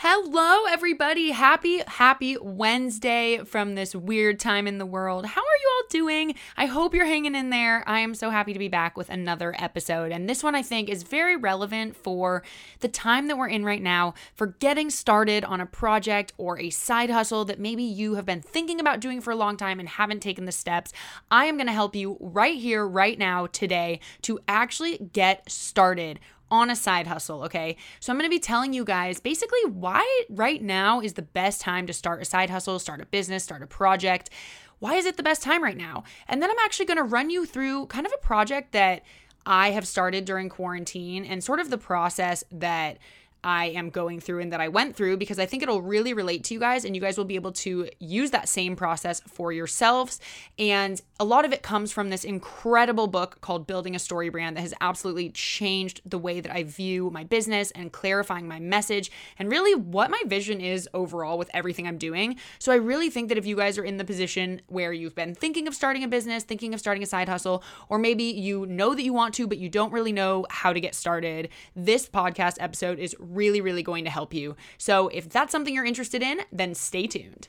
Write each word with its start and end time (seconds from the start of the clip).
Hello, 0.00 0.66
everybody. 0.70 1.32
Happy, 1.32 1.82
happy 1.84 2.36
Wednesday 2.40 3.38
from 3.38 3.74
this 3.74 3.96
weird 3.96 4.38
time 4.38 4.68
in 4.68 4.78
the 4.78 4.86
world. 4.86 5.26
How 5.26 5.40
are 5.40 5.60
you 5.60 5.72
all 5.74 5.88
doing? 5.90 6.36
I 6.56 6.66
hope 6.66 6.94
you're 6.94 7.04
hanging 7.04 7.34
in 7.34 7.50
there. 7.50 7.82
I 7.84 7.98
am 7.98 8.14
so 8.14 8.30
happy 8.30 8.52
to 8.52 8.60
be 8.60 8.68
back 8.68 8.96
with 8.96 9.10
another 9.10 9.56
episode. 9.58 10.12
And 10.12 10.30
this 10.30 10.44
one, 10.44 10.54
I 10.54 10.62
think, 10.62 10.88
is 10.88 11.02
very 11.02 11.34
relevant 11.34 11.96
for 11.96 12.44
the 12.78 12.86
time 12.86 13.26
that 13.26 13.36
we're 13.36 13.48
in 13.48 13.64
right 13.64 13.82
now 13.82 14.14
for 14.36 14.46
getting 14.46 14.88
started 14.88 15.42
on 15.42 15.60
a 15.60 15.66
project 15.66 16.32
or 16.36 16.60
a 16.60 16.70
side 16.70 17.10
hustle 17.10 17.44
that 17.46 17.58
maybe 17.58 17.82
you 17.82 18.14
have 18.14 18.24
been 18.24 18.40
thinking 18.40 18.78
about 18.78 19.00
doing 19.00 19.20
for 19.20 19.32
a 19.32 19.36
long 19.36 19.56
time 19.56 19.80
and 19.80 19.88
haven't 19.88 20.20
taken 20.20 20.44
the 20.44 20.52
steps. 20.52 20.92
I 21.28 21.46
am 21.46 21.56
going 21.56 21.66
to 21.66 21.72
help 21.72 21.96
you 21.96 22.18
right 22.20 22.56
here, 22.56 22.86
right 22.86 23.18
now, 23.18 23.48
today 23.48 23.98
to 24.22 24.38
actually 24.46 25.10
get 25.12 25.50
started 25.50 26.20
on 26.50 26.70
a 26.70 26.76
side 26.76 27.06
hustle, 27.06 27.42
okay? 27.44 27.76
So 28.00 28.12
I'm 28.12 28.18
to 28.28 28.34
be 28.34 28.40
telling 28.40 28.72
you 28.72 28.84
guys 28.84 29.20
basically 29.20 29.64
why 29.66 30.24
right 30.28 30.62
now 30.62 31.00
is 31.00 31.14
the 31.14 31.22
best 31.22 31.60
time 31.60 31.86
to 31.86 31.92
start 31.92 32.22
a 32.22 32.24
side 32.24 32.50
hustle, 32.50 32.78
start 32.78 33.00
a 33.00 33.06
business, 33.06 33.44
start 33.44 33.62
a 33.62 33.66
project. 33.66 34.30
Why 34.78 34.94
is 34.94 35.06
it 35.06 35.16
the 35.16 35.22
best 35.22 35.42
time 35.42 35.62
right 35.62 35.76
now? 35.76 36.04
And 36.28 36.42
then 36.42 36.50
I'm 36.50 36.58
actually 36.64 36.86
to 36.96 37.02
run 37.02 37.30
you 37.30 37.46
through 37.46 37.86
kind 37.86 38.06
of 38.06 38.12
a 38.12 38.24
project 38.24 38.72
that 38.72 39.02
I 39.44 39.70
have 39.70 39.86
started 39.86 40.24
during 40.24 40.48
quarantine 40.48 41.24
and 41.24 41.42
sort 41.42 41.60
of 41.60 41.70
the 41.70 41.78
process 41.78 42.44
that 42.52 42.98
I 43.44 43.66
am 43.66 43.90
going 43.90 44.20
through 44.20 44.40
and 44.40 44.52
that 44.52 44.60
I 44.60 44.68
went 44.68 44.96
through 44.96 45.16
because 45.16 45.38
I 45.38 45.46
think 45.46 45.62
it'll 45.62 45.82
really 45.82 46.12
relate 46.12 46.44
to 46.44 46.54
you 46.54 46.60
guys 46.60 46.84
and 46.84 46.94
you 46.94 47.00
guys 47.00 47.16
will 47.16 47.24
be 47.24 47.34
able 47.34 47.52
to 47.52 47.88
use 47.98 48.30
that 48.32 48.48
same 48.48 48.76
process 48.76 49.20
for 49.26 49.52
yourselves. 49.52 50.20
And 50.58 51.00
a 51.20 51.24
lot 51.24 51.44
of 51.44 51.52
it 51.52 51.62
comes 51.62 51.92
from 51.92 52.10
this 52.10 52.24
incredible 52.24 53.06
book 53.06 53.40
called 53.40 53.66
Building 53.66 53.94
a 53.94 53.98
Story 53.98 54.28
Brand 54.28 54.56
that 54.56 54.62
has 54.62 54.74
absolutely 54.80 55.30
changed 55.30 56.00
the 56.04 56.18
way 56.18 56.40
that 56.40 56.52
I 56.52 56.62
view 56.64 57.10
my 57.10 57.24
business 57.24 57.70
and 57.72 57.92
clarifying 57.92 58.48
my 58.48 58.60
message 58.60 59.10
and 59.38 59.50
really 59.50 59.74
what 59.74 60.10
my 60.10 60.22
vision 60.26 60.60
is 60.60 60.88
overall 60.94 61.38
with 61.38 61.50
everything 61.54 61.86
I'm 61.86 61.98
doing. 61.98 62.36
So 62.58 62.72
I 62.72 62.76
really 62.76 63.10
think 63.10 63.28
that 63.28 63.38
if 63.38 63.46
you 63.46 63.56
guys 63.56 63.78
are 63.78 63.84
in 63.84 63.96
the 63.96 64.04
position 64.04 64.62
where 64.66 64.92
you've 64.92 65.14
been 65.14 65.34
thinking 65.34 65.66
of 65.66 65.74
starting 65.74 66.04
a 66.04 66.08
business, 66.08 66.44
thinking 66.44 66.74
of 66.74 66.80
starting 66.80 67.02
a 67.02 67.06
side 67.06 67.28
hustle, 67.28 67.62
or 67.88 67.98
maybe 67.98 68.24
you 68.24 68.66
know 68.66 68.94
that 68.94 69.02
you 69.02 69.12
want 69.12 69.34
to, 69.34 69.46
but 69.46 69.58
you 69.58 69.68
don't 69.68 69.92
really 69.92 70.12
know 70.12 70.46
how 70.50 70.72
to 70.72 70.80
get 70.80 70.94
started, 70.94 71.48
this 71.74 72.08
podcast 72.08 72.56
episode 72.60 72.98
is 72.98 73.14
really, 73.28 73.60
really 73.60 73.82
going 73.82 74.04
to 74.04 74.10
help 74.10 74.34
you. 74.34 74.56
So 74.76 75.08
if 75.08 75.28
that's 75.28 75.52
something 75.52 75.74
you're 75.74 75.84
interested 75.84 76.22
in, 76.22 76.40
then 76.52 76.74
stay 76.74 77.06
tuned. 77.06 77.48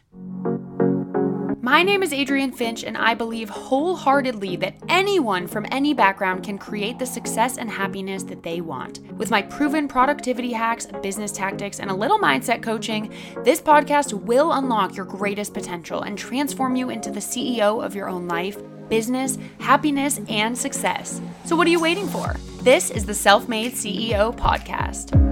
My 1.62 1.84
name 1.84 2.02
is 2.02 2.14
Adrienne 2.14 2.52
Finch, 2.52 2.84
and 2.84 2.98
I 2.98 3.14
believe 3.14 3.50
wholeheartedly 3.50 4.56
that 4.56 4.76
anyone 4.88 5.46
from 5.46 5.68
any 5.72 5.94
background 5.94 6.44
can 6.44 6.58
create 6.58 6.98
the 6.98 7.06
success 7.06 7.58
and 7.58 7.70
happiness 7.70 8.24
that 8.24 8.42
they 8.42 8.60
want. 8.60 9.02
With 9.18 9.30
my 9.30 9.42
proven 9.42 9.88
productivity 9.88 10.52
hacks, 10.52 10.88
business 11.04 11.32
tactics, 11.32 11.80
and 11.80 11.92
a 11.92 11.94
little 11.94 12.18
mindset 12.18 12.64
coaching, 12.64 13.14
this 13.44 13.62
podcast 13.62 14.14
will 14.14 14.54
unlock 14.54 14.96
your 14.96 15.06
greatest 15.06 15.54
potential 15.54 16.02
and 16.02 16.18
transform 16.18 16.76
you 16.76 16.90
into 16.90 17.12
the 17.12 17.20
CEO 17.20 17.86
of 17.86 17.94
your 17.94 18.10
own 18.10 18.28
life, 18.28 18.58
business, 18.90 19.38
happiness, 19.60 20.20
and 20.28 20.58
success. 20.58 21.22
So, 21.46 21.56
what 21.56 21.68
are 21.68 21.72
you 21.72 21.82
waiting 21.82 22.08
for? 22.08 22.36
This 22.64 22.90
is 22.90 23.06
the 23.06 23.14
Self 23.14 23.48
Made 23.48 23.74
CEO 23.74 24.36
Podcast. 24.36 25.29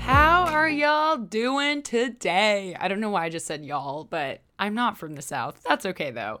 How 0.00 0.46
are 0.46 0.68
y'all 0.68 1.16
doing 1.16 1.82
today? 1.82 2.76
I 2.78 2.88
don't 2.88 3.00
know 3.00 3.10
why 3.10 3.24
I 3.24 3.28
just 3.28 3.46
said 3.46 3.64
y'all, 3.64 4.04
but 4.04 4.42
I'm 4.58 4.74
not 4.74 4.98
from 4.98 5.14
the 5.14 5.22
South. 5.22 5.62
That's 5.68 5.86
okay 5.86 6.10
though. 6.10 6.40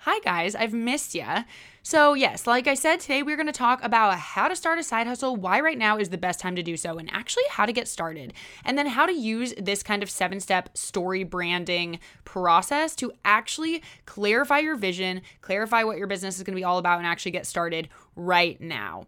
Hi 0.00 0.20
guys, 0.20 0.54
I've 0.54 0.72
missed 0.72 1.14
ya. 1.14 1.42
So, 1.82 2.14
yes, 2.14 2.46
like 2.46 2.66
I 2.66 2.74
said, 2.74 3.00
today 3.00 3.22
we're 3.22 3.36
going 3.36 3.46
to 3.46 3.52
talk 3.52 3.82
about 3.82 4.18
how 4.18 4.48
to 4.48 4.56
start 4.56 4.78
a 4.78 4.82
side 4.82 5.06
hustle, 5.06 5.36
why 5.36 5.60
right 5.60 5.78
now 5.78 5.98
is 5.98 6.08
the 6.10 6.18
best 6.18 6.40
time 6.40 6.56
to 6.56 6.62
do 6.62 6.76
so, 6.76 6.98
and 6.98 7.08
actually 7.12 7.44
how 7.50 7.64
to 7.64 7.72
get 7.72 7.86
started. 7.86 8.32
And 8.64 8.76
then 8.76 8.86
how 8.86 9.06
to 9.06 9.12
use 9.12 9.54
this 9.56 9.82
kind 9.82 10.02
of 10.02 10.10
seven 10.10 10.40
step 10.40 10.76
story 10.76 11.22
branding 11.22 11.98
process 12.24 12.94
to 12.96 13.12
actually 13.24 13.82
clarify 14.04 14.58
your 14.58 14.76
vision, 14.76 15.22
clarify 15.40 15.82
what 15.84 15.98
your 15.98 16.06
business 16.08 16.36
is 16.36 16.42
going 16.42 16.54
to 16.54 16.60
be 16.60 16.64
all 16.64 16.78
about, 16.78 16.98
and 16.98 17.06
actually 17.06 17.32
get 17.32 17.46
started 17.46 17.88
right 18.14 18.60
now. 18.60 19.06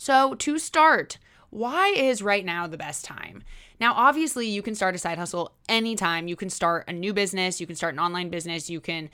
So, 0.00 0.34
to 0.36 0.58
start, 0.58 1.18
why 1.50 1.88
is 1.88 2.22
right 2.22 2.42
now 2.42 2.66
the 2.66 2.78
best 2.78 3.04
time? 3.04 3.42
Now, 3.78 3.92
obviously, 3.92 4.48
you 4.48 4.62
can 4.62 4.74
start 4.74 4.94
a 4.94 4.98
side 4.98 5.18
hustle 5.18 5.52
anytime. 5.68 6.26
You 6.26 6.36
can 6.36 6.48
start 6.48 6.86
a 6.88 6.92
new 6.94 7.12
business, 7.12 7.60
you 7.60 7.66
can 7.66 7.76
start 7.76 7.92
an 7.92 8.00
online 8.00 8.30
business, 8.30 8.70
you 8.70 8.80
can. 8.80 9.10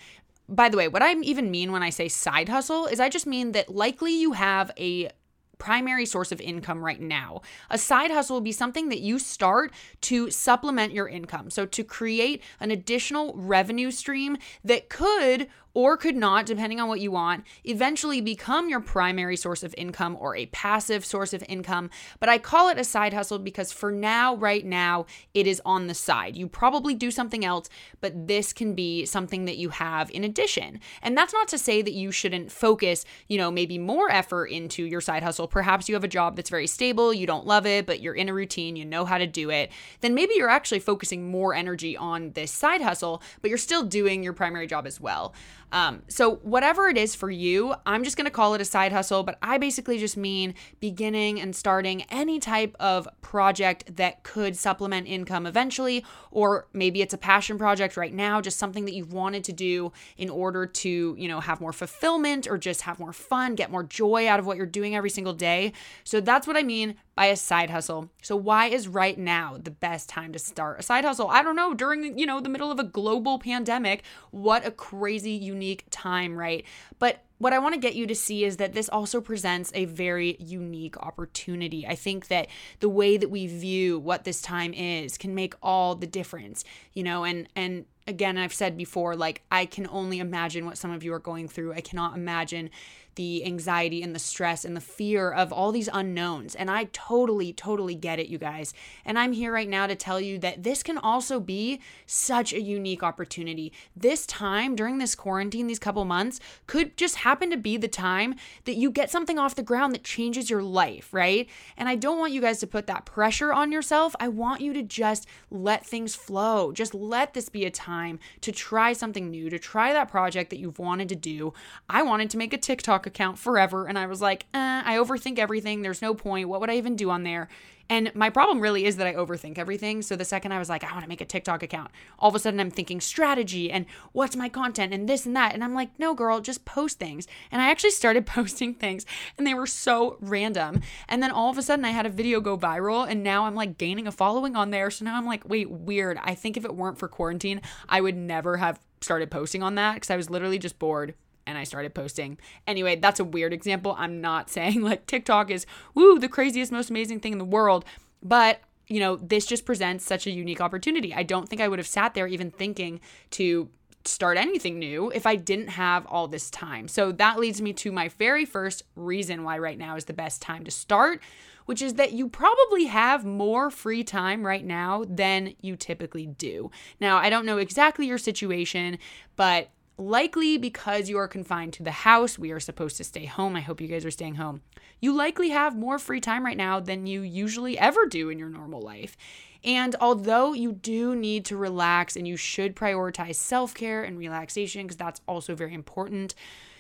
By 0.49 0.69
the 0.69 0.77
way, 0.77 0.87
what 0.87 1.03
I 1.03 1.13
even 1.23 1.51
mean 1.51 1.73
when 1.73 1.83
I 1.83 1.91
say 1.91 2.07
side 2.07 2.49
hustle 2.49 2.87
is 2.87 3.01
I 3.01 3.09
just 3.09 3.27
mean 3.27 3.51
that 3.51 3.69
likely 3.69 4.13
you 4.13 4.35
have 4.35 4.71
a 4.79 5.11
primary 5.59 6.07
source 6.07 6.31
of 6.31 6.41
income 6.41 6.85
right 6.85 7.01
now. 7.01 7.43
A 7.69 7.79
side 7.79 8.13
hustle 8.13 8.37
will 8.37 8.41
be 8.43 8.53
something 8.53 8.89
that 8.91 9.01
you 9.01 9.19
start 9.19 9.73
to 10.03 10.31
supplement 10.31 10.93
your 10.93 11.09
income. 11.09 11.51
So, 11.51 11.67
to 11.67 11.83
create 11.83 12.45
an 12.61 12.71
additional 12.71 13.35
revenue 13.35 13.91
stream 13.91 14.37
that 14.63 14.89
could 14.89 15.49
or 15.77 15.99
could 15.99 16.17
not, 16.17 16.47
depending 16.47 16.81
on 16.81 16.89
what 16.89 17.01
you 17.01 17.11
want, 17.11 17.45
eventually 17.65 18.23
become 18.23 18.71
your 18.71 18.81
primary 18.81 19.37
source 19.37 19.63
of 19.63 19.75
income 19.77 20.17
or 20.19 20.35
a 20.35 20.47
passive 20.47 21.05
source 21.05 21.35
of 21.35 21.45
income. 21.51 21.91
But 22.19 22.31
I 22.31 22.39
call 22.39 22.71
it 22.71 22.79
a 22.79 22.83
side 22.83 23.13
hustle 23.13 23.39
because 23.39 23.73
for 23.73 23.93
now, 23.93 24.37
right 24.37 24.65
now, 24.65 25.05
it 25.35 25.47
is 25.47 25.61
on 25.67 25.87
the 25.87 25.93
side. 25.93 26.35
You 26.35 26.49
probably 26.49 26.95
do 26.95 27.11
something 27.11 27.45
else, 27.45 27.69
but 28.01 28.27
this 28.27 28.55
can 28.55 28.75
be 28.75 29.05
something 29.05 29.45
that 29.45 29.59
you 29.59 29.69
have 29.69 30.11
in 30.13 30.25
addition. 30.25 30.81
And 31.03 31.15
that's 31.15 31.35
not 31.35 31.47
to 31.49 31.59
say 31.59 31.83
that 31.83 31.93
you 31.93 32.11
shouldn't 32.11 32.51
focus, 32.51 33.05
you 33.29 33.37
know, 33.37 33.51
maybe 33.51 33.77
more 33.77 34.11
effort 34.11 34.47
into 34.47 34.83
your 34.83 35.03
side 35.03 35.23
hustle. 35.23 35.47
Perhaps 35.47 35.91
you 35.91 35.95
have 35.95 36.05
a 36.05 36.09
job 36.09 36.37
that's 36.37 36.49
very 36.49 36.67
stable, 36.67 37.13
you 37.13 37.27
don't 37.27 37.47
love 37.47 37.67
it, 37.67 37.85
but 37.85 38.01
you're 38.01 38.15
in 38.15 38.31
a 38.31 38.35
routine, 38.35 38.77
you 38.77 38.87
know 38.87 39.05
how 39.05 39.19
to 39.19 39.27
do 39.27 39.51
it. 39.51 39.71
Then 40.01 40.15
maybe 40.15 40.33
you're 40.37 40.49
actually 40.49 40.81
focusing 40.81 41.31
more 41.31 41.53
energy 41.53 41.99
on 41.99 42.31
this 42.31 42.51
side 42.51 42.81
hustle, 42.81 43.21
but 43.43 43.51
you're 43.51 43.59
still 43.59 43.83
doing 43.83 44.23
your 44.23 44.33
primary 44.33 44.67
job 44.67 44.87
as 44.87 44.99
well. 44.99 45.35
Um, 45.73 46.03
so, 46.09 46.37
whatever 46.37 46.89
it 46.89 46.97
is 46.97 47.15
for 47.15 47.31
you, 47.31 47.75
I'm 47.85 48.05
just 48.05 48.17
going 48.17 48.27
to 48.27 48.31
call 48.31 48.55
it 48.55 48.61
a 48.61 48.65
side 48.65 48.93
hustle, 48.93 49.23
but 49.23 49.37
I 49.43 49.59
basically 49.59 49.99
just 49.99 50.17
mean 50.17 50.55
beginning 50.81 51.41
and 51.41 51.55
starting 51.57 52.03
any 52.05 52.39
type 52.39 52.77
of 52.79 53.09
project 53.21 53.97
that 53.97 54.23
could 54.23 54.57
supplement 54.57 55.09
income 55.09 55.45
eventually, 55.45 56.05
or 56.31 56.69
maybe 56.73 57.03
it's 57.03 57.15
a 57.15 57.19
passion 57.19 57.59
project 57.59 57.97
right 57.97 58.15
now, 58.15 58.41
just 58.41 58.59
something 58.59 58.85
that 58.85 58.95
you've 58.95 59.13
wanted 59.13 59.43
to 59.45 59.53
do 59.53 59.93
in 60.17 60.31
order 60.31 60.67
to, 60.67 61.17
you 61.19 61.29
know, 61.29 61.41
have 61.41 61.61
more 61.61 61.73
fulfillment 61.73 62.47
or 62.47 62.59
just 62.59 62.83
have 62.83 63.01
more 63.01 63.13
fun, 63.13 63.55
get 63.55 63.71
more 63.71 63.83
joy 63.83 64.29
out 64.29 64.39
of 64.39 64.47
what 64.47 64.57
you're 64.57 64.67
doing 64.67 64.95
every 64.95 65.11
single 65.11 65.35
day. 65.35 65.73
So, 66.05 66.21
that's 66.21 66.47
what 66.47 66.57
I 66.57 66.63
mean 66.63 66.97
by 67.17 67.27
a 67.27 67.37
side 67.37 67.71
hustle. 67.71 68.11
So 68.21 68.37
why 68.37 68.67
is 68.67 68.87
right 68.89 69.19
now 69.19 69.57
the 69.61 69.71
best 69.71 70.09
time 70.09 70.35
to 70.35 70.39
start 70.39 70.79
a 70.79 70.83
side 70.83 71.05
hustle? 71.05 71.29
I 71.29 71.43
don't 71.43 71.57
know, 71.57 71.73
during, 71.73 72.19
you 72.19 72.27
know, 72.27 72.41
the 72.41 72.51
middle 72.51 72.71
of 72.71 72.79
a 72.79 72.85
global 72.85 73.39
pandemic, 73.39 74.03
what 74.31 74.67
a 74.67 74.71
crazy 74.71 75.33
unique 75.33 75.56
time, 75.91 76.37
right? 76.37 76.65
But 76.99 77.23
what 77.39 77.53
I 77.53 77.59
want 77.59 77.75
to 77.75 77.81
get 77.81 77.95
you 77.95 78.07
to 78.07 78.15
see 78.15 78.45
is 78.45 78.57
that 78.57 78.73
this 78.73 78.89
also 78.89 79.21
presents 79.21 79.71
a 79.75 79.85
very 79.85 80.37
unique 80.39 80.97
opportunity. 80.99 81.87
I 81.87 81.95
think 81.95 82.29
that 82.29 82.49
the 82.81 82.89
way 82.89 83.17
that 83.17 83.31
we 83.31 83.47
view 83.47 83.99
what 83.99 84.25
this 84.25 84.41
time 84.41 84.73
is 84.73 85.19
can 85.19 85.35
make 85.35 85.55
all 85.63 85.95
the 85.95 86.07
difference, 86.07 86.65
you 86.95 87.03
know, 87.03 87.25
and 87.25 87.49
and 87.55 87.85
again, 88.07 88.39
I've 88.39 88.55
said 88.55 88.77
before 88.77 89.17
like 89.17 89.43
I 89.51 89.67
can 89.67 89.87
only 89.91 90.19
imagine 90.19 90.65
what 90.65 90.79
some 90.79 90.91
of 90.91 91.05
you 91.05 91.13
are 91.13 91.19
going 91.19 91.49
through. 91.49 91.75
I 91.75 91.81
cannot 91.81 92.17
imagine 92.17 92.71
the 93.17 93.45
anxiety 93.45 94.03
and 94.03 94.15
the 94.15 94.21
stress 94.21 94.65
and 94.65 94.77
the 94.77 94.81
fear 94.81 95.31
of 95.31 95.53
all 95.53 95.73
these 95.73 95.89
unknowns. 95.93 96.55
And 96.55 96.71
I 96.71 96.85
totally, 96.93 97.53
totally 97.53 97.95
get 97.95 98.19
it, 98.19 98.29
you 98.29 98.39
guys. 98.39 98.73
And 99.05 99.19
I'm 99.19 99.33
here 99.33 99.53
right 99.53 99.69
now 99.69 99.87
to 99.87 99.95
tell 99.95 100.21
you 100.21 100.39
that 100.39 100.63
this 100.63 100.83
can 100.83 100.99
also 100.99 101.41
be 101.41 101.81
such 102.07 102.53
a 102.53 102.61
unique 102.61 103.03
opportunity. 103.03 103.73
This 103.97 104.27
time 104.27 104.77
during 104.77 104.99
this 104.99 105.15
quarantine, 105.15 105.67
these 105.67 105.79
couple 105.79 106.05
months, 106.05 106.41
could 106.67 106.97
just 106.97 107.17
happen 107.17 107.51
to 107.51 107.57
be 107.57 107.77
the 107.77 107.89
time 107.89 108.37
that 108.65 108.77
you 108.77 108.91
get 108.91 109.11
something 109.11 109.39
off 109.39 109.55
the 109.55 109.63
ground 109.63 109.95
that 109.95 110.05
changes 110.05 110.49
your 110.49 110.63
life, 110.63 111.13
right? 111.13 111.49
And 111.77 111.89
I 111.89 111.97
don't 111.97 112.19
want 112.19 112.33
you 112.33 112.41
guys 112.41 112.61
to 112.61 112.67
put 112.67 112.87
that 112.87 113.07
pressure 113.07 113.53
on 113.53 113.73
yourself. 113.73 114.15
I 114.21 114.29
want 114.29 114.61
you 114.61 114.73
to 114.75 114.83
just 114.83 115.27
let 115.51 115.85
things 115.85 116.15
flow. 116.15 116.73
Just 116.73 116.95
let 116.95 117.35
this 117.35 117.49
be 117.49 117.65
a 117.65 117.71
time 117.71 118.19
to 118.43 118.53
try 118.53 118.93
something 118.93 119.31
new, 119.31 119.49
to 119.51 119.59
try 119.59 119.93
that 119.93 120.11
project 120.11 120.51
that 120.51 120.59
you've 120.59 120.79
wanted 120.79 121.09
to 121.09 121.17
do. 121.17 121.55
I 121.89 122.03
wanted 122.03 122.31
to 122.31 122.37
make 122.37 122.53
a 122.53 122.59
TikTok 122.59 123.06
account 123.07 123.39
forever. 123.39 123.87
And 123.87 123.99
I 123.99 124.07
was 124.07 124.21
like, 124.21 124.47
eh, 124.55 124.83
I 124.85 124.97
overthink 124.97 125.39
everything. 125.39 125.83
There's 125.83 126.03
no 126.03 126.15
point. 126.15 126.49
What 126.49 126.61
would 126.61 126.71
I 126.71 126.77
even 126.77 126.97
do 126.97 127.11
on 127.11 127.23
there? 127.23 127.49
And 127.89 128.13
my 128.15 128.31
problem 128.31 128.61
really 128.61 128.85
is 128.85 128.97
that 128.97 129.07
I 129.07 129.15
overthink 129.15 129.59
everything. 129.59 130.03
So 130.03 130.17
the 130.17 130.25
second 130.25 130.53
I 130.53 130.59
was 130.59 130.69
like, 130.69 130.83
I 130.83 130.93
want 130.93 131.05
to 131.05 131.09
make 131.09 131.21
a 131.21 131.27
TikTok 131.27 131.63
account, 131.63 131.91
all 132.19 132.29
of 132.29 132.35
a 132.35 132.39
sudden 132.39 132.59
I'm 132.59 132.71
thinking 132.71 133.01
strategy 133.01 133.71
and 133.71 133.87
what's 134.13 134.35
my 134.35 134.49
content 134.49 134.93
and 134.93 135.09
this 135.09 135.25
and 135.25 135.37
that. 135.37 135.55
And 135.55 135.63
I'm 135.63 135.75
like, 135.75 135.91
no, 135.99 136.15
girl, 136.15 136.41
just 136.41 136.65
post 136.65 136.99
things. 136.99 137.29
And 137.53 137.63
I 137.63 137.71
actually 137.71 137.91
started 137.91 138.27
posting 138.27 138.75
things 138.75 139.07
and 139.39 139.47
they 139.47 139.55
were 139.55 139.67
so 139.67 140.17
random. 140.21 140.81
And 141.09 141.23
then 141.23 141.31
all 141.31 141.51
of 141.51 141.59
a 141.59 141.63
sudden 141.63 141.85
I 141.85 141.91
had 141.91 142.07
a 142.07 142.11
video 142.11 142.41
go 142.41 142.59
viral 142.59 143.09
and 143.09 143.23
now 143.23 143.47
I'm 143.47 143.55
like 143.55 143.79
gaining 143.79 144.07
a 144.07 144.13
following 144.13 144.57
on 144.57 144.71
there. 144.71 144.91
So 144.91 145.05
now 145.05 145.17
I'm 145.17 145.27
like, 145.27 145.49
wait, 145.49 145.71
weird. 145.71 146.19
I 146.23 146.35
think 146.35 146.57
if 146.57 146.65
it 146.65 146.75
weren't 146.75 146.99
for 146.99 147.09
quarantine, 147.09 147.61
I 147.89 148.01
would 148.01 148.17
never 148.17 148.57
have 148.57 148.81
started 149.01 149.31
posting 149.31 149.63
on 149.63 149.77
that 149.77 149.95
because 149.95 150.11
I 150.11 150.17
was 150.17 150.31
literally 150.31 150.59
just 150.59 150.79
bored 150.79 151.15
and 151.47 151.57
I 151.57 151.65
started 151.65 151.95
posting. 151.95 152.39
Anyway, 152.67 152.97
that's 152.97 153.21
a 153.21 153.25
weird 153.25 153.53
example. 153.53 153.95
I'm 153.99 154.21
not 154.21 154.51
saying 154.57 154.83
like 154.83 155.07
TikTok 155.07 155.51
is, 155.51 155.67
woo, 155.95 156.19
the 156.19 156.29
craziest, 156.29 156.73
most 156.73 156.91
amazing 156.91 157.21
thing 157.21 157.33
in 157.33 157.39
the 157.39 157.45
world. 157.45 157.85
But 158.23 158.61
you 158.89 159.01
know, 159.01 159.17
this 159.17 159.47
just 159.47 159.65
presents 159.65 160.05
such 160.05 160.27
a 160.27 160.31
unique 160.31 160.61
opportunity. 160.61 161.13
I 161.13 161.25
don't 161.25 161.49
think 161.49 161.61
I 161.61 161.69
would 161.69 161.79
have 161.79 161.89
sat 161.89 162.15
there 162.15 162.29
even 162.29 162.51
thinking 162.51 163.01
to 163.31 163.69
start 164.05 164.39
anything 164.39 164.79
new 164.79 165.11
if 165.11 165.27
I 165.27 165.37
didn't 165.37 165.69
have 165.69 166.07
all 166.07 166.29
this 166.29 166.51
time. 166.51 166.89
So 166.89 167.13
that 167.13 167.39
leads 167.39 167.61
me 167.61 167.73
to 167.75 167.93
my 167.93 168.09
very 168.09 168.45
first 168.45 168.85
reason 168.95 169.43
why 169.43 169.59
right 169.59 169.79
now 169.79 169.97
is 169.97 170.05
the 170.05 170.13
best 170.13 170.41
time 170.41 170.65
to 170.65 170.71
start, 170.71 171.21
which 171.67 171.83
is 171.83 171.95
that 171.95 172.13
you 172.13 172.29
probably 172.29 172.85
have 172.87 173.25
more 173.25 173.71
free 173.71 174.05
time 174.05 174.47
right 174.47 174.65
now 174.65 175.05
than 175.09 175.55
you 175.61 175.77
typically 175.77 176.27
do. 176.27 176.71
Now, 177.01 177.17
I 177.17 177.31
don't 177.31 177.47
know 177.47 177.59
exactly 177.59 178.07
your 178.07 178.19
situation, 178.19 178.99
but 179.35 179.71
likely 179.99 180.59
because 180.59 181.09
you 181.09 181.19
are 181.19 181.29
confined 181.29 181.73
to 181.75 181.83
the 181.83 181.91
house, 181.91 182.39
we 182.39 182.51
are 182.51 182.61
supposed 182.61 182.97
to 182.99 183.05
stay 183.05 183.25
home. 183.25 183.57
I 183.57 183.61
hope 183.61 183.81
you 183.81 183.89
guys 183.89 184.05
are 184.05 184.11
staying 184.11 184.35
home. 184.35 184.63
You 185.01 185.13
likely 185.13 185.51
have 185.51 185.77
more 185.77 185.99
free 185.99 186.21
time 186.21 186.45
right 186.45 186.57
now 186.57 186.81
than 186.81 187.07
you 187.07 187.23
usually 187.23 187.79
ever 187.79 188.07
do 188.07 188.29
in 188.29 188.39
your 188.39 188.49
normal 188.49 188.81
life. 188.81 189.17
And 189.65 189.97
although 190.01 190.53
you 190.53 190.73
do 190.73 191.17
need 191.17 191.45
to 191.47 191.57
relax 191.57 192.15
and 192.17 192.29
you 192.29 192.37
should 192.37 192.77
prioritize 192.77 193.37
self 193.37 193.75
care 193.75 194.05
and 194.05 194.19
relaxation, 194.19 194.83
because 194.83 194.97
that's 194.97 195.21
also 195.27 195.55
very 195.55 195.75
important, 195.75 196.35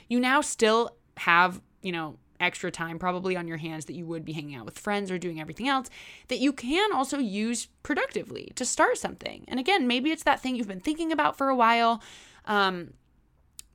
you 0.08 0.20
now 0.20 0.40
still 0.40 0.96
have, 1.16 1.60
you 1.82 1.92
know, 1.92 2.19
extra 2.38 2.70
time 2.70 2.98
probably 2.98 3.34
on 3.34 3.48
your 3.48 3.56
hands 3.56 3.86
that 3.86 3.94
you 3.94 4.04
would 4.04 4.24
be 4.24 4.32
hanging 4.32 4.54
out 4.54 4.66
with 4.66 4.78
friends 4.78 5.10
or 5.10 5.16
doing 5.16 5.40
everything 5.40 5.69
else 5.69 5.88
that 6.28 6.38
you 6.38 6.52
can 6.52 6.92
also 6.92 7.19
use 7.19 7.69
productively 7.82 8.52
to 8.56 8.64
start 8.64 8.98
something. 8.98 9.44
And 9.48 9.58
again, 9.58 9.86
maybe 9.86 10.10
it's 10.10 10.24
that 10.24 10.40
thing 10.40 10.54
you've 10.54 10.69
been 10.69 10.78
thinking 10.78 11.12
about 11.12 11.38
for 11.38 11.48
a 11.48 11.56
while. 11.56 12.02
Um, 12.44 12.92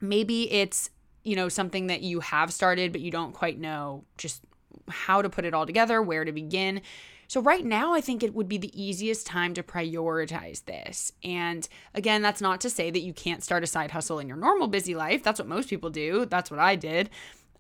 maybe 0.02 0.52
it's 0.52 0.90
you 1.24 1.36
know 1.36 1.50
something 1.50 1.88
that 1.88 2.02
you 2.02 2.20
have 2.20 2.52
started 2.52 2.92
but 2.92 3.02
you 3.02 3.12
don't 3.12 3.34
quite 3.34 3.60
know 3.60 4.04
just 4.18 4.42
how 4.90 5.22
to 5.22 5.30
put 5.30 5.46
it 5.46 5.54
all 5.54 5.66
together 5.66 6.02
where 6.02 6.26
to 6.26 6.32
begin. 6.32 6.82
So 7.28 7.40
right 7.40 7.64
now 7.64 7.94
i 7.94 8.02
think 8.02 8.24
it 8.24 8.34
would 8.34 8.50
be 8.50 8.58
the 8.58 8.82
easiest 8.82 9.26
time 9.26 9.54
to 9.54 9.64
prioritize 9.64 10.66
this. 10.66 11.12
And 11.24 11.68
again 11.94 12.22
that's 12.22 12.42
not 12.42 12.62
to 12.62 12.70
say 12.70 12.92
that 12.92 13.02
you 13.02 13.14
can't 13.14 13.44
start 13.44 13.64
a 13.64 13.68
side 13.68 13.92
hustle 13.92 14.20
in 14.20 14.28
your 14.28 14.38
normal 14.38 14.68
busy 14.68 14.96
life. 14.96 15.24
That's 15.24 15.40
what 15.40 15.48
most 15.48 15.70
people 15.70 15.90
do. 15.90 16.26
That's 16.26 16.52
what 16.52 16.60
i 16.60 16.76
did 16.76 17.10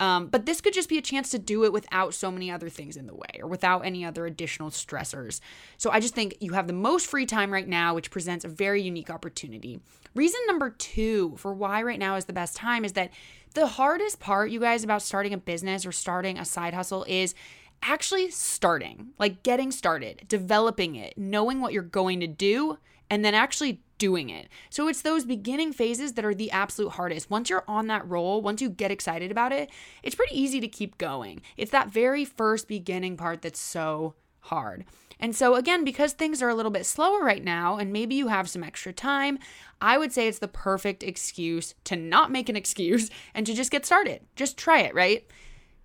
um, 0.01 0.25
but 0.25 0.47
this 0.47 0.61
could 0.61 0.73
just 0.73 0.89
be 0.89 0.97
a 0.97 1.01
chance 1.01 1.29
to 1.29 1.37
do 1.37 1.63
it 1.63 1.71
without 1.71 2.15
so 2.15 2.31
many 2.31 2.49
other 2.49 2.69
things 2.69 2.97
in 2.97 3.05
the 3.05 3.13
way 3.13 3.39
or 3.39 3.47
without 3.47 3.85
any 3.85 4.03
other 4.03 4.25
additional 4.25 4.71
stressors. 4.71 5.39
So 5.77 5.91
I 5.91 5.99
just 5.99 6.15
think 6.15 6.37
you 6.39 6.53
have 6.53 6.65
the 6.65 6.73
most 6.73 7.05
free 7.05 7.27
time 7.27 7.53
right 7.53 7.67
now, 7.67 7.93
which 7.93 8.09
presents 8.09 8.43
a 8.43 8.47
very 8.47 8.81
unique 8.81 9.11
opportunity. 9.11 9.79
Reason 10.15 10.39
number 10.47 10.71
two 10.71 11.35
for 11.37 11.53
why 11.53 11.83
right 11.83 11.99
now 11.99 12.15
is 12.15 12.25
the 12.25 12.33
best 12.33 12.55
time 12.55 12.83
is 12.83 12.93
that 12.93 13.11
the 13.53 13.67
hardest 13.67 14.19
part, 14.19 14.49
you 14.49 14.59
guys, 14.59 14.83
about 14.83 15.03
starting 15.03 15.35
a 15.35 15.37
business 15.37 15.85
or 15.85 15.91
starting 15.91 16.39
a 16.39 16.45
side 16.45 16.73
hustle 16.73 17.05
is 17.07 17.35
actually 17.83 18.31
starting, 18.31 19.09
like 19.19 19.43
getting 19.43 19.69
started, 19.69 20.23
developing 20.27 20.95
it, 20.95 21.15
knowing 21.15 21.61
what 21.61 21.73
you're 21.73 21.83
going 21.83 22.21
to 22.21 22.27
do, 22.27 22.79
and 23.11 23.23
then 23.23 23.35
actually 23.35 23.81
doing 24.01 24.31
it. 24.31 24.49
So 24.71 24.87
it's 24.87 25.03
those 25.03 25.25
beginning 25.25 25.73
phases 25.73 26.13
that 26.13 26.25
are 26.25 26.33
the 26.33 26.49
absolute 26.49 26.93
hardest. 26.93 27.29
Once 27.29 27.51
you're 27.51 27.63
on 27.67 27.85
that 27.85 28.09
roll, 28.09 28.41
once 28.41 28.59
you 28.59 28.67
get 28.67 28.89
excited 28.89 29.29
about 29.29 29.51
it, 29.51 29.69
it's 30.01 30.15
pretty 30.15 30.41
easy 30.41 30.59
to 30.59 30.67
keep 30.67 30.97
going. 30.97 31.43
It's 31.55 31.69
that 31.69 31.91
very 31.91 32.25
first 32.25 32.67
beginning 32.67 33.15
part 33.15 33.43
that's 33.43 33.59
so 33.59 34.15
hard. 34.39 34.85
And 35.19 35.35
so, 35.35 35.53
again, 35.53 35.83
because 35.83 36.13
things 36.13 36.41
are 36.41 36.49
a 36.49 36.55
little 36.55 36.71
bit 36.71 36.87
slower 36.87 37.23
right 37.23 37.43
now, 37.43 37.77
and 37.77 37.93
maybe 37.93 38.15
you 38.15 38.29
have 38.29 38.49
some 38.49 38.63
extra 38.63 38.91
time, 38.91 39.37
I 39.79 39.99
would 39.99 40.11
say 40.11 40.27
it's 40.27 40.39
the 40.39 40.47
perfect 40.47 41.03
excuse 41.03 41.75
to 41.83 41.95
not 41.95 42.31
make 42.31 42.49
an 42.49 42.55
excuse 42.55 43.11
and 43.35 43.45
to 43.45 43.53
just 43.53 43.69
get 43.69 43.85
started. 43.85 44.21
Just 44.35 44.57
try 44.57 44.79
it, 44.79 44.95
right? 44.95 45.27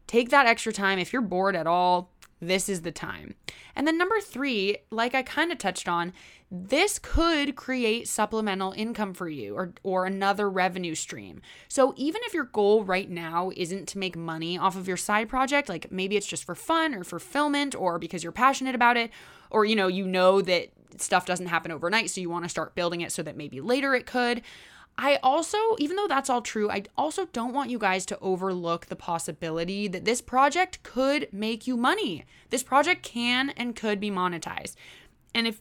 Take 0.06 0.30
that 0.30 0.46
extra 0.46 0.72
time. 0.72 0.98
If 0.98 1.12
you're 1.12 1.20
bored 1.20 1.54
at 1.54 1.66
all, 1.66 2.14
this 2.40 2.68
is 2.68 2.82
the 2.82 2.92
time. 2.92 3.34
And 3.74 3.86
then 3.86 3.96
number 3.96 4.20
three, 4.20 4.78
like 4.90 5.14
I 5.14 5.22
kind 5.22 5.50
of 5.50 5.58
touched 5.58 5.88
on, 5.88 6.12
this 6.50 6.98
could 6.98 7.56
create 7.56 8.08
supplemental 8.08 8.72
income 8.72 9.14
for 9.14 9.28
you 9.28 9.54
or, 9.56 9.72
or 9.82 10.06
another 10.06 10.48
revenue 10.48 10.94
stream. 10.94 11.40
So 11.68 11.92
even 11.96 12.20
if 12.24 12.34
your 12.34 12.44
goal 12.44 12.84
right 12.84 13.10
now 13.10 13.50
isn't 13.56 13.86
to 13.88 13.98
make 13.98 14.16
money 14.16 14.56
off 14.58 14.76
of 14.76 14.86
your 14.86 14.96
side 14.96 15.28
project, 15.28 15.68
like 15.68 15.90
maybe 15.90 16.16
it's 16.16 16.26
just 16.26 16.44
for 16.44 16.54
fun 16.54 16.94
or 16.94 17.04
fulfillment 17.04 17.74
or 17.74 17.98
because 17.98 18.22
you're 18.22 18.32
passionate 18.32 18.74
about 18.74 18.96
it, 18.96 19.10
or 19.50 19.64
you 19.64 19.76
know, 19.76 19.88
you 19.88 20.06
know 20.06 20.40
that 20.42 20.68
stuff 20.98 21.26
doesn't 21.26 21.46
happen 21.46 21.70
overnight, 21.70 22.10
so 22.10 22.20
you 22.20 22.30
want 22.30 22.44
to 22.44 22.48
start 22.48 22.74
building 22.74 23.00
it 23.00 23.12
so 23.12 23.22
that 23.22 23.36
maybe 23.36 23.60
later 23.60 23.94
it 23.94 24.06
could. 24.06 24.42
I 24.98 25.18
also, 25.22 25.58
even 25.78 25.96
though 25.96 26.08
that's 26.08 26.30
all 26.30 26.40
true, 26.40 26.70
I 26.70 26.84
also 26.96 27.26
don't 27.26 27.52
want 27.52 27.70
you 27.70 27.78
guys 27.78 28.06
to 28.06 28.18
overlook 28.20 28.86
the 28.86 28.96
possibility 28.96 29.88
that 29.88 30.06
this 30.06 30.22
project 30.22 30.82
could 30.82 31.28
make 31.32 31.66
you 31.66 31.76
money. 31.76 32.24
This 32.48 32.62
project 32.62 33.02
can 33.02 33.50
and 33.50 33.76
could 33.76 34.00
be 34.00 34.10
monetized. 34.10 34.74
And 35.34 35.46
if 35.46 35.60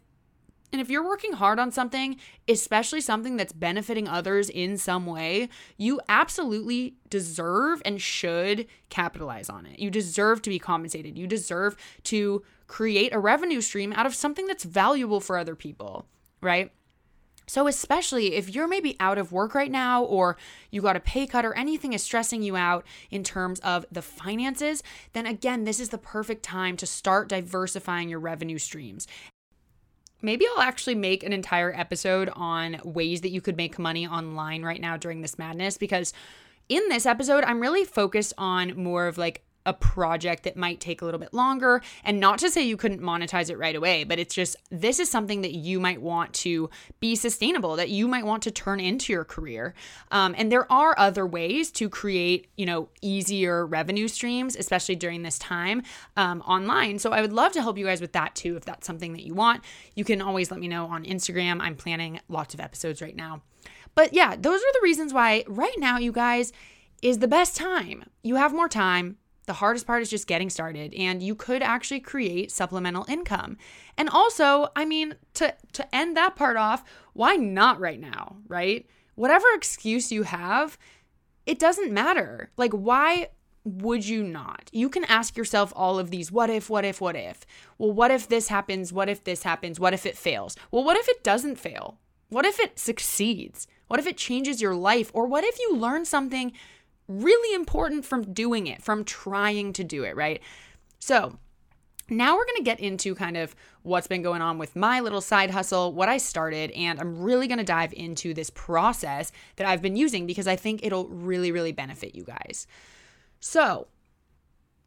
and 0.71 0.81
if 0.81 0.89
you're 0.89 1.07
working 1.07 1.33
hard 1.33 1.57
on 1.57 1.71
something, 1.71 2.17
especially 2.49 2.99
something 2.99 3.37
that's 3.37 3.53
benefiting 3.53 4.09
others 4.09 4.49
in 4.49 4.77
some 4.77 5.05
way, 5.05 5.47
you 5.77 6.01
absolutely 6.09 6.95
deserve 7.09 7.81
and 7.85 8.01
should 8.01 8.67
capitalize 8.89 9.49
on 9.49 9.65
it. 9.65 9.79
You 9.79 9.89
deserve 9.89 10.41
to 10.41 10.49
be 10.49 10.59
compensated. 10.59 11.17
You 11.17 11.27
deserve 11.27 11.77
to 12.05 12.43
create 12.67 13.13
a 13.13 13.19
revenue 13.19 13.61
stream 13.61 13.93
out 13.93 14.05
of 14.05 14.15
something 14.15 14.47
that's 14.47 14.65
valuable 14.65 15.21
for 15.21 15.37
other 15.37 15.55
people, 15.55 16.07
right? 16.41 16.71
So, 17.47 17.67
especially 17.67 18.35
if 18.35 18.53
you're 18.53 18.67
maybe 18.67 18.95
out 18.99 19.17
of 19.17 19.31
work 19.31 19.53
right 19.53 19.71
now 19.71 20.03
or 20.03 20.37
you 20.71 20.81
got 20.81 20.95
a 20.95 20.99
pay 20.99 21.27
cut 21.27 21.45
or 21.45 21.53
anything 21.53 21.93
is 21.93 22.03
stressing 22.03 22.41
you 22.41 22.55
out 22.55 22.85
in 23.11 23.23
terms 23.23 23.59
of 23.59 23.85
the 23.91 24.01
finances, 24.01 24.81
then 25.13 25.25
again, 25.25 25.63
this 25.63 25.79
is 25.79 25.89
the 25.89 25.97
perfect 25.97 26.43
time 26.43 26.77
to 26.77 26.85
start 26.85 27.29
diversifying 27.29 28.09
your 28.09 28.19
revenue 28.19 28.57
streams. 28.57 29.07
Maybe 30.21 30.45
I'll 30.47 30.63
actually 30.63 30.95
make 30.95 31.23
an 31.23 31.33
entire 31.33 31.71
episode 31.73 32.29
on 32.33 32.79
ways 32.83 33.21
that 33.21 33.29
you 33.29 33.41
could 33.41 33.57
make 33.57 33.77
money 33.77 34.07
online 34.07 34.63
right 34.63 34.81
now 34.81 34.97
during 34.97 35.21
this 35.21 35.37
madness 35.37 35.77
because 35.77 36.13
in 36.67 36.89
this 36.89 37.05
episode, 37.05 37.43
I'm 37.43 37.59
really 37.59 37.85
focused 37.85 38.33
on 38.37 38.81
more 38.81 39.07
of 39.07 39.19
like 39.19 39.43
a 39.65 39.73
project 39.73 40.43
that 40.43 40.55
might 40.55 40.79
take 40.79 41.01
a 41.01 41.05
little 41.05 41.19
bit 41.19 41.33
longer. 41.33 41.81
And 42.03 42.19
not 42.19 42.39
to 42.39 42.49
say 42.49 42.63
you 42.63 42.77
couldn't 42.77 43.01
monetize 43.01 43.49
it 43.49 43.57
right 43.57 43.75
away, 43.75 44.03
but 44.03 44.19
it's 44.19 44.35
just 44.35 44.55
this 44.69 44.99
is 44.99 45.09
something 45.09 45.41
that 45.41 45.53
you 45.53 45.79
might 45.79 46.01
want 46.01 46.33
to 46.33 46.69
be 46.99 47.15
sustainable, 47.15 47.75
that 47.75 47.89
you 47.89 48.07
might 48.07 48.25
want 48.25 48.43
to 48.43 48.51
turn 48.51 48.79
into 48.79 49.13
your 49.13 49.25
career. 49.25 49.73
Um, 50.11 50.35
and 50.37 50.51
there 50.51 50.71
are 50.71 50.97
other 50.97 51.25
ways 51.25 51.71
to 51.71 51.89
create, 51.89 52.47
you 52.57 52.65
know, 52.65 52.89
easier 53.01 53.65
revenue 53.65 54.07
streams, 54.07 54.55
especially 54.55 54.95
during 54.95 55.23
this 55.23 55.39
time 55.39 55.83
um, 56.15 56.41
online. 56.41 56.99
So 56.99 57.11
I 57.11 57.21
would 57.21 57.33
love 57.33 57.51
to 57.53 57.61
help 57.61 57.77
you 57.77 57.85
guys 57.85 58.01
with 58.01 58.13
that 58.13 58.35
too, 58.35 58.55
if 58.55 58.65
that's 58.65 58.85
something 58.85 59.13
that 59.13 59.23
you 59.23 59.33
want. 59.33 59.63
You 59.95 60.03
can 60.03 60.21
always 60.21 60.51
let 60.51 60.59
me 60.59 60.67
know 60.67 60.85
on 60.85 61.05
Instagram. 61.05 61.61
I'm 61.61 61.75
planning 61.75 62.19
lots 62.29 62.53
of 62.53 62.59
episodes 62.59 63.01
right 63.01 63.15
now. 63.15 63.41
But 63.95 64.13
yeah, 64.13 64.35
those 64.35 64.59
are 64.59 64.73
the 64.73 64.81
reasons 64.83 65.13
why 65.13 65.45
right 65.47 65.75
now, 65.77 65.97
you 65.97 66.11
guys, 66.11 66.51
is 67.01 67.19
the 67.19 67.27
best 67.27 67.55
time. 67.55 68.03
You 68.23 68.35
have 68.35 68.53
more 68.53 68.69
time 68.69 69.17
the 69.45 69.53
hardest 69.53 69.87
part 69.87 70.01
is 70.01 70.09
just 70.09 70.27
getting 70.27 70.49
started 70.49 70.93
and 70.93 71.21
you 71.21 71.35
could 71.35 71.61
actually 71.61 71.99
create 71.99 72.51
supplemental 72.51 73.05
income. 73.07 73.57
And 73.97 74.09
also, 74.09 74.69
I 74.75 74.85
mean, 74.85 75.15
to 75.35 75.55
to 75.73 75.95
end 75.95 76.17
that 76.17 76.35
part 76.35 76.57
off, 76.57 76.83
why 77.13 77.35
not 77.35 77.79
right 77.79 77.99
now, 77.99 78.37
right? 78.47 78.85
Whatever 79.15 79.45
excuse 79.53 80.11
you 80.11 80.23
have, 80.23 80.77
it 81.45 81.59
doesn't 81.59 81.91
matter. 81.91 82.51
Like 82.57 82.73
why 82.73 83.29
would 83.63 84.07
you 84.07 84.23
not? 84.23 84.69
You 84.71 84.89
can 84.89 85.03
ask 85.05 85.35
yourself 85.35 85.73
all 85.75 85.97
of 85.97 86.11
these 86.11 86.31
what 86.31 86.49
if, 86.49 86.69
what 86.69 86.85
if, 86.85 87.01
what 87.01 87.15
if. 87.15 87.45
Well, 87.77 87.91
what 87.91 88.11
if 88.11 88.27
this 88.27 88.47
happens? 88.47 88.93
What 88.93 89.09
if 89.09 89.23
this 89.23 89.43
happens? 89.43 89.79
What 89.79 89.93
if 89.93 90.05
it 90.05 90.17
fails? 90.17 90.55
Well, 90.71 90.83
what 90.83 90.97
if 90.97 91.09
it 91.09 91.23
doesn't 91.23 91.57
fail? 91.57 91.97
What 92.29 92.45
if 92.45 92.59
it 92.59 92.79
succeeds? 92.79 93.67
What 93.87 93.99
if 93.99 94.07
it 94.07 94.17
changes 94.17 94.61
your 94.61 94.75
life? 94.75 95.11
Or 95.13 95.25
what 95.25 95.43
if 95.43 95.59
you 95.59 95.75
learn 95.75 96.05
something 96.05 96.53
really 97.07 97.55
important 97.55 98.05
from 98.05 98.33
doing 98.33 98.67
it, 98.67 98.83
from 98.83 99.03
trying 99.03 99.73
to 99.73 99.83
do 99.83 100.03
it, 100.03 100.15
right? 100.15 100.41
So, 100.99 101.37
now 102.09 102.35
we're 102.35 102.45
going 102.45 102.57
to 102.57 102.63
get 102.63 102.79
into 102.79 103.15
kind 103.15 103.35
of 103.35 103.55
what's 103.81 104.07
been 104.07 104.21
going 104.21 104.41
on 104.41 104.57
with 104.57 104.75
my 104.75 104.99
little 104.99 105.21
side 105.21 105.49
hustle, 105.49 105.91
what 105.91 106.07
I 106.07 106.17
started, 106.17 106.69
and 106.71 106.99
I'm 106.99 107.19
really 107.19 107.47
going 107.47 107.57
to 107.57 107.63
dive 107.63 107.93
into 107.93 108.33
this 108.33 108.51
process 108.51 109.31
that 109.55 109.67
I've 109.67 109.81
been 109.81 109.95
using 109.95 110.27
because 110.27 110.47
I 110.47 110.55
think 110.55 110.81
it'll 110.83 111.07
really, 111.07 111.51
really 111.51 111.71
benefit 111.71 112.13
you 112.13 112.23
guys. 112.23 112.67
So, 113.39 113.87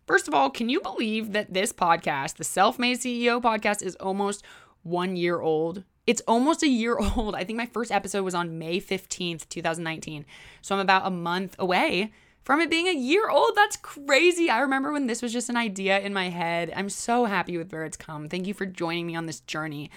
first 0.06 0.28
of 0.28 0.34
all, 0.34 0.48
can 0.48 0.68
you 0.68 0.80
believe 0.80 1.32
that 1.32 1.52
this 1.52 1.72
podcast, 1.72 2.37
the 2.37 2.44
Self 2.44 2.78
Made 2.78 2.98
CEO 2.98 3.42
podcast, 3.42 3.82
is 3.82 3.96
almost 3.96 4.44
one 4.82 5.16
year 5.16 5.40
old? 5.40 5.82
It's 6.08 6.22
almost 6.26 6.62
a 6.62 6.68
year 6.68 6.96
old. 7.16 7.34
I 7.34 7.44
think 7.44 7.58
my 7.58 7.66
first 7.66 7.92
episode 7.92 8.24
was 8.24 8.34
on 8.34 8.58
May 8.58 8.80
15th, 8.80 9.46
2019. 9.50 10.24
So 10.62 10.74
I'm 10.74 10.80
about 10.80 11.06
a 11.06 11.10
month 11.10 11.54
away 11.58 12.12
from 12.44 12.62
it 12.62 12.70
being 12.70 12.88
a 12.88 12.94
year 12.94 13.28
old. 13.28 13.52
That's 13.54 13.76
crazy. 13.76 14.48
I 14.48 14.60
remember 14.60 14.90
when 14.90 15.06
this 15.06 15.20
was 15.20 15.34
just 15.34 15.50
an 15.50 15.58
idea 15.58 16.00
in 16.00 16.14
my 16.14 16.30
head. 16.30 16.72
I'm 16.74 16.88
so 16.88 17.26
happy 17.26 17.58
with 17.58 17.70
where 17.70 17.84
it's 17.84 17.98
come. 17.98 18.30
Thank 18.30 18.46
you 18.46 18.54
for 18.54 18.64
joining 18.64 19.06
me 19.06 19.16
on 19.16 19.26
this 19.26 19.40
journey. 19.40 19.90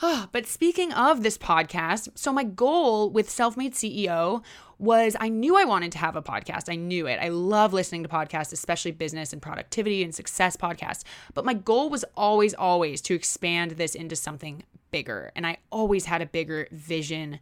Oh, 0.00 0.28
but 0.30 0.46
speaking 0.46 0.92
of 0.92 1.24
this 1.24 1.36
podcast, 1.36 2.10
so 2.14 2.32
my 2.32 2.44
goal 2.44 3.10
with 3.10 3.28
Self 3.28 3.56
Made 3.56 3.74
CEO 3.74 4.44
was 4.78 5.16
I 5.18 5.30
knew 5.30 5.58
I 5.58 5.64
wanted 5.64 5.90
to 5.92 5.98
have 5.98 6.14
a 6.14 6.22
podcast. 6.22 6.72
I 6.72 6.76
knew 6.76 7.08
it. 7.08 7.18
I 7.20 7.28
love 7.28 7.72
listening 7.72 8.04
to 8.04 8.08
podcasts, 8.08 8.52
especially 8.52 8.92
business 8.92 9.32
and 9.32 9.42
productivity 9.42 10.04
and 10.04 10.14
success 10.14 10.56
podcasts. 10.56 11.02
But 11.34 11.44
my 11.44 11.54
goal 11.54 11.90
was 11.90 12.04
always, 12.16 12.54
always 12.54 13.00
to 13.02 13.14
expand 13.14 13.72
this 13.72 13.96
into 13.96 14.14
something 14.14 14.62
bigger. 14.90 15.32
And 15.34 15.46
I 15.46 15.58
always 15.70 16.06
had 16.06 16.22
a 16.22 16.26
bigger 16.26 16.68
vision 16.70 17.40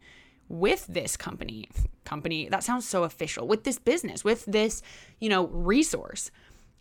with 0.48 0.86
this 0.88 1.16
company. 1.16 1.68
Company, 2.04 2.48
that 2.48 2.64
sounds 2.64 2.88
so 2.88 3.04
official, 3.04 3.46
with 3.46 3.64
this 3.64 3.78
business, 3.78 4.24
with 4.24 4.44
this, 4.46 4.82
you 5.20 5.28
know, 5.28 5.46
resource. 5.48 6.30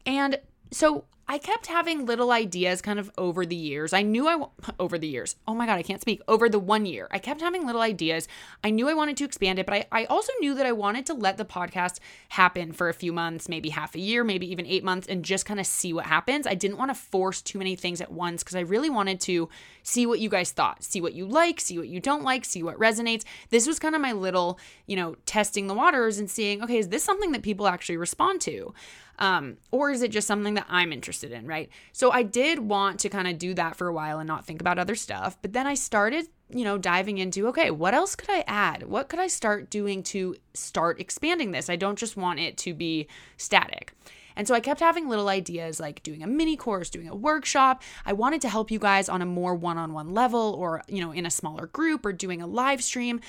And 0.05 0.39
so 0.71 1.05
I 1.29 1.39
kept 1.39 1.67
having 1.67 2.05
little 2.05 2.31
ideas 2.31 2.81
kind 2.81 2.99
of 2.99 3.11
over 3.17 3.45
the 3.45 3.55
years. 3.55 3.91
I 3.91 4.01
knew 4.01 4.29
I, 4.29 4.45
over 4.79 4.97
the 4.97 5.07
years, 5.07 5.35
oh 5.45 5.53
my 5.53 5.65
God, 5.65 5.77
I 5.77 5.83
can't 5.83 5.99
speak, 5.99 6.21
over 6.25 6.47
the 6.47 6.59
one 6.59 6.85
year, 6.85 7.09
I 7.11 7.19
kept 7.19 7.41
having 7.41 7.65
little 7.65 7.81
ideas. 7.81 8.29
I 8.63 8.69
knew 8.69 8.87
I 8.87 8.93
wanted 8.93 9.17
to 9.17 9.25
expand 9.25 9.59
it, 9.59 9.65
but 9.65 9.75
I, 9.75 9.85
I 9.91 10.05
also 10.05 10.31
knew 10.39 10.55
that 10.55 10.65
I 10.65 10.71
wanted 10.71 11.05
to 11.07 11.13
let 11.13 11.37
the 11.37 11.43
podcast 11.43 11.99
happen 12.29 12.71
for 12.71 12.87
a 12.87 12.93
few 12.93 13.11
months, 13.11 13.49
maybe 13.49 13.69
half 13.69 13.93
a 13.93 13.99
year, 13.99 14.23
maybe 14.23 14.49
even 14.49 14.65
eight 14.65 14.85
months, 14.85 15.05
and 15.07 15.25
just 15.25 15.45
kind 15.45 15.59
of 15.59 15.65
see 15.65 15.91
what 15.91 16.05
happens. 16.05 16.47
I 16.47 16.55
didn't 16.55 16.77
want 16.77 16.91
to 16.91 16.95
force 16.95 17.41
too 17.41 17.57
many 17.57 17.75
things 17.75 17.99
at 17.99 18.11
once 18.11 18.41
because 18.41 18.55
I 18.55 18.61
really 18.61 18.89
wanted 18.89 19.19
to 19.21 19.49
see 19.83 20.05
what 20.05 20.21
you 20.21 20.29
guys 20.29 20.51
thought, 20.51 20.81
see 20.81 21.01
what 21.01 21.13
you 21.13 21.25
like, 21.25 21.59
see 21.59 21.77
what 21.77 21.89
you 21.89 21.99
don't 21.99 22.23
like, 22.23 22.45
see 22.45 22.63
what 22.63 22.79
resonates. 22.79 23.25
This 23.49 23.67
was 23.67 23.79
kind 23.79 23.95
of 23.95 24.01
my 24.01 24.13
little, 24.13 24.59
you 24.85 24.95
know, 24.95 25.15
testing 25.25 25.67
the 25.67 25.73
waters 25.73 26.19
and 26.19 26.29
seeing, 26.29 26.63
okay, 26.63 26.77
is 26.77 26.87
this 26.87 27.03
something 27.03 27.33
that 27.33 27.41
people 27.41 27.67
actually 27.67 27.97
respond 27.97 28.39
to? 28.41 28.73
Um, 29.19 29.57
or 29.71 29.89
is 29.89 30.01
it 30.01 30.11
just 30.11 30.27
something 30.27 30.53
that 30.55 30.67
I'm 30.69 30.93
interested 30.93 31.31
in, 31.31 31.47
right? 31.47 31.69
So 31.91 32.11
I 32.11 32.23
did 32.23 32.59
want 32.59 32.99
to 33.01 33.09
kind 33.09 33.27
of 33.27 33.37
do 33.37 33.53
that 33.55 33.75
for 33.75 33.87
a 33.87 33.93
while 33.93 34.19
and 34.19 34.27
not 34.27 34.45
think 34.45 34.61
about 34.61 34.77
other 34.77 34.95
stuff. 34.95 35.37
But 35.41 35.53
then 35.53 35.65
I 35.65 35.73
started, 35.73 36.27
you 36.49 36.63
know, 36.63 36.77
diving 36.77 37.17
into 37.17 37.47
okay, 37.47 37.71
what 37.71 37.93
else 37.93 38.15
could 38.15 38.29
I 38.29 38.43
add? 38.47 38.83
What 38.83 39.09
could 39.09 39.19
I 39.19 39.27
start 39.27 39.69
doing 39.69 40.03
to 40.03 40.35
start 40.53 40.99
expanding 40.99 41.51
this? 41.51 41.69
I 41.69 41.75
don't 41.75 41.97
just 41.97 42.17
want 42.17 42.39
it 42.39 42.57
to 42.57 42.73
be 42.73 43.07
static. 43.37 43.93
And 44.35 44.47
so 44.47 44.53
I 44.53 44.59
kept 44.59 44.81
having 44.81 45.09
little 45.09 45.29
ideas 45.29 45.79
like 45.79 46.03
doing 46.03 46.21
a 46.21 46.27
mini 46.27 46.55
course, 46.55 46.91
doing 46.91 47.09
a 47.09 47.15
workshop. 47.15 47.81
I 48.05 48.13
wanted 48.13 48.41
to 48.41 48.49
help 48.49 48.69
you 48.69 48.77
guys 48.77 49.09
on 49.09 49.23
a 49.23 49.25
more 49.25 49.55
one 49.55 49.79
on 49.79 49.93
one 49.93 50.13
level 50.13 50.55
or, 50.59 50.83
you 50.87 51.01
know, 51.01 51.11
in 51.11 51.25
a 51.25 51.31
smaller 51.31 51.65
group 51.65 52.05
or 52.05 52.13
doing 52.13 52.43
a 52.43 52.47
live 52.47 52.83
stream 52.83 53.19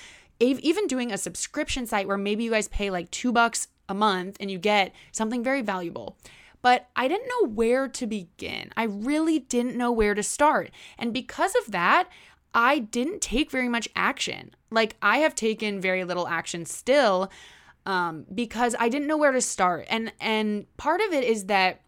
even 0.41 0.87
doing 0.87 1.13
a 1.13 1.19
subscription 1.19 1.87
site 1.87 2.07
where 2.07 2.17
maybe 2.17 2.45
you 2.45 2.51
guys 2.51 2.69
pay 2.69 2.91
like 2.91 3.11
two 3.11 3.33
bucks 3.33 3.69
a 3.89 3.95
month 3.95 4.37
and 4.41 4.51
you 4.51 4.59
get 4.59 4.93
something 5.13 5.43
very 5.43 5.63
valuable. 5.63 6.17
But 6.61 6.89
I 6.97 7.09
didn't 7.09 7.29
know 7.29 7.49
where 7.49 7.89
to 7.89 8.07
begin. 8.07 8.71
I 8.77 8.85
really 8.85 9.39
didn't 9.39 9.77
know 9.77 9.93
where 9.93 10.15
to 10.15 10.23
start. 10.23 10.71
And 10.99 11.13
because 11.13 11.55
of 11.55 11.71
that, 11.71 12.09
I 12.55 12.81
didn't 12.81 13.21
take 13.21 13.51
very 13.51 13.69
much 13.69 13.89
action. 13.95 14.55
Like 14.71 14.97
I 15.01 15.19
have 15.19 15.35
taken 15.35 15.81
very 15.81 16.05
little 16.05 16.27
action 16.27 16.67
still 16.67 17.31
um, 17.87 18.27
because 18.35 18.75
I 18.79 18.89
didn't 18.89 19.07
know 19.07 19.17
where 19.17 19.33
to 19.33 19.41
start. 19.41 19.87
And 19.89 20.13
and 20.21 20.67
part 20.77 21.01
of 21.01 21.13
it 21.13 21.25
is 21.25 21.47
that 21.47 21.81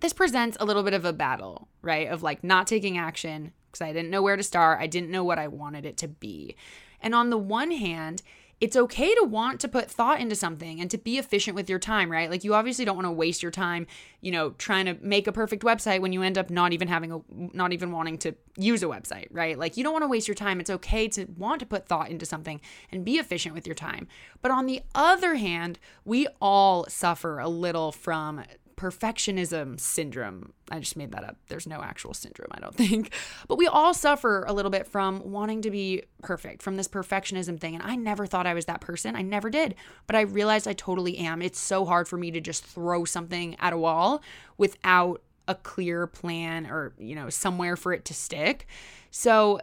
this 0.00 0.12
presents 0.12 0.56
a 0.58 0.64
little 0.64 0.82
bit 0.82 0.94
of 0.94 1.04
a 1.04 1.12
battle, 1.12 1.68
right? 1.82 2.08
Of 2.08 2.22
like 2.22 2.42
not 2.42 2.66
taking 2.66 2.96
action 2.96 3.52
because 3.70 3.86
I 3.86 3.92
didn't 3.92 4.10
know 4.10 4.22
where 4.22 4.36
to 4.36 4.42
start. 4.42 4.80
I 4.80 4.86
didn't 4.86 5.10
know 5.10 5.24
what 5.24 5.38
I 5.38 5.48
wanted 5.48 5.84
it 5.84 5.96
to 5.98 6.08
be. 6.08 6.56
And 7.00 7.14
on 7.14 7.30
the 7.30 7.38
one 7.38 7.70
hand, 7.70 8.22
it's 8.60 8.76
okay 8.76 9.14
to 9.14 9.24
want 9.24 9.58
to 9.60 9.68
put 9.68 9.90
thought 9.90 10.20
into 10.20 10.34
something 10.34 10.80
and 10.80 10.90
to 10.90 10.98
be 10.98 11.16
efficient 11.16 11.54
with 11.54 11.70
your 11.70 11.78
time, 11.78 12.12
right? 12.12 12.30
Like 12.30 12.44
you 12.44 12.54
obviously 12.54 12.84
don't 12.84 12.94
want 12.94 13.06
to 13.06 13.12
waste 13.12 13.42
your 13.42 13.50
time, 13.50 13.86
you 14.20 14.30
know, 14.30 14.50
trying 14.50 14.84
to 14.84 14.98
make 15.00 15.26
a 15.26 15.32
perfect 15.32 15.62
website 15.62 16.00
when 16.00 16.12
you 16.12 16.22
end 16.22 16.36
up 16.36 16.50
not 16.50 16.74
even 16.74 16.86
having 16.86 17.10
a 17.10 17.20
not 17.30 17.72
even 17.72 17.90
wanting 17.90 18.18
to 18.18 18.34
use 18.56 18.82
a 18.82 18.86
website, 18.86 19.28
right? 19.30 19.58
Like 19.58 19.78
you 19.78 19.82
don't 19.82 19.94
want 19.94 20.02
to 20.02 20.08
waste 20.08 20.28
your 20.28 20.34
time. 20.34 20.60
It's 20.60 20.68
okay 20.70 21.08
to 21.08 21.26
want 21.38 21.60
to 21.60 21.66
put 21.66 21.88
thought 21.88 22.10
into 22.10 22.26
something 22.26 22.60
and 22.92 23.02
be 23.04 23.14
efficient 23.14 23.54
with 23.54 23.66
your 23.66 23.74
time. 23.74 24.06
But 24.42 24.50
on 24.50 24.66
the 24.66 24.82
other 24.94 25.36
hand, 25.36 25.78
we 26.04 26.26
all 26.40 26.84
suffer 26.88 27.38
a 27.38 27.48
little 27.48 27.92
from 27.92 28.44
perfectionism 28.80 29.78
syndrome. 29.78 30.54
I 30.70 30.78
just 30.78 30.96
made 30.96 31.12
that 31.12 31.22
up. 31.22 31.36
There's 31.48 31.66
no 31.66 31.82
actual 31.82 32.14
syndrome, 32.14 32.48
I 32.50 32.60
don't 32.60 32.74
think. 32.86 33.12
But 33.46 33.58
we 33.58 33.66
all 33.66 33.92
suffer 33.92 34.44
a 34.44 34.54
little 34.54 34.70
bit 34.70 34.86
from 34.86 35.30
wanting 35.30 35.60
to 35.62 35.70
be 35.70 36.04
perfect, 36.22 36.62
from 36.62 36.76
this 36.76 36.88
perfectionism 36.88 37.60
thing. 37.60 37.74
And 37.74 37.84
I 37.84 37.94
never 37.96 38.24
thought 38.24 38.46
I 38.46 38.54
was 38.54 38.64
that 38.64 38.80
person. 38.80 39.16
I 39.16 39.20
never 39.20 39.50
did. 39.50 39.74
But 40.06 40.16
I 40.16 40.22
realized 40.22 40.66
I 40.66 40.72
totally 40.72 41.18
am. 41.18 41.42
It's 41.42 41.60
so 41.60 41.84
hard 41.84 42.08
for 42.08 42.16
me 42.16 42.30
to 42.30 42.40
just 42.40 42.64
throw 42.64 43.04
something 43.04 43.54
at 43.60 43.74
a 43.74 43.78
wall 43.78 44.22
without 44.56 45.20
a 45.46 45.54
clear 45.54 46.06
plan 46.06 46.66
or, 46.66 46.94
you 46.98 47.14
know, 47.14 47.28
somewhere 47.28 47.76
for 47.76 47.92
it 47.92 48.06
to 48.06 48.14
stick. 48.14 48.66
So 49.10 49.60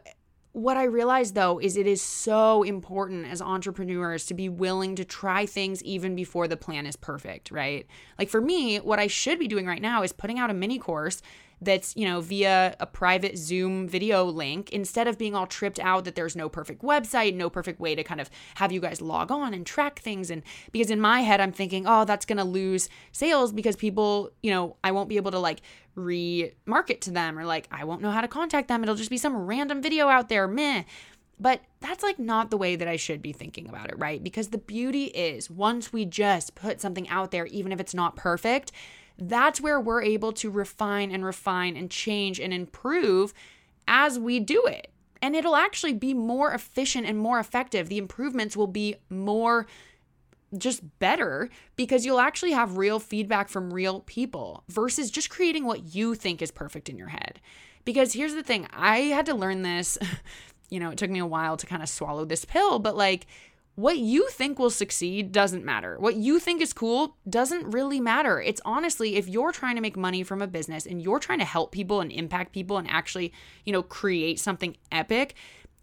what 0.57 0.75
I 0.75 0.85
realized 0.85 1.35
though 1.35 1.59
is 1.59 1.77
it 1.77 1.85
is 1.85 2.01
so 2.01 2.63
important 2.63 3.27
as 3.27 3.43
entrepreneurs 3.43 4.25
to 4.25 4.33
be 4.33 4.49
willing 4.49 4.95
to 4.95 5.05
try 5.05 5.45
things 5.45 5.83
even 5.83 6.15
before 6.15 6.47
the 6.47 6.57
plan 6.57 6.87
is 6.87 6.95
perfect, 6.95 7.51
right? 7.51 7.85
Like 8.17 8.27
for 8.27 8.41
me, 8.41 8.77
what 8.77 8.97
I 8.97 9.05
should 9.05 9.37
be 9.37 9.47
doing 9.47 9.67
right 9.67 9.81
now 9.81 10.01
is 10.01 10.11
putting 10.11 10.39
out 10.39 10.49
a 10.49 10.55
mini 10.55 10.79
course 10.79 11.21
that's, 11.61 11.95
you 11.95 12.05
know, 12.05 12.21
via 12.21 12.75
a 12.79 12.85
private 12.85 13.37
Zoom 13.37 13.87
video 13.87 14.23
link 14.23 14.71
instead 14.71 15.07
of 15.07 15.17
being 15.17 15.35
all 15.35 15.47
tripped 15.47 15.79
out 15.79 16.05
that 16.05 16.15
there's 16.15 16.35
no 16.35 16.49
perfect 16.49 16.83
website, 16.83 17.33
no 17.33 17.49
perfect 17.49 17.79
way 17.79 17.95
to 17.95 18.03
kind 18.03 18.21
of 18.21 18.29
have 18.55 18.71
you 18.71 18.79
guys 18.79 19.01
log 19.01 19.31
on 19.31 19.53
and 19.53 19.65
track 19.65 19.99
things. 19.99 20.29
And 20.29 20.43
because 20.71 20.91
in 20.91 20.99
my 20.99 21.21
head, 21.21 21.41
I'm 21.41 21.51
thinking, 21.51 21.85
oh, 21.87 22.05
that's 22.05 22.25
going 22.25 22.37
to 22.37 22.43
lose 22.43 22.89
sales 23.11 23.51
because 23.51 23.75
people, 23.75 24.31
you 24.43 24.51
know, 24.51 24.75
I 24.83 24.91
won't 24.91 25.09
be 25.09 25.17
able 25.17 25.31
to 25.31 25.39
like 25.39 25.61
re-market 25.95 27.01
to 27.01 27.11
them 27.11 27.39
or 27.39 27.45
like 27.45 27.67
I 27.71 27.83
won't 27.83 28.01
know 28.01 28.11
how 28.11 28.21
to 28.21 28.27
contact 28.27 28.67
them. 28.67 28.83
It'll 28.83 28.95
just 28.95 29.09
be 29.09 29.17
some 29.17 29.35
random 29.35 29.81
video 29.81 30.07
out 30.07 30.29
there, 30.29 30.47
meh. 30.47 30.83
But 31.39 31.61
that's 31.81 32.03
like 32.03 32.17
not 32.17 32.49
the 32.49 32.57
way 32.57 32.75
that 32.75 32.87
I 32.87 32.95
should 32.95 33.21
be 33.21 33.31
thinking 33.31 33.69
about 33.69 33.89
it, 33.89 33.99
right? 33.99 34.23
Because 34.23 34.49
the 34.49 34.57
beauty 34.57 35.05
is 35.05 35.49
once 35.51 35.93
we 35.93 36.03
just 36.03 36.55
put 36.55 36.81
something 36.81 37.07
out 37.09 37.31
there, 37.31 37.45
even 37.47 37.71
if 37.71 37.79
it's 37.79 37.93
not 37.93 38.15
perfect, 38.15 38.71
that's 39.17 39.61
where 39.61 39.79
we're 39.79 40.03
able 40.03 40.31
to 40.33 40.49
refine 40.49 41.11
and 41.11 41.25
refine 41.25 41.75
and 41.75 41.89
change 41.89 42.39
and 42.39 42.53
improve 42.53 43.33
as 43.87 44.19
we 44.19 44.39
do 44.39 44.65
it. 44.65 44.91
And 45.21 45.35
it'll 45.35 45.55
actually 45.55 45.93
be 45.93 46.13
more 46.13 46.51
efficient 46.51 47.07
and 47.07 47.17
more 47.17 47.39
effective. 47.39 47.89
The 47.89 47.97
improvements 47.97 48.55
will 48.55 48.67
be 48.67 48.95
more 49.09 49.65
just 50.57 50.99
better 50.99 51.49
because 51.75 52.05
you'll 52.05 52.19
actually 52.19 52.51
have 52.51 52.77
real 52.77 52.99
feedback 52.99 53.49
from 53.49 53.73
real 53.73 54.01
people 54.01 54.63
versus 54.69 55.11
just 55.11 55.29
creating 55.29 55.65
what 55.65 55.95
you 55.95 56.15
think 56.15 56.41
is 56.41 56.51
perfect 56.51 56.87
in 56.87 56.97
your 56.97 57.09
head. 57.09 57.41
Because 57.83 58.13
here's 58.13 58.33
the 58.33 58.43
thing 58.43 58.67
I 58.71 58.99
had 58.99 59.25
to 59.25 59.33
learn 59.33 59.63
this, 59.63 59.97
you 60.69 60.79
know, 60.79 60.91
it 60.91 60.97
took 60.97 61.09
me 61.09 61.19
a 61.19 61.25
while 61.25 61.57
to 61.57 61.65
kind 61.65 61.81
of 61.81 61.89
swallow 61.89 62.25
this 62.25 62.45
pill, 62.45 62.79
but 62.79 62.95
like, 62.95 63.25
what 63.77 63.99
you 63.99 64.27
think 64.29 64.57
will 64.57 64.71
succeed 64.71 65.31
doesn't 65.31 65.63
matter. 65.63 65.97
What 65.99 66.15
you 66.15 66.39
think 66.39 66.63
is 66.63 66.73
cool 66.73 67.15
doesn't 67.29 67.69
really 67.69 68.01
matter. 68.01 68.41
It's 68.41 68.59
honestly, 68.65 69.17
if 69.17 69.27
you're 69.27 69.51
trying 69.51 69.75
to 69.75 69.83
make 69.83 69.95
money 69.95 70.23
from 70.23 70.41
a 70.41 70.47
business 70.47 70.87
and 70.87 70.99
you're 70.99 71.19
trying 71.19 71.37
to 71.37 71.45
help 71.45 71.71
people 71.71 72.01
and 72.01 72.11
impact 72.11 72.53
people 72.53 72.79
and 72.79 72.89
actually, 72.89 73.31
you 73.65 73.71
know, 73.71 73.83
create 73.83 74.39
something 74.39 74.75
epic, 74.91 75.35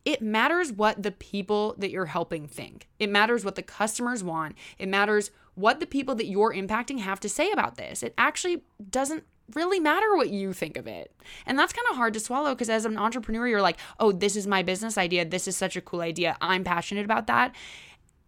it 0.04 0.20
matters 0.20 0.72
what 0.72 1.04
the 1.04 1.12
people 1.12 1.76
that 1.78 1.92
you're 1.92 2.06
helping 2.06 2.48
think. 2.48 2.88
It 2.98 3.10
matters 3.10 3.44
what 3.44 3.54
the 3.54 3.62
customers 3.62 4.24
want. 4.24 4.56
It 4.76 4.88
matters 4.88 5.30
what 5.54 5.78
the 5.78 5.86
people 5.86 6.16
that 6.16 6.26
you're 6.26 6.52
impacting 6.52 6.98
have 6.98 7.20
to 7.20 7.28
say 7.28 7.52
about 7.52 7.76
this. 7.76 8.02
It 8.02 8.12
actually 8.18 8.64
doesn't 8.90 9.22
really 9.54 9.80
matter 9.80 10.16
what 10.16 10.30
you 10.30 10.52
think 10.52 10.76
of 10.76 10.86
it. 10.86 11.12
And 11.46 11.58
that's 11.58 11.72
kind 11.72 11.86
of 11.90 11.96
hard 11.96 12.14
to 12.14 12.20
swallow 12.20 12.54
because 12.54 12.70
as 12.70 12.84
an 12.84 12.96
entrepreneur, 12.96 13.46
you're 13.46 13.62
like, 13.62 13.78
oh, 14.00 14.12
this 14.12 14.36
is 14.36 14.46
my 14.46 14.62
business 14.62 14.96
idea. 14.96 15.24
This 15.24 15.46
is 15.46 15.56
such 15.56 15.76
a 15.76 15.80
cool 15.80 16.00
idea. 16.00 16.36
I'm 16.40 16.64
passionate 16.64 17.04
about 17.04 17.26
that. 17.26 17.54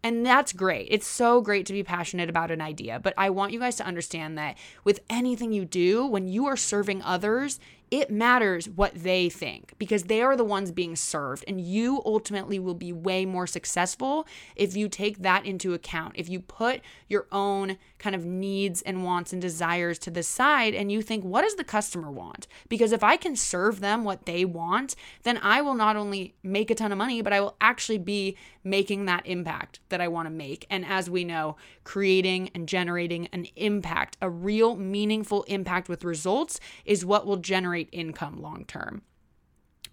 And 0.02 0.24
that's 0.24 0.52
great. 0.52 0.88
It's 0.90 1.06
so 1.06 1.40
great 1.40 1.66
to 1.66 1.72
be 1.72 1.82
passionate 1.82 2.28
about 2.28 2.50
an 2.50 2.60
idea. 2.60 3.00
But 3.00 3.14
I 3.16 3.30
want 3.30 3.52
you 3.52 3.58
guys 3.58 3.76
to 3.76 3.86
understand 3.86 4.38
that 4.38 4.56
with 4.84 5.00
anything 5.10 5.52
you 5.52 5.64
do, 5.64 6.06
when 6.06 6.28
you 6.28 6.46
are 6.46 6.56
serving 6.56 7.02
others, 7.02 7.58
it 7.90 8.10
matters 8.10 8.68
what 8.68 8.94
they 8.94 9.28
think 9.28 9.74
because 9.78 10.04
they 10.04 10.20
are 10.20 10.36
the 10.36 10.44
ones 10.44 10.72
being 10.72 10.96
served. 10.96 11.44
And 11.46 11.60
you 11.60 12.02
ultimately 12.04 12.58
will 12.58 12.74
be 12.74 12.92
way 12.92 13.24
more 13.24 13.46
successful 13.46 14.26
if 14.56 14.76
you 14.76 14.88
take 14.88 15.18
that 15.18 15.46
into 15.46 15.74
account. 15.74 16.14
If 16.16 16.28
you 16.28 16.40
put 16.40 16.80
your 17.08 17.26
own 17.30 17.78
kind 17.98 18.16
of 18.16 18.24
needs 18.24 18.82
and 18.82 19.04
wants 19.04 19.32
and 19.32 19.40
desires 19.40 19.98
to 20.00 20.10
the 20.10 20.22
side 20.22 20.74
and 20.74 20.90
you 20.90 21.00
think, 21.00 21.24
what 21.24 21.42
does 21.42 21.54
the 21.54 21.64
customer 21.64 22.10
want? 22.10 22.46
Because 22.68 22.92
if 22.92 23.04
I 23.04 23.16
can 23.16 23.36
serve 23.36 23.80
them 23.80 24.04
what 24.04 24.26
they 24.26 24.44
want, 24.44 24.96
then 25.22 25.38
I 25.42 25.62
will 25.62 25.74
not 25.74 25.96
only 25.96 26.34
make 26.42 26.70
a 26.70 26.74
ton 26.74 26.92
of 26.92 26.98
money, 26.98 27.22
but 27.22 27.32
I 27.32 27.40
will 27.40 27.56
actually 27.60 27.98
be 27.98 28.36
making 28.64 29.04
that 29.04 29.24
impact 29.26 29.78
that 29.90 30.00
I 30.00 30.08
want 30.08 30.26
to 30.26 30.30
make. 30.30 30.66
And 30.68 30.84
as 30.84 31.08
we 31.08 31.24
know, 31.24 31.56
creating 31.84 32.50
and 32.52 32.68
generating 32.68 33.28
an 33.28 33.46
impact, 33.54 34.16
a 34.20 34.28
real 34.28 34.74
meaningful 34.74 35.44
impact 35.44 35.88
with 35.88 36.02
results, 36.02 36.58
is 36.84 37.04
what 37.04 37.26
will 37.26 37.36
generate 37.36 37.75
generate 37.76 37.88
income 37.92 38.40
long 38.40 38.64
term. 38.66 39.02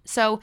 So, 0.05 0.41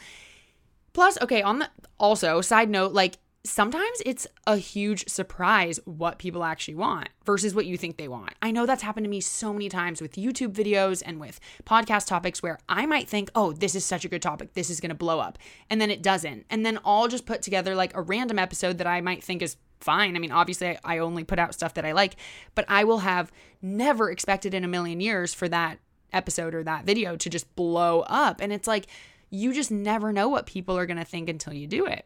plus, 0.92 1.18
okay, 1.20 1.42
on 1.42 1.61
the 1.61 1.70
also, 1.99 2.40
side 2.40 2.70
note, 2.70 2.92
like 2.92 3.18
sometimes 3.44 4.02
it's 4.04 4.26
a 4.47 4.56
huge 4.56 5.09
surprise 5.09 5.80
what 5.87 6.18
people 6.18 6.44
actually 6.44 6.75
want 6.75 7.09
versus 7.25 7.54
what 7.54 7.64
you 7.64 7.76
think 7.78 7.97
they 7.97 8.09
want. 8.09 8.35
I 8.42 8.50
know 8.50 8.66
that's 8.66 8.82
happened 8.82 9.04
to 9.04 9.11
me 9.11 9.20
so 9.20 9.52
many 9.52 9.70
times 9.70 10.02
with 10.02 10.12
YouTube 10.12 10.52
videos 10.52 11.02
and 11.04 11.18
with 11.18 11.40
podcast 11.64 12.06
topics 12.06 12.42
where 12.42 12.59
I 12.68 12.85
might 12.85 13.09
think, 13.09 13.30
oh, 13.35 13.52
this 13.52 13.75
is 13.75 13.85
such 13.85 14.04
a 14.04 14.09
good 14.09 14.23
topic. 14.23 14.52
This 14.52 14.68
is 14.68 14.80
going 14.80 14.90
to 14.90 14.94
blow 14.94 15.20
up. 15.20 15.38
And 15.70 15.80
then 15.80 15.90
it 15.90 16.02
doesn't. 16.02 16.44
And 16.50 16.66
then 16.66 16.78
I'll 16.85 17.09
just 17.09 17.26
put 17.26 17.40
together 17.40 17.75
like 17.75 17.97
a 17.97 18.02
random 18.02 18.38
episode 18.38 18.76
that 18.78 18.87
I 18.87 19.00
might 19.00 19.25
think 19.25 19.40
is 19.40 19.56
fine. 19.80 20.16
I 20.16 20.18
mean, 20.18 20.32
obviously, 20.32 20.78
I 20.85 20.99
only 20.99 21.25
put 21.25 21.38
out 21.38 21.54
stuff 21.54 21.75
that 21.75 21.87
I 21.87 21.92
like, 21.92 22.16
but 22.54 22.66
I 22.68 22.85
will 22.85 22.99
have 22.99 23.32
never 23.62 24.11
expected 24.11 24.52
in 24.52 24.64
a 24.64 24.68
million 24.68 25.00
years 25.00 25.32
for 25.32 25.49
that 25.49 25.78
episode 26.12 26.55
or 26.55 26.62
that 26.64 26.85
video 26.85 27.17
to 27.17 27.31
just 27.31 27.55
blow 27.57 28.00
up. 28.00 28.40
And 28.40 28.52
it's 28.52 28.67
like, 28.67 28.87
you 29.31 29.52
just 29.52 29.71
never 29.71 30.12
know 30.12 30.29
what 30.29 30.47
people 30.47 30.76
are 30.76 30.87
going 30.87 30.99
to 30.99 31.05
think 31.05 31.29
until 31.29 31.52
you 31.52 31.67
do 31.67 31.87
it. 31.87 32.05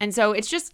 And 0.00 0.14
so 0.14 0.32
it's 0.32 0.48
just 0.48 0.72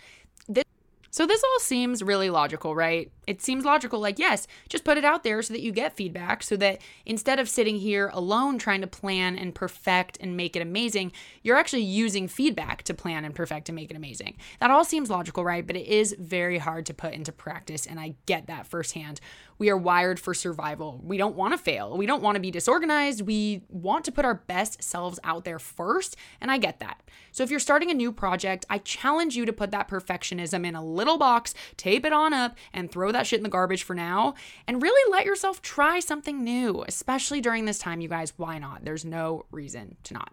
this. 0.49 0.65
So 1.11 1.27
this 1.27 1.43
all 1.43 1.61
seems 1.61 2.03
really 2.03 2.29
logical, 2.29 2.75
right? 2.75 3.11
It 3.27 3.41
seems 3.41 3.65
logical 3.65 3.99
like 3.99 4.19
yes, 4.19 4.47
just 4.69 4.85
put 4.85 4.99
it 4.99 5.05
out 5.05 5.25
there 5.25 5.41
so 5.43 5.55
that 5.55 5.63
you 5.63 5.73
get 5.73 5.97
feedback 5.97 6.43
so 6.43 6.55
that 6.57 6.81
instead 7.07 7.39
of 7.39 7.49
sitting 7.49 7.77
here 7.77 8.11
alone 8.13 8.59
trying 8.59 8.83
to 8.83 8.87
plan 8.87 9.37
and 9.37 9.55
perfect 9.55 10.19
and 10.21 10.37
make 10.37 10.55
it 10.55 10.63
amazing, 10.63 11.13
you're 11.43 11.57
actually 11.57 11.83
using 11.83 12.29
feedback 12.29 12.83
to 12.85 12.95
plan 12.95 13.25
and 13.25 13.35
perfect 13.35 13.71
and 13.71 13.77
make 13.77 13.91
it 13.91 13.97
amazing. 13.97 14.37
That 14.61 14.71
all 14.71 14.85
seems 14.85 15.09
logical, 15.09 15.45
right? 15.45 15.67
But 15.67 15.77
it 15.77 15.87
is 15.87 16.15
very 16.19 16.59
hard 16.59 16.85
to 16.87 16.95
put 16.95 17.15
into 17.15 17.33
practice 17.33 17.87
and 17.87 17.99
I 17.99 18.15
get 18.27 18.47
that 18.47 18.67
firsthand 18.67 19.21
we 19.59 19.71
are 19.71 19.77
wired 19.77 20.21
for 20.21 20.35
survival. 20.35 21.01
We 21.03 21.17
don't 21.17 21.37
want 21.37 21.53
to 21.53 21.59
fail. 21.59 21.97
We 21.97 22.07
don't 22.07 22.23
want 22.23 22.37
to 22.37 22.41
be 22.41 22.51
disorganized. 22.51 23.23
We 23.23 23.63
want 23.69 24.05
to 24.05 24.13
put 24.13 24.25
our 24.25 24.35
best 24.35 24.83
selves 24.83 25.19
out 25.25 25.45
there 25.45 25.59
first. 25.59 26.17
And 26.41 26.51
I 26.51 26.59
get 26.59 26.81
that. 26.81 27.03
So 27.33 27.43
if 27.43 27.51
you're 27.51 27.61
starting 27.61 27.91
a 27.91 27.95
new 27.95 28.13
project, 28.13 28.65
I 28.71 28.79
challenge 28.79 29.37
you 29.37 29.45
to 29.47 29.53
put 29.53 29.71
that 29.73 29.89
perfectionism 29.89 30.65
in 30.65 30.75
a 30.75 30.85
little 30.85 31.19
box, 31.19 31.55
tape 31.77 32.05
it 32.05 32.13
on 32.13 32.33
up, 32.33 32.57
and 32.73 32.91
throw 32.91 33.13
that 33.13 33.27
shit 33.27 33.39
in 33.39 33.45
the 33.45 33.49
garbage 33.49 33.83
for 33.83 33.95
now. 33.95 34.35
And 34.67 34.83
really 34.83 35.13
let 35.13 35.27
yourself 35.27 35.61
try 35.61 36.01
something 36.01 36.43
new, 36.45 36.85
especially 36.87 37.41
during 37.41 37.65
this 37.65 37.79
time, 37.79 38.01
you 38.01 38.09
guys. 38.09 38.33
Why 38.37 38.59
not? 38.59 38.85
There's 38.85 39.05
no 39.05 39.47
reason 39.51 39.97
to 40.05 40.15
not. 40.15 40.33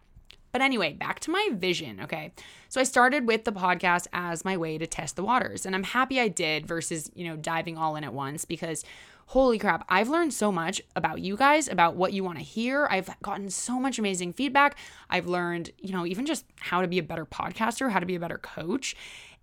But 0.56 0.62
anyway, 0.62 0.94
back 0.94 1.20
to 1.20 1.32
my 1.32 1.50
vision, 1.52 2.00
okay? 2.00 2.32
So 2.70 2.80
I 2.80 2.86
started 2.86 3.28
with 3.28 3.44
the 3.44 3.52
podcast 3.52 4.08
as 4.14 4.46
my 4.46 4.56
way 4.56 4.78
to 4.78 4.88
test 4.88 5.18
the 5.18 5.24
waters, 5.24 5.66
and 5.66 5.76
I'm 5.76 5.84
happy 5.84 6.18
I 6.18 6.30
did 6.30 6.66
versus, 6.66 7.12
you 7.14 7.28
know, 7.28 7.36
diving 7.36 7.78
all 7.78 7.98
in 7.98 8.06
at 8.06 8.14
once 8.14 8.46
because 8.46 8.86
holy 9.28 9.58
crap, 9.58 9.86
I've 9.90 10.10
learned 10.10 10.34
so 10.34 10.52
much 10.52 10.82
about 10.96 11.20
you 11.20 11.36
guys, 11.36 11.68
about 11.68 11.96
what 11.96 12.14
you 12.14 12.24
want 12.24 12.38
to 12.38 12.44
hear. 12.44 12.88
I've 12.90 13.10
gotten 13.22 13.50
so 13.50 13.80
much 13.80 13.98
amazing 13.98 14.34
feedback. 14.34 14.78
I've 15.10 15.28
learned, 15.28 15.72
you 15.80 15.94
know, 15.94 16.06
even 16.06 16.26
just 16.26 16.46
how 16.60 16.82
to 16.82 16.88
be 16.88 17.00
a 17.00 17.04
better 17.04 17.26
podcaster, 17.26 17.92
how 17.92 18.00
to 18.00 18.06
be 18.06 18.16
a 18.16 18.20
better 18.20 18.38
coach. 18.38 18.96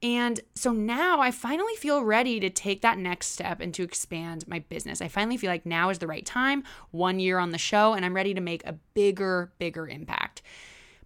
And 0.03 0.41
so 0.55 0.73
now 0.73 1.21
I 1.21 1.31
finally 1.31 1.75
feel 1.77 2.03
ready 2.03 2.41
to 2.41 2.51
take 2.51 2.83
that 2.83 2.99
next 2.99 3.29
step 3.29 3.61
and 3.61 3.73
to 3.75 3.85
expand 3.85 4.47
my 4.49 4.59
business. 4.61 5.01
I 5.01 5.09
finally 5.09 5.37
feel 5.37 5.51
like 5.51 5.65
now 5.65 5.91
is 5.91 5.99
the 5.99 6.09
right 6.09 6.27
time, 6.27 6.65
one 6.91 7.21
year 7.21 7.39
on 7.39 7.51
the 7.51 7.59
show, 7.59 7.95
and 7.95 8.05
I'm 8.05 8.15
ready 8.15 8.35
to 8.35 8.41
make 8.41 8.67
a 8.67 8.73
bigger, 8.95 9.53
bigger 9.59 9.87
impact. 9.87 10.43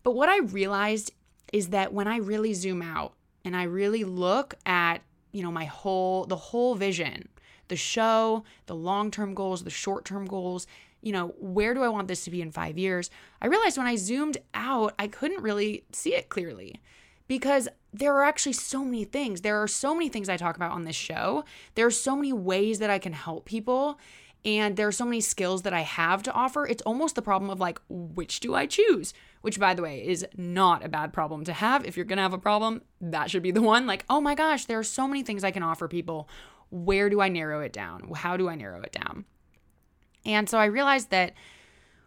But 0.03 0.13
what 0.13 0.29
I 0.29 0.39
realized 0.39 1.13
is 1.53 1.69
that 1.69 1.93
when 1.93 2.09
I 2.09 2.19
really 2.19 2.55
zoom 2.55 2.81
out 2.81 3.15
and 3.45 3.55
I 3.55 3.65
really 3.65 4.05
look 4.05 4.55
at, 4.65 5.03
you 5.33 5.43
know, 5.43 5.53
my 5.53 5.65
whole, 5.67 6.25
the 6.25 6.37
whole 6.37 6.75
vision, 6.75 7.29
the 7.69 7.77
show, 7.77 8.45
the 8.67 8.75
long 8.75 9.11
term 9.11 9.35
goals, 9.35 9.65
the 9.65 9.71
short 9.71 10.05
term 10.05 10.27
goals. 10.27 10.67
You 11.03 11.13
know, 11.13 11.35
where 11.39 11.75
do 11.75 11.83
I 11.83 11.89
want 11.89 12.09
this 12.09 12.25
to 12.25 12.31
be 12.31 12.43
in 12.43 12.51
five 12.51 12.79
years? 12.79 13.11
I 13.41 13.47
realized 13.47 13.79
when 13.79 13.87
I 13.87 13.97
zoomed 13.97 14.39
out, 14.55 14.95
I 14.99 15.07
couldn't 15.07 15.43
really 15.43 15.85
see 15.93 16.15
it 16.15 16.29
clearly 16.29 16.81
because 17.29 17.69
there 17.93 18.15
are 18.15 18.25
actually 18.25 18.55
so 18.55 18.85
many 18.85 19.05
things. 19.05 19.41
There 19.41 19.63
are 19.63 19.69
so 19.69 19.95
many 19.95 20.09
things 20.09 20.29
I 20.29 20.37
talk 20.37 20.57
about 20.57 20.73
on 20.73 20.85
this 20.85 20.97
show. 20.97 21.45
There 21.75 21.87
are 21.87 21.91
so 21.91 22.17
many 22.17 22.33
ways 22.33 22.79
that 22.79 22.91
I 22.91 22.99
can 22.99 23.13
help 23.13 23.45
people. 23.45 23.99
And 24.45 24.77
there 24.77 24.87
are 24.87 24.93
so 24.93 25.05
many 25.05 25.21
skills 25.21 25.63
that 25.63 25.73
I 25.73 25.81
have 25.81 26.23
to 26.23 26.33
offer. 26.33 26.67
It's 26.67 26.83
almost 26.83 27.17
the 27.17 27.23
problem 27.23 27.51
of 27.51 27.59
like, 27.59 27.81
which 27.89 28.39
do 28.39 28.55
I 28.55 28.67
choose? 28.67 29.13
Which, 29.41 29.59
by 29.59 29.75
the 29.75 29.83
way, 29.83 30.07
is 30.07 30.25
not 30.37 30.85
a 30.85 30.89
bad 30.89 31.13
problem 31.13 31.43
to 31.45 31.53
have. 31.53 31.85
If 31.85 31.97
you're 31.97 32.07
gonna 32.07 32.23
have 32.23 32.33
a 32.33 32.39
problem, 32.39 32.83
that 33.01 33.29
should 33.29 33.43
be 33.43 33.51
the 33.51 33.61
one. 33.61 33.89
Like, 33.89 34.05
oh 34.09 34.21
my 34.21 34.37
gosh, 34.37 34.67
there 34.67 34.79
are 34.79 34.85
so 34.85 35.09
many 35.09 35.25
things 35.25 35.43
I 35.43 35.51
can 35.51 35.65
offer 35.65 35.89
people 35.89 36.29
where 36.85 37.09
do 37.09 37.21
I 37.21 37.29
narrow 37.29 37.61
it 37.61 37.73
down? 37.73 38.11
How 38.15 38.37
do 38.37 38.49
I 38.49 38.55
narrow 38.55 38.83
it 38.83 38.93
down? 38.93 39.25
And 40.25 40.49
so 40.49 40.59
I 40.59 40.67
realized 40.67 41.11
that 41.11 41.33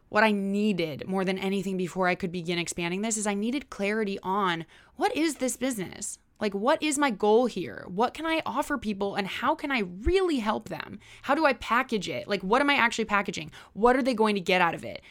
what 0.09 0.23
I 0.23 0.31
needed 0.31 1.07
more 1.07 1.23
than 1.23 1.37
anything 1.37 1.77
before 1.77 2.07
I 2.07 2.15
could 2.15 2.31
begin 2.31 2.59
expanding 2.59 3.01
this 3.01 3.17
is 3.17 3.27
I 3.27 3.33
needed 3.33 3.69
clarity 3.69 4.19
on 4.23 4.65
what 4.95 5.15
is 5.15 5.35
this 5.35 5.55
business? 5.55 6.17
Like, 6.39 6.53
what 6.53 6.81
is 6.81 6.97
my 6.97 7.11
goal 7.11 7.47
here? 7.47 7.85
What 7.87 8.13
can 8.13 8.25
I 8.25 8.41
offer 8.45 8.77
people 8.77 9.15
and 9.15 9.27
how 9.27 9.55
can 9.55 9.71
I 9.71 9.79
really 10.03 10.39
help 10.39 10.69
them? 10.69 10.99
How 11.23 11.35
do 11.35 11.45
I 11.45 11.53
package 11.53 12.07
it? 12.07 12.27
Like, 12.27 12.41
what 12.41 12.61
am 12.61 12.69
I 12.69 12.75
actually 12.75 13.05
packaging? 13.05 13.51
What 13.73 13.95
are 13.95 14.01
they 14.01 14.13
going 14.13 14.35
to 14.35 14.41
get 14.41 14.61
out 14.61 14.73
of 14.73 14.85
it? 14.85 15.01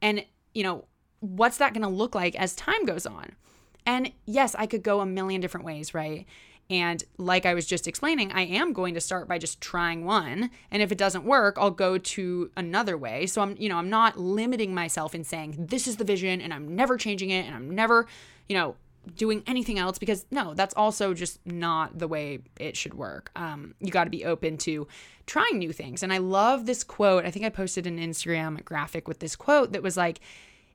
And, 0.00 0.24
you 0.54 0.62
know, 0.62 0.86
what's 1.20 1.58
that 1.58 1.74
going 1.74 1.82
to 1.82 1.88
look 1.88 2.14
like 2.14 2.36
as 2.36 2.54
time 2.54 2.84
goes 2.86 3.06
on? 3.06 3.32
And 3.84 4.12
yes, 4.26 4.54
I 4.58 4.66
could 4.66 4.82
go 4.82 5.00
a 5.00 5.06
million 5.06 5.40
different 5.40 5.66
ways, 5.66 5.94
right? 5.94 6.26
And 6.70 7.02
like 7.16 7.46
I 7.46 7.54
was 7.54 7.64
just 7.64 7.88
explaining, 7.88 8.30
I 8.32 8.42
am 8.42 8.74
going 8.74 8.92
to 8.94 9.00
start 9.00 9.26
by 9.26 9.38
just 9.38 9.60
trying 9.60 10.04
one. 10.04 10.50
And 10.70 10.82
if 10.82 10.92
it 10.92 10.98
doesn't 10.98 11.24
work, 11.24 11.56
I'll 11.58 11.70
go 11.70 11.96
to 11.96 12.50
another 12.56 12.98
way. 12.98 13.26
So 13.26 13.40
I'm, 13.40 13.56
you 13.58 13.70
know, 13.70 13.76
I'm 13.76 13.88
not 13.88 14.18
limiting 14.18 14.74
myself 14.74 15.14
in 15.14 15.24
saying 15.24 15.56
this 15.58 15.86
is 15.86 15.96
the 15.96 16.04
vision 16.04 16.40
and 16.42 16.52
I'm 16.52 16.76
never 16.76 16.98
changing 16.98 17.30
it 17.30 17.46
and 17.46 17.54
I'm 17.54 17.70
never, 17.70 18.06
you 18.48 18.56
know, 18.56 18.76
doing 19.16 19.42
anything 19.46 19.78
else 19.78 19.98
because 19.98 20.26
no, 20.30 20.52
that's 20.52 20.74
also 20.74 21.14
just 21.14 21.44
not 21.46 21.98
the 21.98 22.08
way 22.08 22.40
it 22.58 22.76
should 22.76 22.92
work. 22.92 23.30
Um, 23.34 23.74
you 23.80 23.90
got 23.90 24.04
to 24.04 24.10
be 24.10 24.26
open 24.26 24.58
to 24.58 24.86
trying 25.24 25.58
new 25.58 25.72
things. 25.72 26.02
And 26.02 26.12
I 26.12 26.18
love 26.18 26.66
this 26.66 26.84
quote. 26.84 27.24
I 27.24 27.30
think 27.30 27.46
I 27.46 27.48
posted 27.48 27.86
an 27.86 27.98
Instagram 27.98 28.62
graphic 28.64 29.08
with 29.08 29.20
this 29.20 29.36
quote 29.36 29.72
that 29.72 29.82
was 29.82 29.96
like, 29.96 30.20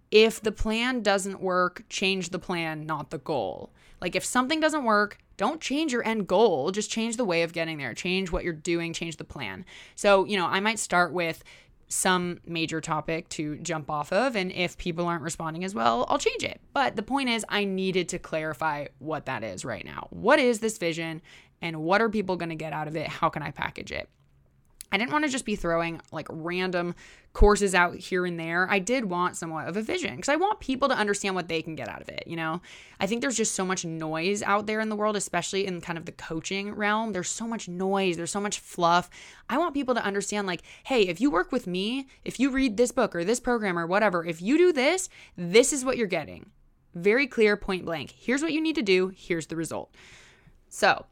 if 0.09 0.41
the 0.41 0.51
plan 0.51 1.01
doesn't 1.01 1.41
work, 1.41 1.83
change 1.89 2.29
the 2.29 2.39
plan, 2.39 2.85
not 2.85 3.11
the 3.11 3.17
goal. 3.17 3.71
Like 4.01 4.15
if 4.15 4.25
something 4.25 4.59
doesn't 4.59 4.83
work, 4.83 5.17
don't 5.37 5.61
change 5.61 5.91
your 5.91 6.05
end 6.05 6.27
goal, 6.27 6.71
just 6.71 6.91
change 6.91 7.17
the 7.17 7.25
way 7.25 7.43
of 7.43 7.53
getting 7.53 7.77
there. 7.77 7.93
Change 7.93 8.31
what 8.31 8.43
you're 8.43 8.53
doing, 8.53 8.93
change 8.93 9.17
the 9.17 9.23
plan. 9.23 9.65
So, 9.95 10.25
you 10.25 10.37
know, 10.37 10.45
I 10.45 10.59
might 10.59 10.79
start 10.79 11.13
with 11.13 11.43
some 11.87 12.39
major 12.45 12.81
topic 12.81 13.29
to 13.29 13.57
jump 13.57 13.89
off 13.89 14.11
of. 14.11 14.35
And 14.35 14.51
if 14.51 14.77
people 14.77 15.05
aren't 15.05 15.21
responding 15.21 15.63
as 15.63 15.75
well, 15.75 16.05
I'll 16.09 16.17
change 16.17 16.43
it. 16.43 16.59
But 16.73 16.95
the 16.95 17.03
point 17.03 17.29
is, 17.29 17.45
I 17.49 17.65
needed 17.65 18.09
to 18.09 18.19
clarify 18.19 18.87
what 18.99 19.25
that 19.27 19.43
is 19.43 19.63
right 19.63 19.85
now. 19.85 20.07
What 20.09 20.39
is 20.39 20.59
this 20.59 20.77
vision? 20.77 21.21
And 21.61 21.77
what 21.77 22.01
are 22.01 22.09
people 22.09 22.35
going 22.35 22.49
to 22.49 22.55
get 22.55 22.73
out 22.73 22.87
of 22.87 22.95
it? 22.95 23.07
How 23.07 23.29
can 23.29 23.43
I 23.43 23.51
package 23.51 23.91
it? 23.91 24.09
I 24.93 24.97
didn't 24.97 25.11
want 25.11 25.25
to 25.25 25.31
just 25.31 25.43
be 25.43 25.55
throwing 25.55 25.99
like 26.11 26.27
random 26.29 26.93
courses 27.33 27.73
out 27.73 27.95
here 27.95 28.27
and 28.27 28.39
there. 28.39 28.67
I 28.69 28.77
did 28.77 29.05
want 29.05 29.35
somewhat 29.35 29.67
of 29.67 29.75
a 29.75 29.81
vision 29.81 30.15
because 30.15 30.29
I 30.29 30.35
want 30.35 30.59
people 30.59 30.87
to 30.87 30.95
understand 30.95 31.33
what 31.33 31.47
they 31.47 31.63
can 31.63 31.73
get 31.73 31.89
out 31.89 32.03
of 32.03 32.09
it. 32.09 32.25
You 32.27 32.35
know, 32.35 32.61
I 32.99 33.07
think 33.07 33.21
there's 33.21 33.35
just 33.35 33.55
so 33.55 33.65
much 33.65 33.85
noise 33.85 34.43
out 34.43 34.67
there 34.67 34.79
in 34.79 34.89
the 34.89 34.95
world, 34.95 35.15
especially 35.15 35.65
in 35.65 35.81
kind 35.81 35.97
of 35.97 36.05
the 36.05 36.11
coaching 36.11 36.75
realm. 36.75 37.11
There's 37.11 37.27
so 37.27 37.47
much 37.47 37.67
noise, 37.67 38.17
there's 38.17 38.29
so 38.29 38.39
much 38.39 38.59
fluff. 38.59 39.09
I 39.49 39.57
want 39.57 39.73
people 39.73 39.95
to 39.95 40.05
understand, 40.05 40.45
like, 40.45 40.61
hey, 40.83 41.07
if 41.07 41.19
you 41.19 41.31
work 41.31 41.51
with 41.51 41.65
me, 41.65 42.05
if 42.23 42.39
you 42.39 42.51
read 42.51 42.77
this 42.77 42.91
book 42.91 43.15
or 43.15 43.23
this 43.23 43.39
program 43.39 43.79
or 43.79 43.87
whatever, 43.87 44.23
if 44.23 44.43
you 44.43 44.59
do 44.59 44.71
this, 44.71 45.09
this 45.35 45.73
is 45.73 45.83
what 45.83 45.97
you're 45.97 46.05
getting. 46.05 46.51
Very 46.93 47.25
clear, 47.25 47.57
point 47.57 47.83
blank. 47.83 48.13
Here's 48.15 48.43
what 48.43 48.53
you 48.53 48.61
need 48.61 48.75
to 48.75 48.83
do, 48.83 49.11
here's 49.15 49.47
the 49.47 49.55
result. 49.55 49.95
So, 50.69 51.07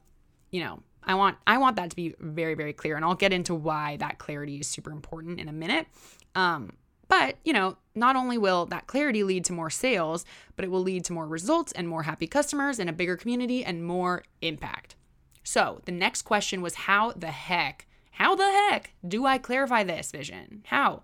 you 0.52 0.64
know, 0.64 0.84
I 1.04 1.16
want 1.16 1.38
I 1.48 1.58
want 1.58 1.76
that 1.78 1.90
to 1.90 1.96
be 1.96 2.16
very 2.20 2.54
very 2.54 2.74
clear 2.74 2.96
and 2.96 3.04
I'll 3.04 3.16
get 3.16 3.34
into 3.34 3.56
why 3.56 3.98
that 3.98 4.20
clarity 4.20 4.60
is 4.60 4.68
super 4.68 4.92
important 4.92 5.40
in 5.40 5.50
a 5.50 5.54
minute. 5.54 5.88
Um, 6.36 6.74
but, 7.12 7.36
you 7.44 7.52
know, 7.52 7.76
not 7.94 8.16
only 8.16 8.38
will 8.38 8.66
that 8.68 8.88
clarity 8.88 9.22
lead 9.26 9.44
to 9.44 9.52
more 9.52 9.70
sales, 9.70 10.24
but 10.56 10.64
it 10.64 10.72
will 10.72 10.82
lead 10.82 11.04
to 11.04 11.14
more 11.14 11.28
results 11.28 11.74
and 11.74 11.86
more 11.86 12.04
happy 12.04 12.26
customers 12.26 12.80
and 12.80 12.90
a 12.90 12.94
bigger 12.94 13.18
community 13.18 13.66
and 13.66 13.86
more 13.86 14.24
impact. 14.42 14.96
So, 15.44 15.82
the 15.84 15.92
next 15.92 16.22
question 16.22 16.62
was 16.62 16.76
how 16.76 17.12
the 17.12 17.32
heck, 17.32 17.86
how 18.12 18.34
the 18.36 18.46
heck 18.46 18.94
do 19.06 19.26
I 19.26 19.40
clarify 19.40 19.84
this 19.84 20.10
vision? 20.10 20.64
How? 20.68 21.02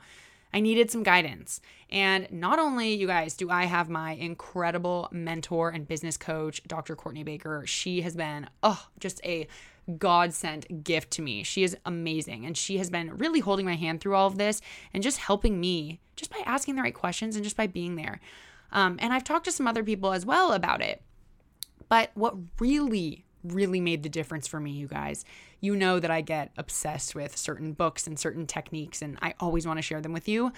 I 0.54 0.62
needed 0.62 0.90
some 0.90 1.04
guidance. 1.04 1.60
And 1.90 2.32
not 2.32 2.58
only, 2.58 2.94
you 2.94 3.06
guys, 3.06 3.36
do 3.36 3.50
I 3.50 3.66
have 3.66 3.90
my 3.90 4.14
incredible 4.14 5.10
mentor 5.12 5.72
and 5.72 5.86
business 5.86 6.16
coach, 6.16 6.64
Dr. 6.66 6.96
Cortney 6.96 7.26
Baker. 7.26 7.64
She 7.66 8.00
has 8.04 8.16
been, 8.16 8.48
oh, 8.64 8.88
just 8.98 9.20
a 9.26 9.50
God 9.98 10.34
sent 10.34 10.84
gift 10.84 11.12
to 11.12 11.22
me. 11.22 11.44
She 11.44 11.64
is 11.64 11.78
amazing. 11.86 12.46
And 12.46 12.58
she 12.58 12.78
has 12.78 12.90
been 12.90 13.18
really 13.18 13.40
holding 13.40 13.66
my 13.66 13.76
hand 13.76 14.02
through 14.02 14.16
all 14.16 14.28
of 14.28 14.38
this 14.38 14.62
and 14.94 15.02
just 15.02 15.18
helping 15.18 15.60
me 15.60 16.00
just 16.16 16.32
by 16.32 16.42
asking 16.46 16.76
the 16.76 16.82
right 16.82 16.94
questions 16.94 17.36
and 17.36 17.44
just 17.44 17.56
by 17.56 17.68
being 17.68 17.96
there. 17.96 18.20
Um, 18.72 18.98
and 19.00 19.14
I've 19.14 19.24
talked 19.24 19.46
to 19.46 19.52
some 19.52 19.68
other 19.68 19.84
people 19.84 20.12
as 20.12 20.26
well 20.26 20.52
about 20.52 20.82
it. 20.82 21.02
But 21.90 22.12
what 22.16 22.36
really, 22.60 23.26
really 23.44 23.80
made 23.80 24.04
the 24.04 24.10
difference 24.10 24.48
for 24.48 24.60
me, 24.60 24.72
you 24.72 24.88
guys, 24.88 25.24
you 25.62 25.76
know 25.76 26.00
that 26.00 26.12
I 26.12 26.22
get 26.22 26.52
obsessed 26.58 27.16
with 27.16 27.38
certain 27.38 27.72
books 27.72 28.08
and 28.08 28.20
certain 28.20 28.46
techniques, 28.46 29.02
and 29.02 29.18
I 29.22 29.34
always 29.40 29.66
want 29.66 29.78
to 29.78 29.82
share 29.82 30.02
them 30.02 30.14
with 30.14 30.28
you. 30.28 30.52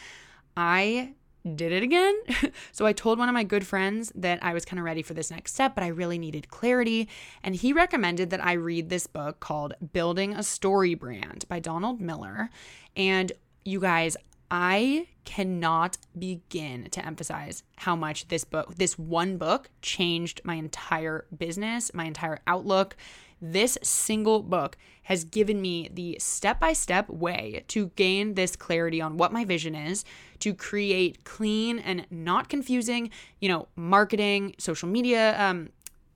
I 0.57 1.13
did 1.55 1.71
it 1.71 1.83
again. 1.83 2.15
so 2.71 2.85
I 2.85 2.93
told 2.93 3.19
one 3.19 3.29
of 3.29 3.33
my 3.33 3.43
good 3.43 3.65
friends 3.65 4.11
that 4.15 4.39
I 4.43 4.53
was 4.53 4.65
kind 4.65 4.79
of 4.79 4.85
ready 4.85 5.01
for 5.01 5.13
this 5.13 5.31
next 5.31 5.53
step, 5.53 5.75
but 5.75 5.83
I 5.83 5.87
really 5.87 6.17
needed 6.17 6.49
clarity. 6.49 7.07
And 7.43 7.55
he 7.55 7.73
recommended 7.73 8.29
that 8.29 8.43
I 8.43 8.53
read 8.53 8.89
this 8.89 9.07
book 9.07 9.39
called 9.39 9.73
Building 9.93 10.33
a 10.33 10.43
Story 10.43 10.95
Brand 10.95 11.45
by 11.47 11.59
Donald 11.59 12.01
Miller. 12.01 12.49
And 12.95 13.31
you 13.63 13.79
guys, 13.79 14.17
I 14.51 15.07
cannot 15.25 15.97
begin 16.17 16.89
to 16.91 17.05
emphasize 17.05 17.63
how 17.77 17.95
much 17.95 18.27
this 18.29 18.43
book, 18.43 18.75
this 18.75 18.97
one 18.97 19.37
book, 19.37 19.69
changed 19.81 20.41
my 20.43 20.55
entire 20.55 21.25
business, 21.37 21.93
my 21.93 22.05
entire 22.05 22.39
outlook. 22.47 22.95
This 23.41 23.77
single 23.81 24.43
book 24.43 24.77
has 25.03 25.23
given 25.23 25.61
me 25.61 25.89
the 25.91 26.17
step 26.19 26.59
by 26.59 26.73
step 26.73 27.09
way 27.09 27.63
to 27.69 27.87
gain 27.95 28.33
this 28.33 28.55
clarity 28.55 29.01
on 29.01 29.17
what 29.17 29.33
my 29.33 29.45
vision 29.45 29.75
is, 29.75 30.05
to 30.39 30.53
create 30.53 31.23
clean 31.23 31.79
and 31.79 32.05
not 32.11 32.49
confusing, 32.49 33.09
you 33.39 33.49
know, 33.49 33.67
marketing, 33.75 34.55
social 34.57 34.89
media, 34.89 35.39
um, 35.41 35.69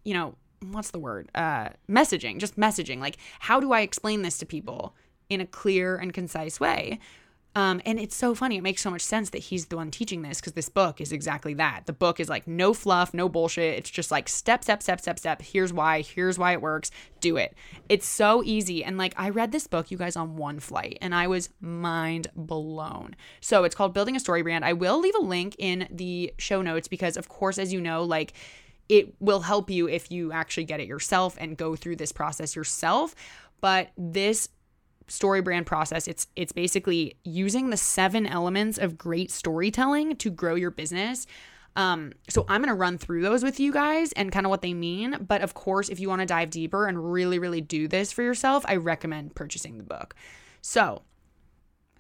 you 0.04 0.14
know, 0.14 0.36
what's 0.72 0.92
the 0.92 1.00
word? 1.00 1.30
Uh, 1.36 1.70
messaging, 1.90 2.38
just 2.40 2.58
messaging. 2.58 3.00
Like, 3.00 3.18
how 3.40 3.60
do 3.60 3.72
I 3.72 3.82
explain 3.82 4.22
this 4.22 4.38
to 4.40 4.46
people 4.46 4.96
in 5.30 5.42
a 5.42 5.46
clear 5.46 5.96
and 5.96 6.14
concise 6.14 6.60
way? 6.60 7.00
Um, 7.56 7.82
and 7.86 8.00
it's 8.00 8.16
so 8.16 8.34
funny. 8.34 8.58
It 8.58 8.64
makes 8.64 8.82
so 8.82 8.90
much 8.90 9.02
sense 9.02 9.30
that 9.30 9.38
he's 9.38 9.68
the 9.68 9.76
one 9.76 9.92
teaching 9.92 10.24
this 10.24 10.42
because 10.42 10.54
this 10.54 10.70
book 10.70 11.00
is 11.00 11.12
exactly 11.12 11.54
that. 11.56 11.84
The 11.86 11.94
book 11.94 12.20
is 12.20 12.28
like 12.28 12.48
no 12.48 12.74
fluff, 12.74 13.14
no 13.14 13.30
bullshit. 13.30 13.78
It's 13.78 13.90
just 13.90 14.10
like 14.10 14.28
step, 14.28 14.64
step, 14.64 14.82
step, 14.82 15.00
step, 15.00 15.20
step. 15.20 15.42
Here's 15.42 15.72
why. 15.72 16.02
Here's 16.02 16.40
why 16.40 16.54
it 16.54 16.62
works. 16.62 16.90
Do 17.20 17.38
it. 17.38 17.54
It's 17.90 18.08
so 18.08 18.44
easy. 18.44 18.84
And 18.84 18.98
like 18.98 19.14
I 19.18 19.30
read 19.30 19.52
this 19.52 19.68
book, 19.68 19.92
you 19.92 19.98
guys, 19.98 20.16
on 20.16 20.36
one 20.36 20.60
flight 20.60 20.98
and 21.00 21.14
I 21.14 21.28
was 21.28 21.50
mind 21.62 22.28
blown. 22.36 23.16
So 23.40 23.64
it's 23.66 23.76
called 23.76 23.94
Building 23.94 24.16
a 24.16 24.20
Story 24.20 24.42
Brand. 24.42 24.66
I 24.66 24.74
will 24.74 25.00
leave 25.00 25.16
a 25.16 25.22
link 25.22 25.56
in 25.60 25.88
the 25.92 26.34
show 26.40 26.64
notes 26.64 26.88
because, 26.88 27.18
of 27.18 27.30
course, 27.30 27.60
as 27.60 27.72
you 27.72 27.82
know, 27.82 28.04
like 28.04 28.34
it 28.90 29.14
will 29.20 29.42
help 29.42 29.70
you 29.70 29.88
if 29.88 30.12
you 30.12 30.32
actually 30.32 30.66
get 30.66 30.80
it 30.80 30.88
yourself 30.88 31.38
and 31.40 31.56
go 31.56 31.76
through 31.76 31.98
this 31.98 32.12
process 32.12 32.56
yourself. 32.56 33.16
But 33.62 33.92
this 33.96 34.50
story 35.08 35.42
brand 35.42 35.66
process 35.66 36.08
it's 36.08 36.28
it's 36.36 36.52
basically 36.52 37.16
using 37.24 37.70
the 37.70 37.78
seven 37.78 38.26
elements 38.26 38.78
of 38.78 38.98
great 38.98 39.32
storytelling 39.32 40.16
to 40.16 40.30
grow 40.30 40.56
your 40.56 40.72
business 40.72 41.28
um, 41.76 42.14
so 42.30 42.46
I'm 42.48 42.62
gonna 42.62 42.76
run 42.76 42.98
through 42.98 43.24
those 43.24 43.44
with 43.44 43.60
you 43.60 43.74
guys 43.74 44.12
and 44.12 44.32
kind 44.32 44.46
of 44.46 44.52
what 44.52 44.62
they 44.62 44.76
mean. 44.76 45.26
But 45.28 45.42
of 45.42 45.56
course, 45.56 45.90
if 45.90 46.00
you 46.00 46.08
want 46.08 46.20
to 46.20 46.26
dive 46.28 46.52
deeper 46.52 46.86
and 46.86 47.12
really, 47.12 47.40
really 47.40 47.62
do 47.62 47.88
this 47.88 48.12
for 48.12 48.22
yourself, 48.22 48.64
I 48.68 48.76
recommend 48.76 49.34
purchasing 49.34 49.80
the 49.80 49.84
book. 49.84 50.14
So 50.62 51.02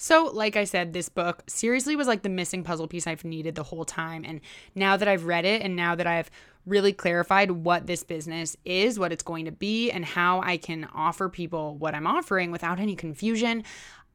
so, 0.04 0.30
like 0.34 0.58
I 0.58 0.66
said, 0.66 0.92
this 0.92 1.08
book 1.08 1.44
seriously 1.48 1.96
was 1.96 2.08
like 2.08 2.24
the 2.24 2.30
missing 2.30 2.63
puzzle 2.63 2.89
piece 2.89 3.08
I've 3.08 3.24
needed 3.24 3.56
the 3.56 3.63
whole 3.63 3.86
time. 3.86 4.26
And 4.26 4.42
now 4.76 4.98
that 4.98 5.08
I've 5.08 5.24
read 5.24 5.46
it 5.46 5.62
and 5.62 5.78
now 5.78 5.96
that 5.96 6.06
I've 6.06 6.30
really 6.65 6.93
clarified 6.93 7.52
what 7.52 7.88
this 7.88 8.04
business 8.04 8.56
is, 8.65 8.97
what 8.97 9.12
it's 9.12 9.23
going 9.23 9.45
to 9.45 9.52
be, 9.52 9.91
and 9.91 10.06
how 10.06 10.41
I 10.41 10.58
can 10.58 10.88
offer 10.93 11.30
people 11.30 11.76
what 11.76 11.95
I'm 11.95 12.08
offering 12.08 12.52
without 12.52 12.80
any 12.80 12.95
confusion, 12.95 13.63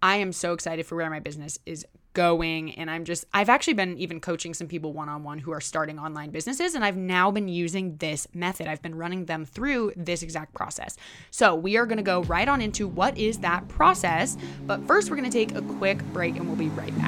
I 0.02 0.16
am 0.16 0.32
so 0.32 0.52
excited 0.52 0.86
for 0.86 0.96
where 0.96 1.10
my 1.10 1.20
business 1.20 1.58
is 1.66 1.84
going 2.14 2.72
and 2.72 2.90
I'm 2.90 3.04
just 3.04 3.26
I've 3.32 3.48
actually 3.48 3.74
been 3.74 3.96
even 3.98 4.20
coaching 4.20 4.52
some 4.52 4.66
people 4.66 4.92
one-on-one 4.92 5.38
who 5.38 5.52
are 5.52 5.60
starting 5.60 6.00
online 6.00 6.30
businesses 6.30 6.74
and 6.74 6.84
I've 6.84 6.96
now 6.96 7.30
been 7.30 7.46
using 7.46 7.96
this 7.98 8.26
method. 8.34 8.66
I've 8.66 8.82
been 8.82 8.96
running 8.96 9.26
them 9.26 9.44
through 9.44 9.92
this 9.94 10.22
exact 10.22 10.54
process. 10.54 10.96
So, 11.30 11.54
we 11.54 11.76
are 11.76 11.86
going 11.86 11.98
to 11.98 12.02
go 12.02 12.22
right 12.22 12.48
on 12.48 12.60
into 12.60 12.88
what 12.88 13.16
is 13.16 13.38
that 13.38 13.68
process, 13.68 14.36
but 14.66 14.84
first 14.86 15.10
we're 15.10 15.16
going 15.16 15.30
to 15.30 15.38
take 15.38 15.54
a 15.54 15.62
quick 15.62 16.02
break 16.12 16.36
and 16.36 16.46
we'll 16.46 16.56
be 16.56 16.68
right 16.70 16.96
back. 16.98 17.07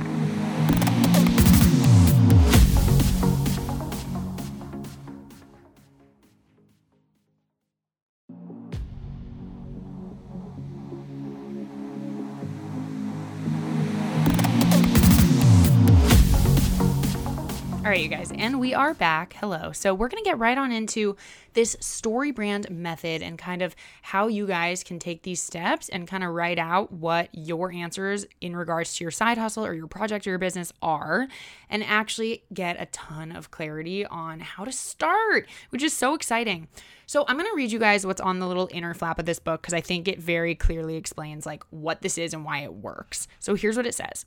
All 17.90 17.96
right, 17.96 18.04
you 18.04 18.08
guys, 18.08 18.30
and 18.30 18.60
we 18.60 18.72
are 18.72 18.94
back. 18.94 19.32
Hello. 19.40 19.72
So, 19.72 19.94
we're 19.94 20.06
going 20.06 20.22
to 20.22 20.30
get 20.30 20.38
right 20.38 20.56
on 20.56 20.70
into 20.70 21.16
this 21.54 21.76
story 21.80 22.30
brand 22.30 22.70
method 22.70 23.20
and 23.20 23.36
kind 23.36 23.62
of 23.62 23.74
how 24.02 24.28
you 24.28 24.46
guys 24.46 24.84
can 24.84 25.00
take 25.00 25.24
these 25.24 25.42
steps 25.42 25.88
and 25.88 26.06
kind 26.06 26.22
of 26.22 26.30
write 26.30 26.60
out 26.60 26.92
what 26.92 27.30
your 27.32 27.72
answers 27.72 28.26
in 28.40 28.54
regards 28.54 28.94
to 28.94 29.02
your 29.02 29.10
side 29.10 29.38
hustle 29.38 29.66
or 29.66 29.74
your 29.74 29.88
project 29.88 30.24
or 30.24 30.30
your 30.30 30.38
business 30.38 30.72
are 30.80 31.26
and 31.68 31.82
actually 31.82 32.44
get 32.54 32.80
a 32.80 32.86
ton 32.86 33.32
of 33.32 33.50
clarity 33.50 34.06
on 34.06 34.38
how 34.38 34.64
to 34.64 34.70
start, 34.70 35.48
which 35.70 35.82
is 35.82 35.92
so 35.92 36.14
exciting. 36.14 36.68
So, 37.06 37.24
I'm 37.26 37.36
going 37.36 37.50
to 37.50 37.56
read 37.56 37.72
you 37.72 37.80
guys 37.80 38.06
what's 38.06 38.20
on 38.20 38.38
the 38.38 38.46
little 38.46 38.68
inner 38.70 38.94
flap 38.94 39.18
of 39.18 39.26
this 39.26 39.40
book 39.40 39.62
because 39.62 39.74
I 39.74 39.80
think 39.80 40.06
it 40.06 40.20
very 40.20 40.54
clearly 40.54 40.94
explains 40.94 41.44
like 41.44 41.64
what 41.70 42.02
this 42.02 42.18
is 42.18 42.34
and 42.34 42.44
why 42.44 42.60
it 42.60 42.72
works. 42.72 43.26
So, 43.40 43.56
here's 43.56 43.76
what 43.76 43.84
it 43.84 43.96
says. 43.96 44.26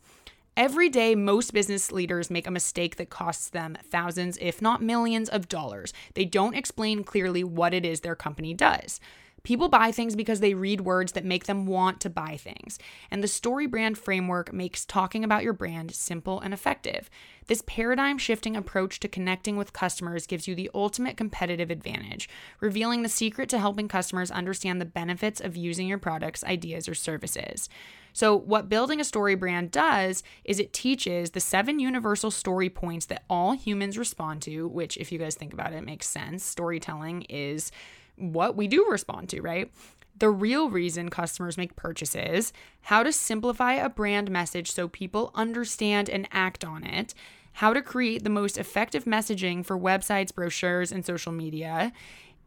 Every 0.56 0.88
day, 0.88 1.16
most 1.16 1.52
business 1.52 1.92
leaders 1.92 2.30
make 2.30 2.46
a 2.46 2.52
mistake 2.52 2.98
that 2.98 3.10
costs 3.10 3.50
them 3.50 3.76
thousands, 3.90 4.38
if 4.40 4.62
not 4.62 4.84
millions, 4.84 5.28
of 5.28 5.50
dollars. 5.50 5.94
They 6.14 6.26
don't 6.26 6.54
explain 6.54 7.04
clearly 7.04 7.44
what 7.44 7.74
it 7.74 7.84
is 7.84 8.02
their 8.02 8.16
company 8.16 8.54
does. 8.54 9.00
People 9.44 9.68
buy 9.68 9.92
things 9.92 10.16
because 10.16 10.40
they 10.40 10.54
read 10.54 10.80
words 10.82 11.12
that 11.12 11.26
make 11.26 11.48
them 11.48 11.66
want 11.66 12.00
to 12.00 12.10
buy 12.10 12.38
things. 12.38 12.80
And 13.12 13.22
the 13.22 13.28
story 13.28 13.68
brand 13.68 13.98
framework 13.98 14.54
makes 14.54 14.86
talking 14.86 15.26
about 15.26 15.44
your 15.44 15.52
brand 15.52 15.92
simple 15.92 16.40
and 16.40 16.54
effective. 16.54 17.10
This 17.48 17.62
paradigm 17.68 18.18
shifting 18.18 18.56
approach 18.56 19.02
to 19.02 19.10
connecting 19.10 19.58
with 19.58 19.74
customers 19.74 20.28
gives 20.28 20.48
you 20.48 20.56
the 20.56 20.72
ultimate 20.74 21.18
competitive 21.18 21.70
advantage, 21.70 22.30
revealing 22.62 23.04
the 23.04 23.10
secret 23.10 23.50
to 23.50 23.60
helping 23.60 23.90
customers 23.90 24.32
understand 24.32 24.80
the 24.80 24.86
benefits 24.86 25.42
of 25.42 25.58
using 25.58 25.88
your 25.88 25.98
products, 25.98 26.46
ideas, 26.46 26.88
or 26.88 26.96
services. 26.96 27.68
So, 28.14 28.38
what 28.38 28.70
building 28.70 29.02
a 29.02 29.04
story 29.04 29.36
brand 29.36 29.72
does 29.72 30.24
is 30.46 30.60
it 30.60 30.72
teaches 30.72 31.32
the 31.32 31.42
seven 31.42 31.80
universal 31.80 32.32
story 32.32 32.70
points 32.70 33.08
that 33.08 33.24
all 33.30 33.54
humans 33.54 33.98
respond 33.98 34.42
to, 34.44 34.68
which, 34.68 34.96
if 34.98 35.12
you 35.12 35.20
guys 35.20 35.36
think 35.36 35.52
about 35.52 35.74
it, 35.74 35.84
makes 35.84 36.08
sense. 36.08 36.46
Storytelling 36.46 37.24
is 37.24 37.72
what 38.16 38.56
we 38.56 38.68
do 38.68 38.86
respond 38.90 39.30
to, 39.30 39.42
right? 39.42 39.72
The 40.20 40.30
real 40.30 40.70
reason 40.70 41.10
customers 41.10 41.58
make 41.58 41.76
purchases, 41.76 42.54
how 42.82 43.04
to 43.04 43.12
simplify 43.12 43.74
a 43.74 43.90
brand 43.90 44.30
message 44.30 44.72
so 44.72 44.88
people 44.88 45.32
understand 45.34 46.10
and 46.10 46.28
act 46.32 46.64
on 46.64 46.84
it, 46.84 47.14
how 47.54 47.74
to 47.74 47.82
create 47.82 48.24
the 48.24 48.30
most 48.30 48.58
effective 48.58 49.06
messaging 49.06 49.66
for 49.66 49.78
websites, 49.78 50.34
brochures, 50.34 50.92
and 50.92 51.06
social 51.06 51.32
media, 51.32 51.92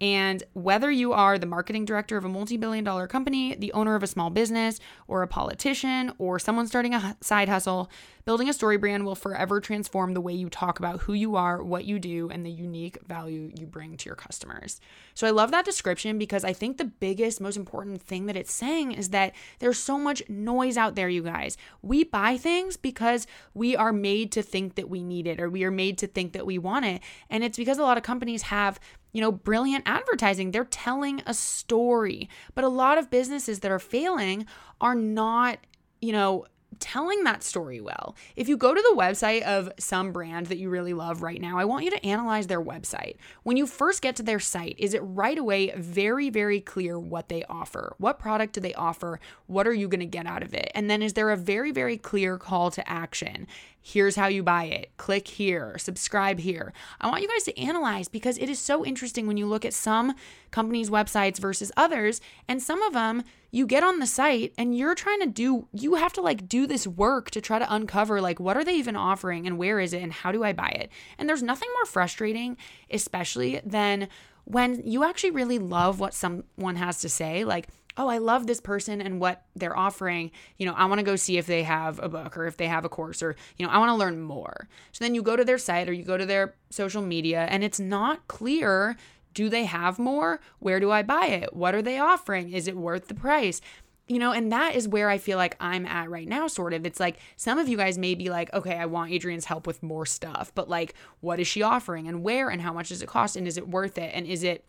and 0.01 0.43
whether 0.53 0.91
you 0.91 1.13
are 1.13 1.39
the 1.39 1.47
marketing 1.47 1.85
director 1.85 2.17
of 2.17 2.25
a 2.25 2.29
multi 2.29 2.57
billion 2.57 2.85
dollar 2.85 3.07
company, 3.07 3.55
the 3.55 3.73
owner 3.73 3.95
of 3.95 4.03
a 4.03 4.07
small 4.07 4.31
business, 4.31 4.79
or 5.09 5.23
a 5.23 5.29
politician, 5.29 6.13
or 6.19 6.39
someone 6.39 6.67
starting 6.67 6.95
a 6.95 7.17
side 7.21 7.49
hustle, 7.49 7.91
building 8.27 8.49
a 8.49 8.53
story 8.53 8.77
brand 8.77 9.07
will 9.07 9.15
forever 9.15 9.61
transform 9.61 10.13
the 10.13 10.21
way 10.21 10.35
you 10.35 10.51
talk 10.51 10.79
about 10.79 11.01
who 11.03 11.13
you 11.13 11.37
are, 11.37 11.63
what 11.63 11.85
you 11.85 11.99
do, 11.99 12.29
and 12.29 12.45
the 12.45 12.51
unique 12.51 12.99
value 13.07 13.51
you 13.57 13.67
bring 13.67 13.97
to 13.97 14.07
your 14.07 14.17
customers. 14.17 14.81
So 15.15 15.27
I 15.27 15.31
love 15.31 15.53
that 15.53 15.65
description 15.65 16.19
because 16.19 16.45
I 16.45 16.53
think 16.53 16.77
the 16.77 16.85
biggest, 16.85 17.41
most 17.41 17.57
important 17.57 18.03
thing 18.03 18.27
that 18.27 18.37
it's 18.37 18.53
saying 18.53 18.93
is 18.93 19.11
that 19.11 19.33
there's 19.61 19.79
so 19.79 19.97
much 19.97 20.23
noise 20.29 20.77
out 20.77 20.97
there, 20.97 21.09
you 21.09 21.23
guys. 21.23 21.57
We 21.83 22.05
buy 22.05 22.37
things 22.37 22.77
because 22.77 23.27
we 23.55 23.77
are 23.77 23.93
made 23.93 24.33
to 24.33 24.43
think 24.43 24.75
that 24.75 24.91
we 24.91 25.03
need 25.03 25.27
it 25.27 25.41
or 25.41 25.49
we 25.49 25.65
are 25.65 25.71
made 25.71 25.97
to 25.99 26.07
think 26.07 26.33
that 26.33 26.45
we 26.45 26.59
want 26.59 26.85
it. 26.85 27.03
And 27.31 27.45
it's 27.45 27.57
because 27.57 27.79
a 27.79 27.83
lot 27.83 27.97
of 27.97 28.03
companies 28.03 28.43
have 28.43 28.81
you 29.17 29.23
know, 29.23 29.33
brilliant 29.33 29.83
advertising. 29.87 30.51
They're 30.51 30.67
telling 30.67 31.23
a 31.25 31.33
story. 31.33 32.29
But 32.55 32.65
a 32.65 32.69
lot 32.69 32.99
of 32.99 33.09
businesses 33.09 33.61
that 33.61 33.71
are 33.71 33.79
failing 33.79 34.45
are 34.79 34.95
not, 34.95 35.59
you 36.03 36.13
know, 36.13 36.45
telling 36.81 37.25
that 37.25 37.43
story 37.43 37.81
well. 37.81 38.15
If 38.37 38.47
you 38.47 38.59
go 38.59 38.75
to 38.75 38.83
the 38.91 38.95
website 38.95 39.41
of 39.41 39.73
some 39.79 40.13
brand 40.13 40.49
that 40.49 40.59
you 40.59 40.69
really 40.69 40.93
love 40.93 41.23
right 41.23 41.41
now, 41.41 41.57
I 41.57 41.65
want 41.65 41.87
you 41.87 41.91
to 41.93 42.07
analyze 42.07 42.47
their 42.47 42.63
website. 42.63 43.17
When 43.43 43.57
you 43.57 43.67
first 43.67 44.03
get 44.03 44.17
to 44.17 44.23
their 44.23 44.39
site, 44.39 44.77
is 44.79 44.93
it 44.93 45.01
right 45.01 45.39
away 45.39 45.73
very, 45.75 46.29
very 46.29 46.61
clear 46.61 46.99
what 46.99 47.31
they 47.31 47.43
offer? 47.45 47.95
What 47.97 48.19
product 48.19 48.53
do 48.53 48.61
they 48.61 48.75
offer? 48.75 49.19
What 49.47 49.67
are 49.67 49.73
you 49.73 49.89
going 49.89 50.01
to 50.01 50.07
get 50.07 50.27
out 50.27 50.43
of 50.43 50.53
it? 50.53 50.71
And 50.75 50.91
then 50.91 51.01
is 51.01 51.15
there 51.15 51.31
a 51.31 51.39
very, 51.39 51.73
very 51.73 51.97
clear 51.97 52.37
call 52.37 52.71
to 52.73 52.87
action? 52.87 53.47
Here's 53.89 54.17
how 54.17 54.27
you 54.27 54.43
buy 54.43 54.65
it. 54.65 54.91
Click 54.97 55.29
here, 55.29 55.79
subscribe 55.79 56.41
here. 56.41 56.73
I 57.01 57.07
want 57.07 57.23
you 57.23 57.29
guys 57.29 57.45
to 57.45 57.57
analyze 57.57 58.09
because 58.09 58.37
it 58.37 58.49
is 58.49 58.59
so 58.59 58.85
interesting 58.85 59.29
when 59.29 59.37
you 59.37 59.47
look 59.47 59.65
at 59.65 59.73
some 59.73 60.17
companies' 60.51 60.91
websites 60.91 61.39
versus 61.39 61.71
others. 61.77 62.21
And 62.49 62.61
some 62.61 62.83
of 62.83 62.95
them, 62.95 63.23
you 63.53 63.65
get 63.65 63.85
on 63.85 64.01
the 64.01 64.07
site 64.09 64.53
and 64.59 64.77
you're 64.77 64.97
trying 64.97 65.21
to 65.21 65.27
do, 65.27 65.69
you 65.73 65.95
have 65.95 66.13
to 66.15 66.21
like 66.21 66.49
do 66.49 66.67
this 66.67 66.85
work 66.85 67.31
to 67.31 67.41
try 67.41 67.61
to 67.61 67.73
uncover 67.73 68.21
like 68.21 68.41
what 68.41 68.57
are 68.57 68.65
they 68.65 68.75
even 68.75 68.97
offering 68.97 69.47
and 69.47 69.57
where 69.57 69.79
is 69.79 69.93
it 69.93 70.03
and 70.03 70.13
how 70.13 70.33
do 70.33 70.43
I 70.43 70.53
buy 70.53 70.71
it? 70.71 70.91
And 71.17 71.29
there's 71.29 71.45
nothing 71.45 71.69
more 71.77 71.87
frustrating, 71.87 72.57
especially 72.91 73.61
than 73.65 74.09
when 74.47 74.83
you 74.85 75.05
actually 75.05 75.31
really 75.31 75.61
love 75.61 76.01
what 76.01 76.13
someone 76.13 76.75
has 76.75 77.01
to 77.03 77.09
say. 77.09 77.45
Like, 77.45 77.69
oh, 77.97 78.09
I 78.09 78.19
love 78.19 78.47
this 78.47 78.61
person 78.61 79.01
and 79.01 79.21
what 79.21 79.45
they're 79.55 79.77
offering. 79.77 80.31
You 80.59 80.67
know, 80.67 80.75
I 80.75 80.85
want 80.85 80.99
to 80.99 81.05
go 81.05 81.17
see 81.17 81.39
if 81.39 81.47
they 81.47 81.63
have 81.63 81.99
a 81.99 82.09
book 82.09 82.37
or 82.37 82.47
if 82.47 82.57
they 82.57 82.67
have 82.67 82.85
a 82.85 82.89
course 82.89 83.23
or, 83.23 83.37
you 83.57 83.67
know, 83.67 83.73
I 83.73 83.79
want 83.79 83.91
to 83.91 83.95
learn 83.95 84.21
more. 84.21 84.69
So 84.93 85.05
then 85.05 85.15
you 85.15 85.23
go 85.23 85.37
to 85.37 85.45
their 85.45 85.59
site 85.59 85.89
or 85.89 85.93
you 85.93 86.05
go 86.05 86.19
to 86.19 86.27
their 86.27 86.55
social 86.71 87.03
media 87.03 87.47
and 87.51 87.65
it's 87.65 87.81
not 87.81 88.27
clear 88.29 88.97
do 89.37 89.51
they 89.51 89.67
have 89.67 89.99
more? 89.99 90.41
Where 90.61 90.81
do 90.81 90.91
I 90.91 91.03
buy 91.03 91.27
it? 91.27 91.55
What 91.55 91.75
are 91.75 91.83
they 91.83 91.99
offering? 91.99 92.53
Is 92.53 92.67
it 92.67 92.75
worth 92.75 93.09
the 93.09 93.15
price? 93.15 93.61
You 94.09 94.19
know, 94.19 94.33
and 94.33 94.51
that 94.51 94.75
is 94.75 94.89
where 94.89 95.11
I 95.11 95.19
feel 95.19 95.37
like 95.37 95.57
I'm 95.61 95.85
at 95.85 96.09
right 96.09 96.27
now, 96.27 96.47
sort 96.47 96.73
of. 96.73 96.87
It's 96.87 96.99
like 96.99 97.19
some 97.37 97.59
of 97.59 97.69
you 97.69 97.77
guys 97.77 97.99
may 97.99 98.15
be 98.15 98.31
like, 98.31 98.51
okay, 98.55 98.77
I 98.77 98.87
want 98.87 99.13
Adrienne's 99.13 99.45
help 99.45 99.67
with 99.67 99.83
more 99.83 100.07
stuff, 100.07 100.53
but 100.55 100.71
like, 100.71 100.95
what 101.21 101.39
is 101.39 101.47
she 101.47 101.61
offering 101.61 102.09
and 102.09 102.23
where 102.23 102.49
and 102.49 102.63
how 102.63 102.73
much 102.73 102.89
does 102.89 103.03
it 103.03 103.09
cost 103.09 103.37
and 103.37 103.47
is 103.47 103.59
it 103.59 103.69
worth 103.69 103.99
it? 103.99 104.11
And 104.15 104.27
is 104.27 104.43
it 104.43 104.65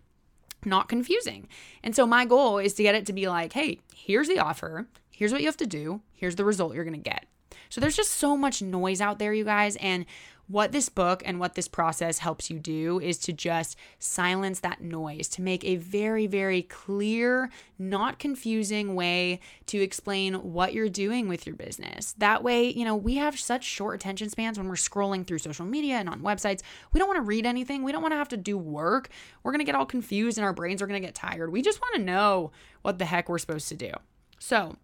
not 0.65 0.89
confusing. 0.89 1.47
And 1.83 1.95
so 1.95 2.05
my 2.05 2.25
goal 2.25 2.57
is 2.57 2.73
to 2.75 2.83
get 2.83 2.95
it 2.95 3.05
to 3.07 3.13
be 3.13 3.27
like, 3.27 3.53
hey, 3.53 3.79
here's 3.95 4.27
the 4.27 4.39
offer, 4.39 4.87
here's 5.11 5.31
what 5.31 5.41
you 5.41 5.47
have 5.47 5.57
to 5.57 5.67
do, 5.67 6.01
here's 6.13 6.35
the 6.35 6.45
result 6.45 6.73
you're 6.75 6.83
going 6.83 7.01
to 7.01 7.09
get. 7.09 7.25
So 7.69 7.81
there's 7.81 7.95
just 7.95 8.11
so 8.13 8.37
much 8.37 8.61
noise 8.61 9.01
out 9.01 9.19
there, 9.19 9.33
you 9.33 9.43
guys. 9.43 9.75
And 9.77 10.05
what 10.47 10.71
this 10.71 10.87
book 10.87 11.21
and 11.25 11.39
what 11.39 11.55
this 11.55 11.67
process 11.67 12.19
helps 12.19 12.49
you 12.49 12.57
do 12.57 12.99
is 12.99 13.17
to 13.17 13.33
just 13.33 13.77
silence 13.99 14.61
that 14.61 14.81
noise, 14.81 15.27
to 15.27 15.41
make 15.41 15.63
a 15.65 15.75
very, 15.75 16.25
very 16.25 16.61
clear, 16.61 17.49
not 17.77 18.17
confusing 18.17 18.95
way 18.95 19.41
to 19.65 19.81
explain 19.81 20.35
what 20.35 20.73
you're 20.73 20.87
doing 20.87 21.27
with 21.27 21.45
your 21.45 21.55
business. 21.55 22.15
That 22.17 22.43
way, 22.43 22.69
you 22.69 22.85
know, 22.85 22.95
we 22.95 23.15
have 23.15 23.37
such 23.37 23.65
short 23.65 23.95
attention 23.95 24.29
spans 24.29 24.57
when 24.57 24.69
we're 24.69 24.75
scrolling 24.75 25.27
through 25.27 25.39
social 25.39 25.65
media 25.65 25.95
and 25.95 26.07
on 26.07 26.21
websites. 26.21 26.61
We 26.93 26.99
don't 26.99 27.09
want 27.09 27.17
to 27.17 27.27
read 27.27 27.45
anything, 27.45 27.83
we 27.83 27.91
don't 27.91 28.01
want 28.01 28.13
to 28.13 28.17
have 28.17 28.29
to 28.29 28.37
do 28.37 28.57
work. 28.57 29.09
We're 29.43 29.51
going 29.51 29.59
to 29.59 29.65
get 29.65 29.75
all 29.75 29.85
confused 29.85 30.37
and 30.37 30.45
our 30.45 30.53
brains 30.53 30.81
are 30.81 30.87
going 30.87 31.01
to 31.01 31.05
get 31.05 31.15
tired. 31.15 31.51
We 31.51 31.61
just 31.61 31.81
want 31.81 31.95
to 31.95 32.01
know 32.01 32.51
what 32.83 32.99
the 32.99 33.05
heck 33.05 33.27
we're 33.27 33.37
supposed 33.37 33.67
to 33.69 33.75
do. 33.75 33.91
So, 34.39 34.77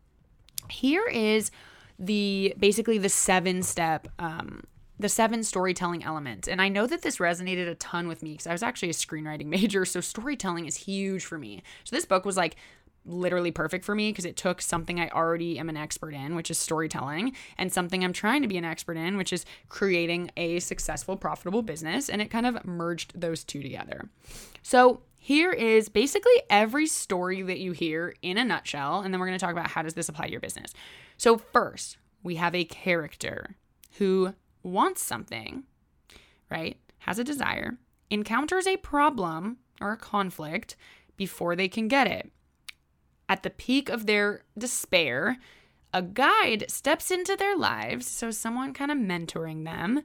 here 0.70 1.06
is 1.08 1.52
the 2.00 2.54
basically 2.58 2.98
the 2.98 3.10
seven 3.10 3.64
step 3.64 4.08
um, 4.20 4.64
the 5.04 5.10
seven 5.10 5.44
storytelling 5.44 6.02
elements. 6.02 6.48
And 6.48 6.62
I 6.62 6.70
know 6.70 6.88
that 6.88 7.02
this 7.02 7.18
resonated 7.18 7.68
a 7.68 7.76
ton 7.76 8.08
with 8.08 8.24
me 8.24 8.32
because 8.32 8.48
I 8.48 8.54
was 8.54 8.64
actually 8.64 8.90
a 8.90 8.94
screenwriting 8.94 9.46
major, 9.48 9.84
so 9.84 10.00
storytelling 10.00 10.66
is 10.66 10.78
huge 10.78 11.26
for 11.26 11.38
me. 11.38 11.62
So 11.84 11.94
this 11.94 12.06
book 12.06 12.24
was 12.24 12.38
like 12.38 12.56
literally 13.06 13.52
perfect 13.52 13.84
for 13.84 13.96
me 13.96 14.12
because 14.12 14.24
it 14.24 14.38
took 14.38 14.62
something 14.62 15.02
I 15.02 15.10
already 15.10 15.60
am 15.60 15.68
an 15.68 15.76
expert 15.76 16.14
in, 16.14 16.36
which 16.36 16.50
is 16.50 16.58
storytelling, 16.58 17.36
and 17.58 17.72
something 17.72 18.02
I'm 18.02 18.14
trying 18.14 18.44
to 18.44 18.48
be 18.48 18.58
an 18.58 18.64
expert 18.64 18.96
in, 18.96 19.18
which 19.18 19.34
is 19.34 19.46
creating 19.68 20.32
a 20.38 20.62
successful, 20.62 21.18
profitable 21.18 21.64
business, 21.64 22.10
and 22.10 22.22
it 22.22 22.32
kind 22.32 22.46
of 22.46 22.64
merged 22.64 23.20
those 23.20 23.44
two 23.44 23.62
together. 23.62 24.10
So, 24.62 25.02
here 25.18 25.52
is 25.52 25.88
basically 25.90 26.34
every 26.50 26.88
story 26.88 27.42
that 27.42 27.60
you 27.60 27.74
hear 27.74 28.14
in 28.22 28.38
a 28.38 28.46
nutshell, 28.46 29.02
and 29.02 29.14
then 29.14 29.20
we're 29.20 29.28
going 29.28 29.40
to 29.40 29.46
talk 29.46 29.54
about 29.54 29.72
how 29.72 29.82
does 29.82 29.96
this 29.96 30.08
apply 30.08 30.26
to 30.28 30.32
your 30.32 30.42
business. 30.42 30.74
So, 31.18 31.38
first, 31.38 31.98
we 32.24 32.36
have 32.36 32.56
a 32.56 32.64
character 32.64 33.58
who 33.98 34.34
wants 34.64 35.04
something, 35.04 35.64
right? 36.50 36.78
Has 37.00 37.20
a 37.20 37.24
desire, 37.24 37.78
encounters 38.10 38.66
a 38.66 38.78
problem 38.78 39.58
or 39.80 39.92
a 39.92 39.98
conflict 39.98 40.76
before 41.18 41.56
they 41.56 41.68
can 41.68 41.88
get 41.88 42.08
it. 42.08 42.32
At 43.30 43.44
the 43.44 43.50
peak 43.50 43.90
of 43.90 44.06
their 44.06 44.44
despair, 44.58 45.38
a 45.94 46.02
guide 46.02 46.66
steps 46.70 47.12
into 47.12 47.36
their 47.36 47.56
lives, 47.56 48.08
so 48.08 48.32
someone 48.32 48.74
kind 48.74 48.92
of 48.92 48.98
mentoring 48.98 49.64
them, 49.64 50.02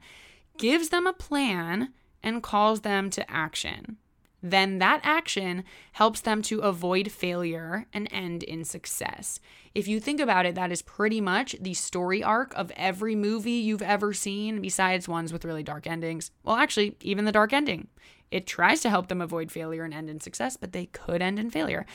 gives 0.58 0.90
them 0.90 1.06
a 1.06 1.12
plan, 1.12 1.92
and 2.22 2.42
calls 2.42 2.80
them 2.80 3.10
to 3.10 3.30
action 3.30 3.96
then 4.42 4.78
that 4.78 5.00
action 5.02 5.64
helps 5.92 6.20
them 6.20 6.42
to 6.42 6.60
avoid 6.60 7.10
failure 7.10 7.86
and 7.92 8.08
end 8.12 8.42
in 8.42 8.64
success. 8.64 9.40
If 9.74 9.88
you 9.88 10.00
think 10.00 10.20
about 10.20 10.46
it, 10.46 10.54
that 10.54 10.72
is 10.72 10.82
pretty 10.82 11.20
much 11.20 11.56
the 11.60 11.74
story 11.74 12.22
arc 12.22 12.54
of 12.54 12.72
every 12.76 13.16
movie 13.16 13.52
you've 13.52 13.82
ever 13.82 14.12
seen, 14.12 14.60
besides 14.60 15.08
ones 15.08 15.32
with 15.32 15.44
really 15.44 15.62
dark 15.62 15.86
endings. 15.86 16.30
Well, 16.44 16.56
actually, 16.56 16.96
even 17.00 17.24
the 17.24 17.32
dark 17.32 17.52
ending. 17.52 17.88
It 18.30 18.46
tries 18.46 18.80
to 18.82 18.90
help 18.90 19.08
them 19.08 19.20
avoid 19.20 19.50
failure 19.50 19.84
and 19.84 19.94
end 19.94 20.10
in 20.10 20.20
success, 20.20 20.56
but 20.56 20.72
they 20.72 20.86
could 20.86 21.22
end 21.22 21.38
in 21.38 21.50
failure. 21.50 21.86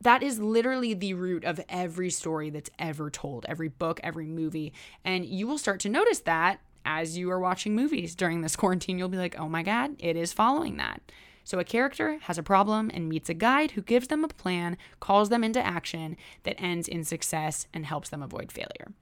That 0.00 0.22
is 0.22 0.38
literally 0.38 0.94
the 0.94 1.14
root 1.14 1.44
of 1.44 1.60
every 1.68 2.10
story 2.10 2.50
that's 2.50 2.70
ever 2.78 3.10
told, 3.10 3.46
every 3.48 3.68
book, 3.68 4.00
every 4.02 4.26
movie. 4.26 4.72
And 5.04 5.24
you 5.24 5.46
will 5.46 5.58
start 5.58 5.80
to 5.80 5.88
notice 5.88 6.20
that 6.20 6.60
as 6.84 7.16
you 7.16 7.30
are 7.30 7.40
watching 7.40 7.74
movies 7.74 8.14
during 8.14 8.40
this 8.40 8.56
quarantine. 8.56 8.98
You'll 8.98 9.08
be 9.08 9.18
like, 9.18 9.38
oh 9.38 9.48
my 9.48 9.62
God, 9.62 9.96
it 9.98 10.16
is 10.16 10.32
following 10.32 10.76
that. 10.78 11.00
So 11.44 11.58
a 11.58 11.64
character 11.64 12.18
has 12.22 12.38
a 12.38 12.42
problem 12.42 12.90
and 12.92 13.08
meets 13.08 13.28
a 13.28 13.34
guide 13.34 13.72
who 13.72 13.82
gives 13.82 14.08
them 14.08 14.24
a 14.24 14.28
plan, 14.28 14.76
calls 15.00 15.28
them 15.28 15.42
into 15.44 15.64
action 15.64 16.16
that 16.44 16.60
ends 16.60 16.88
in 16.88 17.04
success 17.04 17.66
and 17.74 17.86
helps 17.86 18.08
them 18.08 18.22
avoid 18.22 18.52
failure. 18.52 18.92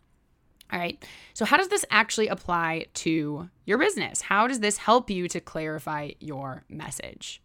All 0.73 0.79
right. 0.79 1.05
So, 1.35 1.45
how 1.45 1.57
does 1.57 1.69
this 1.69 1.85
actually 1.91 2.29
apply 2.29 2.87
to 2.95 3.51
your 3.65 3.79
business? 3.79 4.23
How 4.23 4.47
does 4.47 4.61
this 4.61 4.79
help 4.79 5.11
you 5.11 5.27
to 5.29 5.41
clarify 5.41 6.13
your 6.21 6.65
message? 6.69 7.43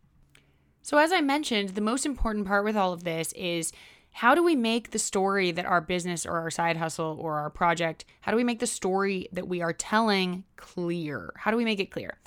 So, 0.84 1.00
as 1.00 1.12
I 1.12 1.22
mentioned, 1.22 1.70
the 1.70 1.82
most 1.82 2.06
important 2.06 2.46
part 2.46 2.64
with 2.64 2.78
all 2.78 2.94
of 2.94 3.04
this 3.04 3.34
is 3.34 3.72
how 4.12 4.36
do 4.36 4.44
we 4.44 4.56
make 4.56 4.92
the 4.92 5.00
story 5.00 5.52
that 5.52 5.66
our 5.66 5.82
business 5.82 6.26
or 6.26 6.38
our 6.40 6.52
side 6.52 6.78
hustle 6.78 7.18
or 7.20 7.40
our 7.40 7.50
project, 7.50 8.06
how 8.22 8.32
do 8.32 8.38
we 8.38 8.44
make 8.44 8.60
the 8.60 8.68
story 8.68 9.28
that 9.34 9.48
we 9.48 9.62
are 9.62 9.74
telling 9.74 10.44
clear? 10.56 11.34
How 11.36 11.52
do 11.52 11.58
we 11.58 11.66
make 11.66 11.80
it 11.80 11.92
clear? 11.92 12.18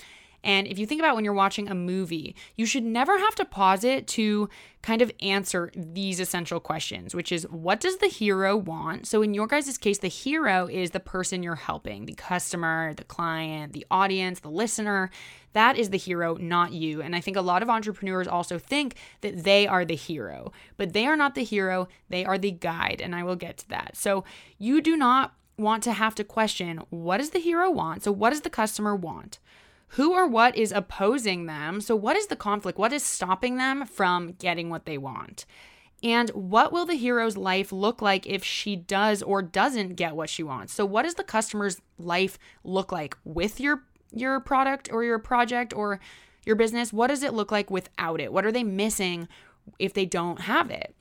And 0.48 0.66
if 0.66 0.78
you 0.78 0.86
think 0.86 1.02
about 1.02 1.14
when 1.14 1.26
you're 1.26 1.34
watching 1.34 1.68
a 1.68 1.74
movie, 1.74 2.34
you 2.56 2.64
should 2.64 2.82
never 2.82 3.18
have 3.18 3.34
to 3.34 3.44
pause 3.44 3.84
it 3.84 4.06
to 4.08 4.48
kind 4.80 5.02
of 5.02 5.12
answer 5.20 5.70
these 5.76 6.20
essential 6.20 6.58
questions, 6.58 7.14
which 7.14 7.30
is 7.30 7.46
what 7.50 7.80
does 7.80 7.98
the 7.98 8.06
hero 8.06 8.56
want? 8.56 9.06
So, 9.06 9.20
in 9.20 9.34
your 9.34 9.46
guys' 9.46 9.76
case, 9.76 9.98
the 9.98 10.08
hero 10.08 10.66
is 10.66 10.92
the 10.92 11.00
person 11.00 11.42
you're 11.42 11.54
helping, 11.54 12.06
the 12.06 12.14
customer, 12.14 12.94
the 12.94 13.04
client, 13.04 13.74
the 13.74 13.84
audience, 13.90 14.40
the 14.40 14.48
listener. 14.48 15.10
That 15.52 15.76
is 15.76 15.90
the 15.90 15.98
hero, 15.98 16.36
not 16.36 16.72
you. 16.72 17.02
And 17.02 17.14
I 17.14 17.20
think 17.20 17.36
a 17.36 17.42
lot 17.42 17.62
of 17.62 17.68
entrepreneurs 17.68 18.26
also 18.26 18.58
think 18.58 18.94
that 19.20 19.44
they 19.44 19.66
are 19.66 19.84
the 19.84 19.96
hero, 19.96 20.52
but 20.78 20.94
they 20.94 21.04
are 21.04 21.16
not 21.16 21.34
the 21.34 21.44
hero, 21.44 21.88
they 22.08 22.24
are 22.24 22.38
the 22.38 22.52
guide. 22.52 23.02
And 23.04 23.14
I 23.14 23.22
will 23.22 23.36
get 23.36 23.58
to 23.58 23.68
that. 23.68 23.98
So, 23.98 24.24
you 24.56 24.80
do 24.80 24.96
not 24.96 25.34
want 25.58 25.82
to 25.82 25.92
have 25.92 26.14
to 26.14 26.24
question 26.24 26.80
what 26.88 27.18
does 27.18 27.30
the 27.30 27.38
hero 27.38 27.70
want? 27.70 28.02
So, 28.02 28.12
what 28.12 28.30
does 28.30 28.40
the 28.40 28.48
customer 28.48 28.96
want? 28.96 29.38
Who 29.92 30.12
or 30.12 30.26
what 30.26 30.56
is 30.56 30.72
opposing 30.72 31.46
them. 31.46 31.80
So, 31.80 31.96
what 31.96 32.16
is 32.16 32.26
the 32.26 32.36
conflict? 32.36 32.78
What 32.78 32.92
is 32.92 33.02
stopping 33.02 33.56
them 33.56 33.86
from 33.86 34.32
getting 34.32 34.70
what 34.70 34.86
they 34.86 34.98
want? 34.98 35.46
And 36.02 36.30
what 36.30 36.72
will 36.72 36.86
the 36.86 36.94
hero's 36.94 37.36
life 37.36 37.72
look 37.72 38.00
like 38.00 38.26
if 38.26 38.44
she 38.44 38.76
does 38.76 39.22
or 39.22 39.42
doesn't 39.42 39.96
get 39.96 40.14
what 40.14 40.30
she 40.30 40.42
wants? 40.42 40.72
So, 40.72 40.84
what 40.84 41.02
does 41.02 41.14
the 41.14 41.24
customer's 41.24 41.80
life 41.98 42.38
look 42.64 42.92
like 42.92 43.16
with 43.24 43.60
your 43.60 43.84
your 44.12 44.40
product 44.40 44.88
or 44.92 45.04
your 45.04 45.18
project 45.18 45.74
or 45.74 46.00
your 46.44 46.56
business? 46.56 46.92
What 46.92 47.08
does 47.08 47.22
it 47.22 47.34
look 47.34 47.50
like 47.50 47.70
without 47.70 48.20
it? 48.20 48.32
What 48.32 48.46
are 48.46 48.52
they 48.52 48.64
missing 48.64 49.28
if 49.78 49.92
they 49.92 50.06
don't 50.06 50.42
have 50.42 50.70
it? 50.70 50.94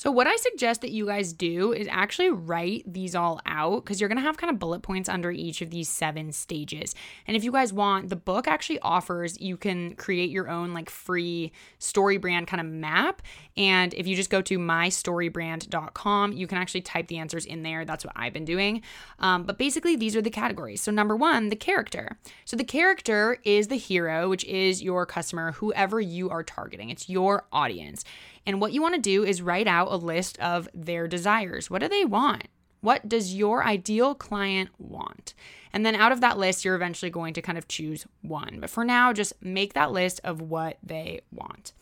So, 0.00 0.10
what 0.10 0.26
I 0.26 0.34
suggest 0.36 0.80
that 0.80 0.92
you 0.92 1.04
guys 1.04 1.34
do 1.34 1.74
is 1.74 1.86
actually 1.90 2.30
write 2.30 2.90
these 2.90 3.14
all 3.14 3.38
out 3.44 3.84
because 3.84 4.00
you're 4.00 4.08
going 4.08 4.16
to 4.16 4.22
have 4.22 4.38
kind 4.38 4.50
of 4.50 4.58
bullet 4.58 4.80
points 4.80 5.10
under 5.10 5.30
each 5.30 5.60
of 5.60 5.68
these 5.68 5.90
seven 5.90 6.32
stages. 6.32 6.94
And 7.26 7.36
if 7.36 7.44
you 7.44 7.52
guys 7.52 7.70
want, 7.70 8.08
the 8.08 8.16
book 8.16 8.48
actually 8.48 8.78
offers 8.78 9.38
you 9.38 9.58
can 9.58 9.94
create 9.96 10.30
your 10.30 10.48
own 10.48 10.72
like 10.72 10.88
free 10.88 11.52
story 11.78 12.16
brand 12.16 12.46
kind 12.46 12.62
of 12.62 12.66
map. 12.66 13.20
And 13.58 13.92
if 13.92 14.06
you 14.06 14.16
just 14.16 14.30
go 14.30 14.40
to 14.40 14.58
mystorybrand.com, 14.58 16.32
you 16.32 16.46
can 16.46 16.56
actually 16.56 16.80
type 16.80 17.08
the 17.08 17.18
answers 17.18 17.44
in 17.44 17.62
there. 17.62 17.84
That's 17.84 18.02
what 18.02 18.14
I've 18.16 18.32
been 18.32 18.46
doing. 18.46 18.80
Um, 19.18 19.42
but 19.42 19.58
basically, 19.58 19.96
these 19.96 20.16
are 20.16 20.22
the 20.22 20.30
categories. 20.30 20.80
So, 20.80 20.90
number 20.90 21.14
one, 21.14 21.50
the 21.50 21.56
character. 21.56 22.16
So, 22.46 22.56
the 22.56 22.64
character 22.64 23.36
is 23.44 23.68
the 23.68 23.76
hero, 23.76 24.30
which 24.30 24.46
is 24.46 24.82
your 24.82 25.04
customer, 25.04 25.52
whoever 25.52 26.00
you 26.00 26.30
are 26.30 26.42
targeting, 26.42 26.88
it's 26.88 27.10
your 27.10 27.44
audience. 27.52 28.02
And 28.50 28.60
what 28.60 28.72
you 28.72 28.82
want 28.82 28.96
to 28.96 29.00
do 29.00 29.22
is 29.22 29.40
write 29.40 29.68
out 29.68 29.92
a 29.92 29.96
list 29.96 30.36
of 30.40 30.68
their 30.74 31.06
desires. 31.06 31.70
What 31.70 31.82
do 31.82 31.88
they 31.88 32.04
want? 32.04 32.48
What 32.80 33.08
does 33.08 33.32
your 33.32 33.62
ideal 33.62 34.12
client 34.12 34.70
want? 34.76 35.34
And 35.72 35.86
then 35.86 35.94
out 35.94 36.10
of 36.10 36.20
that 36.22 36.36
list, 36.36 36.64
you're 36.64 36.74
eventually 36.74 37.12
going 37.12 37.32
to 37.34 37.42
kind 37.42 37.58
of 37.58 37.68
choose 37.68 38.08
one. 38.22 38.58
But 38.60 38.68
for 38.68 38.84
now, 38.84 39.12
just 39.12 39.34
make 39.40 39.74
that 39.74 39.92
list 39.92 40.20
of 40.24 40.40
what 40.40 40.78
they 40.82 41.20
want. 41.30 41.74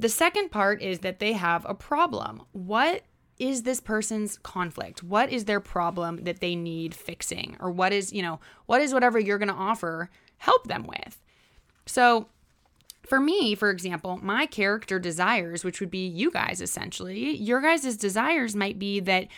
The 0.00 0.08
second 0.08 0.50
part 0.50 0.82
is 0.82 0.98
that 0.98 1.20
they 1.20 1.34
have 1.34 1.64
a 1.64 1.74
problem. 1.74 2.42
What 2.50 3.02
is 3.38 3.62
this 3.62 3.78
person's 3.78 4.38
conflict? 4.38 5.04
What 5.04 5.30
is 5.30 5.44
their 5.44 5.60
problem 5.60 6.24
that 6.24 6.40
they 6.40 6.56
need 6.56 6.92
fixing? 6.92 7.56
Or 7.60 7.70
what 7.70 7.92
is, 7.92 8.12
you 8.12 8.22
know, 8.22 8.40
what 8.66 8.80
is 8.80 8.92
whatever 8.92 9.20
you're 9.20 9.38
going 9.38 9.46
to 9.46 9.54
offer 9.54 10.10
help 10.38 10.66
them 10.66 10.88
with? 10.88 11.22
So 11.86 12.26
for 13.06 13.20
me, 13.20 13.54
for 13.54 13.70
example, 13.70 14.18
my 14.22 14.46
character 14.46 14.98
desires, 14.98 15.64
which 15.64 15.80
would 15.80 15.90
be 15.90 16.06
you 16.06 16.30
guys 16.30 16.60
essentially, 16.60 17.36
your 17.36 17.60
guys' 17.60 17.96
desires 17.96 18.54
might 18.54 18.78
be 18.78 19.00
that 19.00 19.28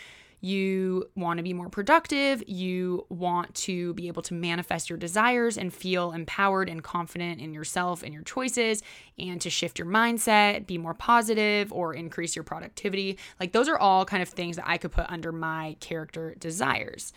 you 0.41 1.09
want 1.15 1.37
to 1.37 1.43
be 1.43 1.53
more 1.53 1.69
productive, 1.69 2.43
you 2.45 3.03
want 3.09 3.55
to 3.55 3.95
be 3.95 4.07
able 4.07 4.21
to 4.21 4.35
manifest 4.35 4.89
your 4.91 4.97
desires 4.97 5.57
and 5.57 5.73
feel 5.73 6.11
empowered 6.11 6.69
and 6.69 6.83
confident 6.83 7.41
in 7.41 7.51
yourself 7.51 8.03
and 8.03 8.13
your 8.13 8.21
choices, 8.21 8.83
and 9.17 9.41
to 9.41 9.49
shift 9.49 9.79
your 9.79 9.87
mindset, 9.87 10.67
be 10.67 10.77
more 10.77 10.93
positive, 10.93 11.73
or 11.73 11.95
increase 11.95 12.35
your 12.35 12.43
productivity. 12.43 13.17
Like, 13.39 13.53
those 13.53 13.67
are 13.67 13.79
all 13.79 14.05
kind 14.05 14.21
of 14.21 14.29
things 14.29 14.57
that 14.57 14.67
I 14.67 14.77
could 14.77 14.91
put 14.91 15.09
under 15.09 15.31
my 15.31 15.77
character 15.79 16.35
desires. 16.37 17.11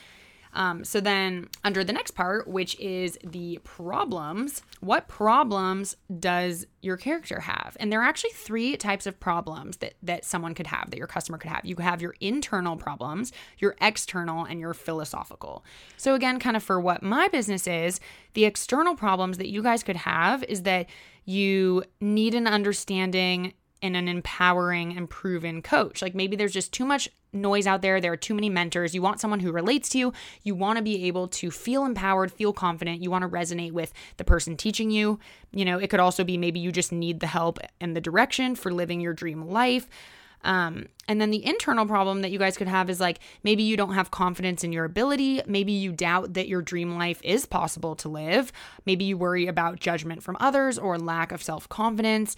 Um, 0.55 0.85
so 0.85 1.01
then, 1.01 1.49
under 1.65 1.85
the 1.85 1.93
next 1.93 2.13
part, 2.13 2.49
which 2.49 2.79
is 2.81 3.19
the 3.25 3.59
problems, 3.65 4.63
what 4.81 5.09
problems 5.09 5.97
does 6.19 6.67
your 6.81 6.97
character 6.97 7.41
have? 7.41 7.77
And 7.81 7.93
there 7.93 8.01
are 8.01 8.09
actually 8.09 8.31
three 8.31 8.77
types 8.77 9.07
of 9.07 9.21
problems 9.21 9.79
that 9.79 9.95
that 10.03 10.25
someone 10.25 10.55
could 10.55 10.69
have, 10.69 10.91
that 10.91 10.99
your 10.99 11.07
customer 11.07 11.39
could 11.39 11.51
have. 11.51 11.65
You 11.65 11.77
have 11.77 12.01
your 12.01 12.15
internal 12.21 12.77
problems, 12.77 13.33
your 13.59 13.77
external, 13.81 14.45
and 14.45 14.61
your 14.61 14.75
philosophical. 14.75 15.65
So 15.97 16.15
again, 16.15 16.39
kind 16.39 16.57
of 16.57 16.63
for 16.63 16.81
what 16.81 17.03
my 17.03 17.29
business 17.29 17.67
is, 17.67 18.01
the 18.35 18.45
external 18.45 18.97
problems 18.97 19.39
that 19.39 19.49
you 19.49 19.63
guys 19.63 19.83
could 19.83 19.97
have 19.97 20.43
is 20.45 20.63
that 20.63 20.87
you 21.25 21.85
need 22.01 22.35
an 22.35 22.47
understanding 22.47 23.53
and 23.83 23.97
an 23.97 24.09
empowering 24.09 24.97
and 24.97 25.09
proven 25.09 25.63
coach. 25.63 26.03
Like 26.03 26.15
maybe 26.15 26.37
there's 26.37 26.53
just 26.53 26.73
too 26.73 26.85
much 26.85 27.09
noise 27.33 27.67
out 27.67 27.83
there. 27.83 28.01
There 28.01 28.13
are 28.13 28.17
too 28.17 28.35
many 28.35 28.49
mentors. 28.49 28.95
You 28.95 29.03
want 29.03 29.21
someone 29.21 29.41
who 29.41 29.53
relates 29.53 29.89
to 29.91 29.99
you. 29.99 30.13
You 30.43 30.55
want 30.55 30.79
to 30.79 30.83
be 30.83 31.05
able 31.07 31.29
to 31.29 31.51
feel 31.51 31.85
empowered, 31.85 32.33
feel 32.33 32.53
confident. 32.53 33.03
You 33.03 33.11
want 33.11 33.23
to 33.23 33.29
resonate 33.29 33.73
with 33.73 33.93
the 34.17 34.25
person 34.25 34.57
teaching 34.57 34.91
you. 34.91 35.19
You 35.53 35.65
know, 35.65 35.79
it 35.79 35.91
could 35.91 36.01
also 36.01 36.25
be 36.25 36.37
maybe 36.37 36.61
you 36.61 36.73
just 36.73 36.93
need 36.93 37.21
the 37.21 37.27
help 37.27 37.59
and 37.81 37.95
the 37.95 38.01
direction 38.01 38.55
for 38.55 38.73
living 38.73 39.01
your 39.01 39.13
dream 39.13 39.49
life. 39.49 39.89
Um, 40.45 40.87
and 41.09 41.21
then 41.21 41.31
the 41.31 41.45
internal 41.45 41.85
problem 41.87 42.23
that 42.23 42.31
you 42.31 42.39
guys 42.39 42.57
could 42.57 42.69
have 42.69 42.89
is 42.89 43.01
like 43.01 43.19
maybe 43.43 43.65
you 43.65 43.77
don't 43.77 43.95
have 43.95 44.11
confidence 44.11 44.63
in 44.63 44.73
your 44.73 44.85
ability. 44.85 45.43
Maybe 45.47 45.73
you 45.73 45.93
doubt 45.93 46.35
that 46.35 46.49
your 46.49 46.63
dream 46.63 46.97
life 46.97 47.21
is 47.25 47.45
possible 47.45 47.97
to 47.97 48.09
live. 48.09 48.53
Maybe 48.87 49.05
you 49.05 49.19
worry 49.19 49.47
about 49.47 49.81
judgment 49.81 50.23
from 50.23 50.37
others 50.39 50.79
or 50.79 50.99
lack 50.99 51.33
of 51.33 51.43
self 51.43 51.69
confidence 51.69 52.37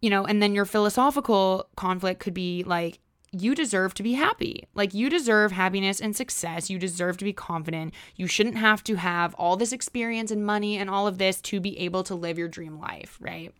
you 0.00 0.10
know, 0.10 0.24
and 0.24 0.42
then 0.42 0.54
your 0.54 0.64
philosophical 0.64 1.68
conflict 1.76 2.20
could 2.20 2.34
be 2.34 2.64
like, 2.64 3.00
you 3.30 3.54
deserve 3.54 3.92
to 3.94 4.02
be 4.02 4.14
happy. 4.14 4.64
Like, 4.74 4.94
you 4.94 5.10
deserve 5.10 5.52
happiness 5.52 6.00
and 6.00 6.16
success. 6.16 6.70
You 6.70 6.78
deserve 6.78 7.18
to 7.18 7.24
be 7.24 7.34
confident. 7.34 7.92
You 8.16 8.26
shouldn't 8.26 8.56
have 8.56 8.82
to 8.84 8.94
have 8.94 9.34
all 9.34 9.56
this 9.56 9.72
experience 9.72 10.30
and 10.30 10.46
money 10.46 10.78
and 10.78 10.88
all 10.88 11.06
of 11.06 11.18
this 11.18 11.40
to 11.42 11.60
be 11.60 11.78
able 11.78 12.04
to 12.04 12.14
live 12.14 12.38
your 12.38 12.48
dream 12.48 12.80
life, 12.80 13.18
right? 13.20 13.52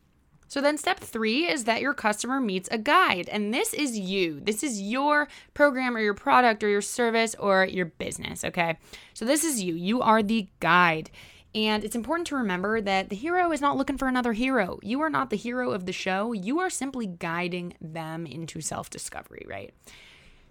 So 0.48 0.62
then 0.62 0.79
step 0.79 0.98
3 0.98 1.46
is 1.46 1.64
that 1.64 1.83
your 1.83 1.92
customer 1.92 2.40
meets 2.40 2.70
a 2.72 2.79
guide 2.79 3.29
and 3.29 3.53
this 3.53 3.74
is 3.74 3.98
you. 3.98 4.40
This 4.40 4.62
is 4.62 4.81
your 4.81 5.29
program 5.53 5.94
or 5.94 6.01
your 6.01 6.14
product 6.14 6.64
or 6.64 6.68
your 6.68 6.81
service 6.81 7.35
or 7.38 7.66
your 7.66 7.85
business, 7.85 8.44
okay? 8.44 8.79
So 9.12 9.27
this 9.27 9.44
is 9.44 9.62
you. 9.62 9.74
You 9.74 10.01
are 10.01 10.22
the 10.22 10.48
guide. 10.61 11.11
And 11.54 11.82
it's 11.82 11.96
important 11.96 12.26
to 12.28 12.37
remember 12.37 12.80
that 12.80 13.08
the 13.08 13.16
hero 13.16 13.52
is 13.52 13.61
not 13.61 13.76
looking 13.76 13.96
for 13.96 14.06
another 14.06 14.32
hero. 14.32 14.78
You 14.82 15.00
are 15.00 15.11
not 15.11 15.30
the 15.30 15.37
hero 15.37 15.70
of 15.70 15.87
the 15.87 15.92
show. 15.92 16.32
You 16.32 16.58
are 16.61 16.70
simply 16.70 17.06
guiding 17.06 17.74
them 17.80 18.26
into 18.26 18.61
self 18.61 18.90
discovery, 18.90 19.46
right? 19.48 19.72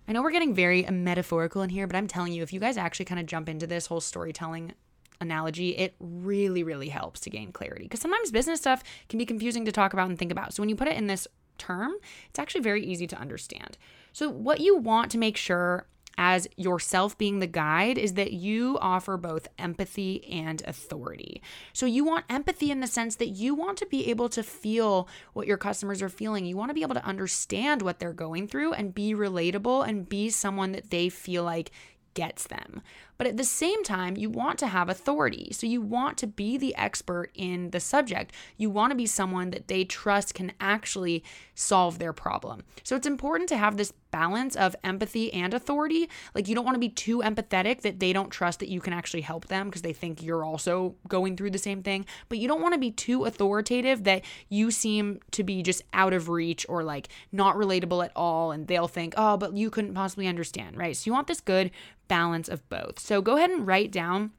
I 0.07 0.13
know 0.13 0.21
we're 0.21 0.31
getting 0.31 0.55
very 0.55 0.83
metaphorical 0.83 1.61
in 1.61 1.69
here, 1.69 1.85
but 1.85 1.95
I'm 1.95 2.07
telling 2.07 2.33
you, 2.33 2.41
if 2.41 2.53
you 2.53 2.59
guys 2.59 2.77
actually 2.77 3.05
kind 3.05 3.19
of 3.19 3.25
jump 3.25 3.49
into 3.49 3.67
this 3.67 3.87
whole 3.87 3.99
storytelling 3.99 4.73
analogy, 5.19 5.69
it 5.71 5.95
really, 5.99 6.63
really 6.63 6.89
helps 6.89 7.19
to 7.21 7.29
gain 7.29 7.51
clarity. 7.51 7.83
Because 7.83 7.99
sometimes 7.99 8.31
business 8.31 8.59
stuff 8.59 8.83
can 9.09 9.19
be 9.19 9.25
confusing 9.25 9.65
to 9.65 9.71
talk 9.71 9.93
about 9.93 10.09
and 10.09 10.17
think 10.17 10.31
about. 10.31 10.53
So 10.53 10.61
when 10.61 10.69
you 10.69 10.75
put 10.75 10.87
it 10.87 10.97
in 10.97 11.07
this 11.07 11.27
term, 11.57 11.93
it's 12.29 12.39
actually 12.39 12.61
very 12.61 12.83
easy 12.83 13.07
to 13.07 13.19
understand. 13.19 13.77
So, 14.13 14.29
what 14.29 14.61
you 14.61 14.77
want 14.77 15.11
to 15.11 15.17
make 15.17 15.37
sure 15.37 15.87
as 16.17 16.47
yourself 16.55 17.17
being 17.17 17.39
the 17.39 17.47
guide 17.47 17.97
is 17.97 18.13
that 18.13 18.33
you 18.33 18.77
offer 18.81 19.17
both 19.17 19.47
empathy 19.59 20.25
and 20.31 20.63
authority. 20.65 21.41
So 21.73 21.85
you 21.85 22.03
want 22.03 22.25
empathy 22.29 22.71
in 22.71 22.79
the 22.79 22.87
sense 22.87 23.15
that 23.17 23.29
you 23.29 23.53
want 23.53 23.77
to 23.77 23.85
be 23.85 24.09
able 24.09 24.29
to 24.29 24.43
feel 24.43 25.07
what 25.33 25.47
your 25.47 25.57
customers 25.57 26.01
are 26.01 26.09
feeling. 26.09 26.45
You 26.45 26.57
want 26.57 26.69
to 26.69 26.75
be 26.75 26.81
able 26.81 26.95
to 26.95 27.05
understand 27.05 27.81
what 27.81 27.99
they're 27.99 28.13
going 28.13 28.47
through 28.47 28.73
and 28.73 28.95
be 28.95 29.13
relatable 29.13 29.87
and 29.87 30.09
be 30.09 30.29
someone 30.29 30.71
that 30.71 30.89
they 30.89 31.09
feel 31.09 31.43
like 31.43 31.71
gets 32.13 32.47
them. 32.47 32.81
But 33.17 33.27
at 33.27 33.37
the 33.37 33.43
same 33.43 33.83
time, 33.83 34.15
you 34.15 34.29
want 34.29 34.59
to 34.59 34.67
have 34.67 34.89
authority. 34.89 35.49
So 35.51 35.67
you 35.67 35.81
want 35.81 36.17
to 36.19 36.27
be 36.27 36.57
the 36.57 36.75
expert 36.75 37.31
in 37.33 37.71
the 37.71 37.79
subject. 37.79 38.31
You 38.57 38.69
want 38.69 38.91
to 38.91 38.95
be 38.95 39.05
someone 39.05 39.49
that 39.51 39.67
they 39.67 39.83
trust 39.83 40.33
can 40.33 40.53
actually 40.59 41.23
solve 41.55 41.99
their 41.99 42.13
problem. 42.13 42.63
So 42.83 42.95
it's 42.95 43.07
important 43.07 43.49
to 43.49 43.57
have 43.57 43.77
this 43.77 43.93
balance 44.11 44.55
of 44.55 44.75
empathy 44.83 45.33
and 45.33 45.53
authority. 45.53 46.09
Like 46.33 46.47
you 46.47 46.55
don't 46.55 46.65
want 46.65 46.75
to 46.75 46.79
be 46.79 46.89
too 46.89 47.19
empathetic 47.19 47.81
that 47.81 47.99
they 47.99 48.13
don't 48.13 48.29
trust 48.29 48.59
that 48.59 48.69
you 48.69 48.79
can 48.79 48.93
actually 48.93 49.21
help 49.21 49.47
them 49.47 49.67
because 49.67 49.81
they 49.81 49.93
think 49.93 50.23
you're 50.23 50.45
also 50.45 50.95
going 51.07 51.35
through 51.35 51.51
the 51.51 51.57
same 51.57 51.83
thing. 51.83 52.05
But 52.29 52.37
you 52.37 52.47
don't 52.47 52.61
want 52.61 52.73
to 52.73 52.79
be 52.79 52.91
too 52.91 53.25
authoritative 53.25 54.03
that 54.05 54.23
you 54.49 54.71
seem 54.71 55.19
to 55.31 55.43
be 55.43 55.61
just 55.61 55.83
out 55.93 56.13
of 56.13 56.29
reach 56.29 56.65
or 56.69 56.83
like 56.83 57.09
not 57.31 57.55
relatable 57.55 58.03
at 58.03 58.11
all. 58.15 58.51
And 58.51 58.67
they'll 58.67 58.87
think, 58.87 59.13
oh, 59.17 59.37
but 59.37 59.55
you 59.55 59.69
couldn't 59.69 59.93
possibly 59.93 60.27
understand, 60.27 60.77
right? 60.77 60.95
So 60.95 61.09
you 61.09 61.13
want 61.13 61.27
this 61.27 61.41
good 61.41 61.71
balance 62.07 62.47
of 62.47 62.67
both. 62.69 62.99
So 63.07 63.21
go 63.21 63.37
ahead 63.37 63.51
and 63.51 63.65
write 63.65 63.93
down 63.93 64.31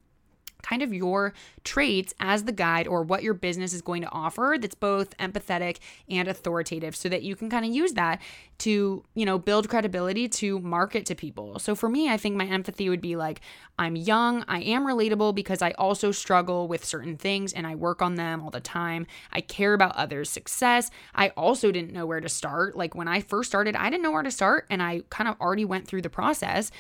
kind 0.61 0.83
of 0.83 0.92
your 0.92 1.33
traits 1.64 2.12
as 2.20 2.44
the 2.44 2.52
guide 2.52 2.87
or 2.87 3.02
what 3.02 3.22
your 3.22 3.33
business 3.33 3.72
is 3.72 3.81
going 3.81 4.02
to 4.02 4.11
offer 4.11 4.59
that's 4.61 4.74
both 4.74 5.16
empathetic 5.16 5.78
and 6.11 6.28
authoritative 6.28 6.94
so 6.94 7.09
that 7.09 7.22
you 7.22 7.35
can 7.35 7.48
kind 7.48 7.64
of 7.64 7.72
use 7.72 7.94
that 7.94 8.20
to, 8.59 9.02
you 9.14 9.24
know, 9.24 9.38
build 9.38 9.70
credibility 9.70 10.28
to 10.28 10.59
market 10.59 11.07
to 11.07 11.14
people. 11.14 11.59
So 11.59 11.74
for 11.74 11.88
me, 11.88 12.11
I 12.11 12.18
think 12.18 12.37
my 12.37 12.44
empathy 12.44 12.90
would 12.90 13.00
be 13.00 13.16
like 13.16 13.40
I'm 13.78 13.96
young, 13.96 14.44
I 14.48 14.61
am 14.61 14.85
relatable 14.85 15.35
because 15.35 15.62
I 15.62 15.70
also 15.78 16.12
struggle 16.12 16.68
with 16.68 16.85
certain 16.85 17.16
things 17.16 17.54
and 17.54 17.66
I 17.66 17.74
work 17.74 18.02
on 18.02 18.16
them 18.16 18.42
all 18.42 18.50
the 18.50 18.61
time. 18.61 19.07
I 19.33 19.40
care 19.40 19.72
about 19.72 19.96
others' 19.96 20.28
success. 20.28 20.90
I 21.14 21.31
also 21.31 21.72
didn't 21.72 21.94
know 21.94 22.04
where 22.04 22.20
to 22.20 22.28
start. 22.28 22.76
Like 22.76 22.94
when 22.94 23.09
I 23.09 23.22
first 23.22 23.48
started, 23.48 23.76
I 23.76 23.88
didn't 23.88 24.02
know 24.02 24.11
where 24.11 24.22
to 24.22 24.31
start 24.31 24.66
and 24.68 24.83
I 24.83 25.04
kind 25.09 25.26
of 25.26 25.40
already 25.40 25.64
went 25.64 25.88
through 25.88 26.02
the 26.02 26.11
process. 26.11 26.70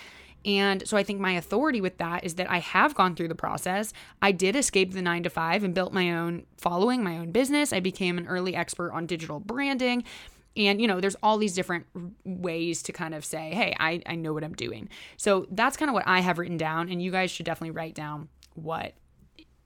And 0.48 0.88
so 0.88 0.96
I 0.96 1.02
think 1.02 1.20
my 1.20 1.32
authority 1.32 1.82
with 1.82 1.98
that 1.98 2.24
is 2.24 2.36
that 2.36 2.50
I 2.50 2.58
have 2.60 2.94
gone 2.94 3.14
through 3.14 3.28
the 3.28 3.34
process. 3.34 3.92
I 4.22 4.32
did 4.32 4.56
escape 4.56 4.94
the 4.94 5.02
nine 5.02 5.22
to 5.24 5.30
five 5.30 5.62
and 5.62 5.74
built 5.74 5.92
my 5.92 6.10
own 6.10 6.46
following, 6.56 7.04
my 7.04 7.18
own 7.18 7.32
business. 7.32 7.70
I 7.70 7.80
became 7.80 8.16
an 8.16 8.26
early 8.26 8.56
expert 8.56 8.90
on 8.92 9.04
digital 9.04 9.40
branding. 9.40 10.04
And, 10.56 10.80
you 10.80 10.88
know, 10.88 11.02
there's 11.02 11.16
all 11.22 11.36
these 11.36 11.54
different 11.54 11.84
ways 12.24 12.82
to 12.84 12.92
kind 12.92 13.14
of 13.14 13.26
say, 13.26 13.50
hey, 13.50 13.76
I, 13.78 14.00
I 14.06 14.14
know 14.14 14.32
what 14.32 14.42
I'm 14.42 14.54
doing. 14.54 14.88
So 15.18 15.46
that's 15.50 15.76
kind 15.76 15.90
of 15.90 15.92
what 15.92 16.08
I 16.08 16.20
have 16.20 16.38
written 16.38 16.56
down. 16.56 16.88
And 16.88 17.02
you 17.02 17.10
guys 17.10 17.30
should 17.30 17.44
definitely 17.44 17.72
write 17.72 17.94
down 17.94 18.30
what, 18.54 18.94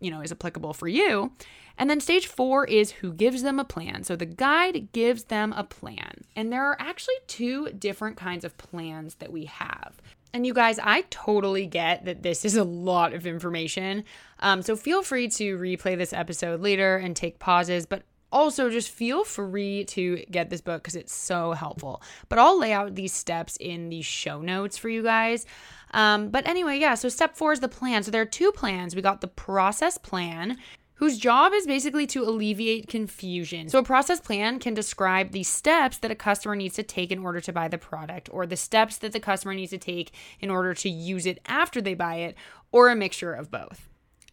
you 0.01 0.11
know, 0.11 0.21
is 0.21 0.33
applicable 0.33 0.75
for 0.75 0.88
you. 0.88 1.31
And 1.79 1.88
then 1.88 2.01
stage 2.01 2.27
four 2.27 2.66
is 2.66 2.90
who 2.90 3.12
gives 3.12 3.42
them 3.42 3.61
a 3.61 3.64
plan. 3.64 4.03
So 4.03 4.16
the 4.16 4.27
guide 4.27 4.88
gives 4.90 5.25
them 5.25 5.55
a 5.57 5.62
plan. 5.62 6.25
And 6.35 6.53
there 6.53 6.64
are 6.64 6.77
actually 6.81 7.14
two 7.29 7.68
different 7.71 8.16
kinds 8.16 8.45
of 8.45 8.59
plans 8.59 9.14
that 9.14 9.33
we 9.33 9.45
have. 9.45 10.03
And 10.35 10.47
you 10.47 10.55
guys, 10.55 10.79
I 10.83 11.03
totally 11.11 11.66
get 11.66 12.07
that 12.07 12.23
this 12.23 12.45
is 12.45 12.57
a 12.57 12.64
lot 12.64 13.12
of 13.12 13.27
information. 13.27 14.05
Um, 14.38 14.62
so 14.62 14.77
feel 14.77 15.03
free 15.03 15.29
to 15.29 15.59
replay 15.59 15.97
this 15.97 16.12
episode 16.12 16.61
later 16.61 16.97
and 16.97 17.14
take 17.14 17.38
pauses, 17.38 17.85
but 17.85 18.03
also 18.33 18.71
just 18.71 18.88
feel 18.88 19.25
free 19.25 19.85
to 19.85 20.25
get 20.31 20.49
this 20.49 20.62
book 20.62 20.83
because 20.83 20.97
it's 20.97 21.14
so 21.14 21.53
helpful. 21.53 22.03
But 22.31 22.38
I'll 22.38 22.59
lay 22.59 22.73
out 22.73 22.95
these 22.95 23.12
steps 23.12 23.59
in 23.61 23.90
the 23.90 24.01
show 24.01 24.40
notes 24.40 24.79
for 24.79 24.88
you 24.88 25.03
guys. 25.03 25.45
Um, 25.92 26.31
but 26.31 26.49
anyway, 26.49 26.79
yeah, 26.79 26.95
so 26.95 27.11
step 27.11 27.37
four 27.37 27.53
is 27.53 27.61
the 27.61 27.68
plan. 27.68 28.03
So 28.03 28.11
there 28.11 28.23
are 28.23 28.27
two 28.27 28.53
plans. 28.53 28.97
We 28.97 29.03
got 29.03 29.21
the 29.21 29.29
process 29.29 29.99
plan, 29.99 30.57
whose 31.03 31.19
job 31.19 31.53
is 31.53 31.67
basically 31.67 32.07
to 32.07 32.23
alleviate 32.23 32.87
confusion. 32.87 33.69
So, 33.69 33.81
a 33.81 33.83
process 33.83 34.21
plan 34.21 34.61
can 34.61 34.73
describe 34.73 35.33
the 35.33 35.43
steps 35.43 35.99
that 35.99 36.12
a 36.12 36.15
customer 36.15 36.55
needs 36.55 36.77
to 36.77 36.85
take 36.85 37.11
in 37.11 37.25
order 37.25 37.41
to 37.41 37.53
buy 37.53 37.67
the 37.67 37.77
product, 37.77 38.29
or 38.33 38.47
the 38.47 38.57
steps 38.57 38.99
that 38.99 39.11
the 39.11 39.19
customer 39.19 39.53
needs 39.53 39.73
to 39.73 39.79
take 39.79 40.12
in 40.38 40.49
order 40.49 40.75
to 40.75 40.88
use 40.88 41.27
it 41.27 41.41
after 41.47 41.81
they 41.81 41.95
buy 41.95 42.19
it, 42.19 42.37
or 42.71 42.88
a 42.88 42.95
mixture 42.95 43.35
of 43.35 43.51
both. 43.51 43.88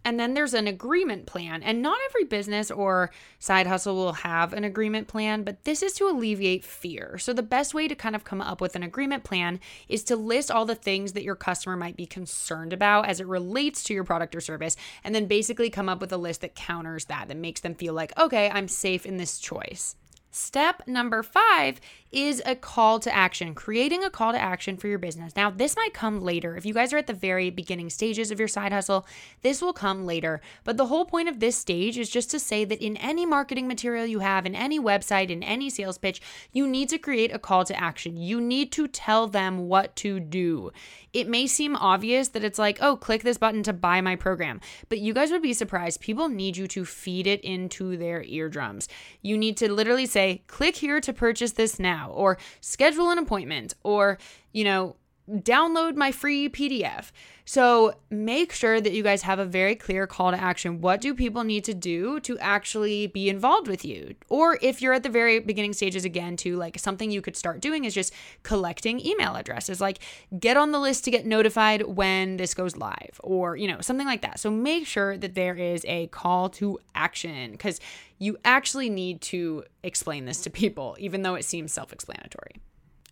And 0.06 0.20
then 0.20 0.34
there's 0.34 0.54
an 0.54 0.68
agreement 0.68 1.26
plan. 1.26 1.62
And 1.62 1.82
not 1.82 1.98
every 2.10 2.24
business 2.24 2.72
or 2.72 3.12
side 3.38 3.68
hustle 3.68 3.96
will 3.96 4.14
have 4.14 4.54
an 4.54 4.64
agreement 4.64 5.08
plan, 5.08 5.44
but 5.44 5.66
this 5.66 5.84
is 5.84 5.94
to 5.94 6.06
alleviate 6.06 6.64
fear. 6.64 7.18
So, 7.18 7.34
the 7.34 7.44
best 7.44 7.74
way 7.74 7.88
to 7.88 7.96
kind 7.96 8.16
of 8.16 8.24
come 8.24 8.42
up 8.42 8.62
with 8.62 8.76
an 8.76 8.84
agreement 8.84 9.24
plan 9.24 9.60
is 9.88 10.04
to 10.06 10.16
list 10.16 10.52
all 10.52 10.66
the 10.66 10.76
things 10.76 11.14
that 11.14 11.24
your 11.24 11.36
customer 11.36 11.76
might 11.76 11.98
be 11.98 12.06
concerned 12.06 12.72
about 12.72 13.08
as 13.08 13.20
it 13.20 13.28
relates 13.28 13.84
to 13.86 13.94
your 13.94 14.04
product 14.04 14.36
or 14.36 14.42
service, 14.42 14.78
and 15.04 15.14
then 15.14 15.26
basically 15.26 15.70
come 15.70 15.90
up 15.90 16.00
with 16.00 16.14
a 16.14 16.18
list 16.18 16.42
that 16.42 16.56
counters 16.56 17.06
that, 17.06 17.28
that 17.28 17.38
makes 17.38 17.62
them 17.62 17.76
feel 17.76 17.94
like, 17.94 18.18
okay, 18.18 18.50
I'm 18.50 18.68
safe 18.68 19.06
in 19.06 19.18
this 19.18 19.38
choice. 19.38 19.96
Step 20.32 20.84
number 20.88 21.24
five 21.24 21.82
is 22.12 22.41
a 22.45 22.56
call 22.56 23.00
to 23.00 23.15
action, 23.15 23.54
creating 23.54 24.04
a 24.04 24.10
call 24.10 24.32
to 24.32 24.39
action 24.39 24.78
for 24.78 24.88
your 24.88 24.98
business. 24.98 25.36
Now, 25.36 25.50
this 25.50 25.76
might 25.76 25.93
come 25.93 26.22
later. 26.22 26.56
If 26.56 26.65
you 26.65 26.74
guys 26.74 26.91
are 26.91 26.98
at 26.98 27.08
the 27.08 27.13
very 27.13 27.50
beginning 27.50 27.89
stages 27.89 28.32
of 28.32 28.39
your 28.39 28.48
side 28.48 28.72
hustle, 28.72 29.06
this 29.41 29.62
will 29.62 29.74
come 29.74 30.06
later. 30.06 30.41
But 30.63 30.78
the 30.78 30.88
whole 30.88 31.06
point 31.06 31.30
of 31.30 31.39
this 31.39 31.56
stage 31.56 31.98
is 31.98 32.10
just 32.10 32.32
to 32.32 32.39
say 32.39 32.65
that 32.65 32.84
in 32.84 32.98
any 32.98 33.26
marketing 33.26 33.67
material 33.67 34.06
you 34.06 34.19
have, 34.19 34.45
in 34.45 34.56
any 34.56 34.80
website, 34.80 35.30
in 35.30 35.43
any 35.43 35.69
sales 35.69 35.98
pitch, 35.98 36.22
you 36.52 36.67
need 36.67 36.89
to 36.89 36.98
create 36.98 37.34
a 37.34 37.39
call 37.39 37.63
to 37.65 37.80
action. 37.80 38.17
You 38.17 38.41
need 38.41 38.72
to 38.74 38.88
tell 38.88 39.28
them 39.28 39.67
what 39.67 39.96
to 39.98 40.19
do. 40.19 40.71
It 41.12 41.27
may 41.27 41.48
seem 41.48 41.75
obvious 41.75 42.29
that 42.29 42.44
it's 42.44 42.60
like, 42.60 42.77
oh, 42.81 42.96
click 42.96 43.23
this 43.23 43.40
button 43.40 43.63
to 43.63 43.73
buy 43.73 44.00
my 44.00 44.15
program, 44.15 44.62
but 44.90 45.00
you 45.00 45.13
guys 45.13 45.31
would 45.31 45.42
be 45.42 45.54
surprised. 45.54 46.02
People 46.02 46.29
need 46.29 46.56
you 46.56 46.67
to 46.67 46.86
feed 46.86 47.25
it 47.25 47.42
into 47.42 47.98
their 47.98 48.21
eardrums. 48.23 48.88
You 49.21 49.36
need 49.36 49.58
to 49.58 49.71
literally 49.71 50.06
say, 50.06 50.44
click 50.46 50.75
here 50.75 51.02
to 51.02 51.12
purchase 51.12 51.54
this 51.54 51.79
now, 51.79 51.98
or 52.08 52.37
schedule 52.62 53.10
an 53.10 53.17
appointment, 53.17 53.73
or, 53.83 54.17
you 54.54 54.63
know, 54.63 54.95
download 55.29 55.95
my 55.95 56.12
free 56.12 56.50
PDF. 56.50 57.12
So 57.50 57.95
make 58.12 58.54
sure 58.54 58.79
that 58.79 58.93
you 58.93 59.02
guys 59.02 59.23
have 59.23 59.39
a 59.39 59.43
very 59.43 59.73
clear 59.73 60.06
call 60.06 60.29
to 60.29 60.39
action. 60.39 60.81
What 60.81 61.02
do 61.02 61.15
people 61.15 61.43
need 61.43 61.63
to 61.63 61.73
do 61.73 62.19
to 62.19 62.37
actually 62.37 63.08
be 63.08 63.27
involved 63.27 63.67
with 63.67 63.83
you? 63.83 64.13
Or 64.27 64.60
if 64.62 64.83
you're 64.83 64.93
at 64.93 65.02
the 65.02 65.10
very 65.10 65.39
beginning 65.39 65.73
stages 65.73 66.06
again, 66.06 66.37
to 66.37 66.58
like 66.58 66.77
something 66.77 67.10
you 67.10 67.23
could 67.23 67.35
start 67.35 67.60
doing 67.60 67.85
is 67.85 67.95
just 67.95 68.13
collecting 68.43 69.04
email 69.04 69.33
addresses, 69.33 69.81
like 69.81 69.97
get 70.39 70.58
on 70.58 70.71
the 70.71 70.79
list 70.79 71.06
to 71.06 71.10
get 71.10 71.25
notified 71.25 71.81
when 71.87 72.37
this 72.37 72.54
goes 72.54 72.77
live, 72.77 73.19
or 73.23 73.58
you 73.58 73.67
know, 73.67 73.81
something 73.81 74.06
like 74.06 74.21
that. 74.21 74.39
So 74.39 74.52
make 74.52 74.85
sure 74.85 75.17
that 75.17 75.33
there 75.33 75.56
is 75.56 75.83
a 75.87 76.06
call 76.06 76.50
to 76.50 76.77
action 76.93 77.54
because 77.54 77.79
you 78.19 78.37
actually 78.45 78.91
need 78.91 79.21
to 79.21 79.63
explain 79.81 80.25
this 80.25 80.41
to 80.41 80.52
people, 80.52 80.95
even 81.00 81.23
though 81.23 81.33
it 81.33 81.45
seems 81.45 81.73
self 81.73 81.91
explanatory. 81.93 82.62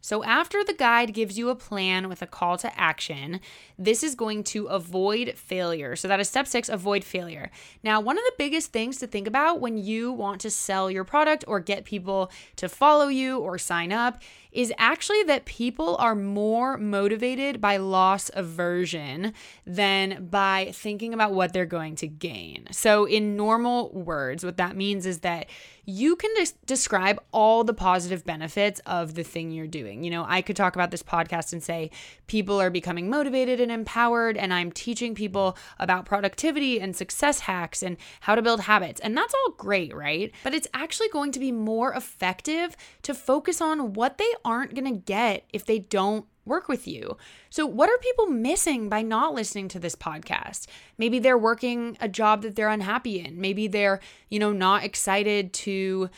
So, 0.02 0.24
after 0.24 0.64
the 0.64 0.74
guide 0.74 1.14
gives 1.14 1.38
you 1.38 1.50
a 1.50 1.56
plan 1.56 2.10
with 2.10 2.22
a 2.22 2.28
call 2.28 2.58
to 2.58 2.80
action, 2.80 3.40
this 3.78 4.04
is 4.04 4.16
going 4.16 4.44
to 4.46 4.66
avoid 4.68 5.36
failure. 5.36 5.96
So, 5.96 6.08
that 6.08 6.20
is 6.20 6.30
step 6.30 6.48
six 6.48 6.70
avoid 6.70 7.04
failure. 7.04 7.52
Now, 7.84 8.00
one 8.00 8.18
of 8.18 8.24
the 8.24 8.34
biggest 8.38 8.72
things 8.72 8.98
to 8.98 9.08
think 9.08 9.28
about 9.28 9.60
when 9.60 9.78
you 9.78 10.12
want 10.12 10.42
to 10.42 10.50
sell 10.50 10.90
your 10.90 11.04
product 11.04 11.44
or 11.48 11.60
get 11.60 11.86
people 11.86 12.32
to 12.58 12.70
follow 12.70 13.08
you 13.08 13.40
or 13.40 13.58
sign 13.58 13.92
up 13.92 14.22
is 14.52 14.74
actually 14.78 15.24
that 15.24 15.46
people 15.46 15.96
are 15.98 16.16
more 16.16 16.78
motivated 16.78 17.60
by 17.62 17.78
loss 17.78 18.32
aversion 18.34 19.34
than 19.66 20.28
by 20.30 20.72
thinking 20.74 21.14
about 21.14 21.34
what 21.34 21.54
they're 21.54 21.66
going 21.66 21.96
to 21.96 22.08
gain. 22.08 22.68
So, 22.72 23.06
in 23.06 23.36
normal 23.36 23.92
words, 23.92 24.44
what 24.44 24.58
that 24.58 24.76
means 24.76 25.06
is 25.06 25.20
that 25.20 25.48
you 25.90 26.18
can 26.18 26.34
des- 26.36 26.52
describe 26.66 27.18
all 27.32 27.64
the 27.64 27.74
positive 27.74 28.26
benefits 28.26 28.82
of 28.86 29.14
the 29.14 29.24
thing 29.24 29.52
you're 29.52 29.68
doing. 29.68 30.04
You 30.04 30.12
know, 30.12 30.26
I 30.28 30.42
could 30.42 30.58
talk 30.58 30.76
about 30.76 30.92
this 30.92 31.02
podcast 31.02 31.54
and 31.54 31.64
say 31.64 31.92
people 32.28 32.60
are 32.60 32.70
becoming 32.70 33.10
motivated 33.10 33.62
and 33.62 33.72
empowered, 33.72 34.36
and 34.36 34.54
I'm 34.54 34.70
teaching 34.70 35.16
people 35.16 35.58
about 35.80 36.06
productivity 36.06 36.82
and 36.82 36.94
success 36.94 37.40
hacks 37.40 37.82
and 37.82 37.96
how 38.20 38.36
to 38.36 38.42
build 38.42 38.60
habits. 38.60 39.00
And 39.00 39.16
that's 39.16 39.34
all 39.34 39.52
great, 39.52 39.96
right? 39.96 40.34
But 40.44 40.54
it's 40.54 40.68
actually 40.74 41.08
going 41.08 41.32
to 41.32 41.40
be 41.40 41.54
more 41.54 41.94
effective 41.94 42.76
to 43.04 43.14
focus 43.14 43.62
on 43.62 43.94
what 43.94 44.18
they 44.18 44.32
aren't 44.44 44.74
going 44.74 44.92
to 44.92 45.00
get 45.00 45.46
if 45.54 45.66
they 45.66 45.80
don't 45.80 46.26
work 46.46 46.68
with 46.68 46.88
you. 46.88 47.18
So, 47.50 47.66
what 47.66 47.90
are 47.90 47.98
people 48.00 48.28
missing 48.28 48.90
by 48.90 49.02
not 49.02 49.34
listening 49.34 49.68
to 49.70 49.80
this 49.80 49.96
podcast? 49.96 50.68
Maybe 50.98 51.20
they're 51.20 51.38
working 51.38 51.98
a 52.00 52.08
job 52.08 52.42
that 52.44 52.56
they're 52.56 52.70
unhappy 52.70 53.20
in. 53.20 53.40
Maybe 53.40 53.68
they're, 53.68 54.00
you 54.30 54.40
know, 54.40 54.54
not 54.54 54.84
excited 54.84 55.54
to 55.54 56.10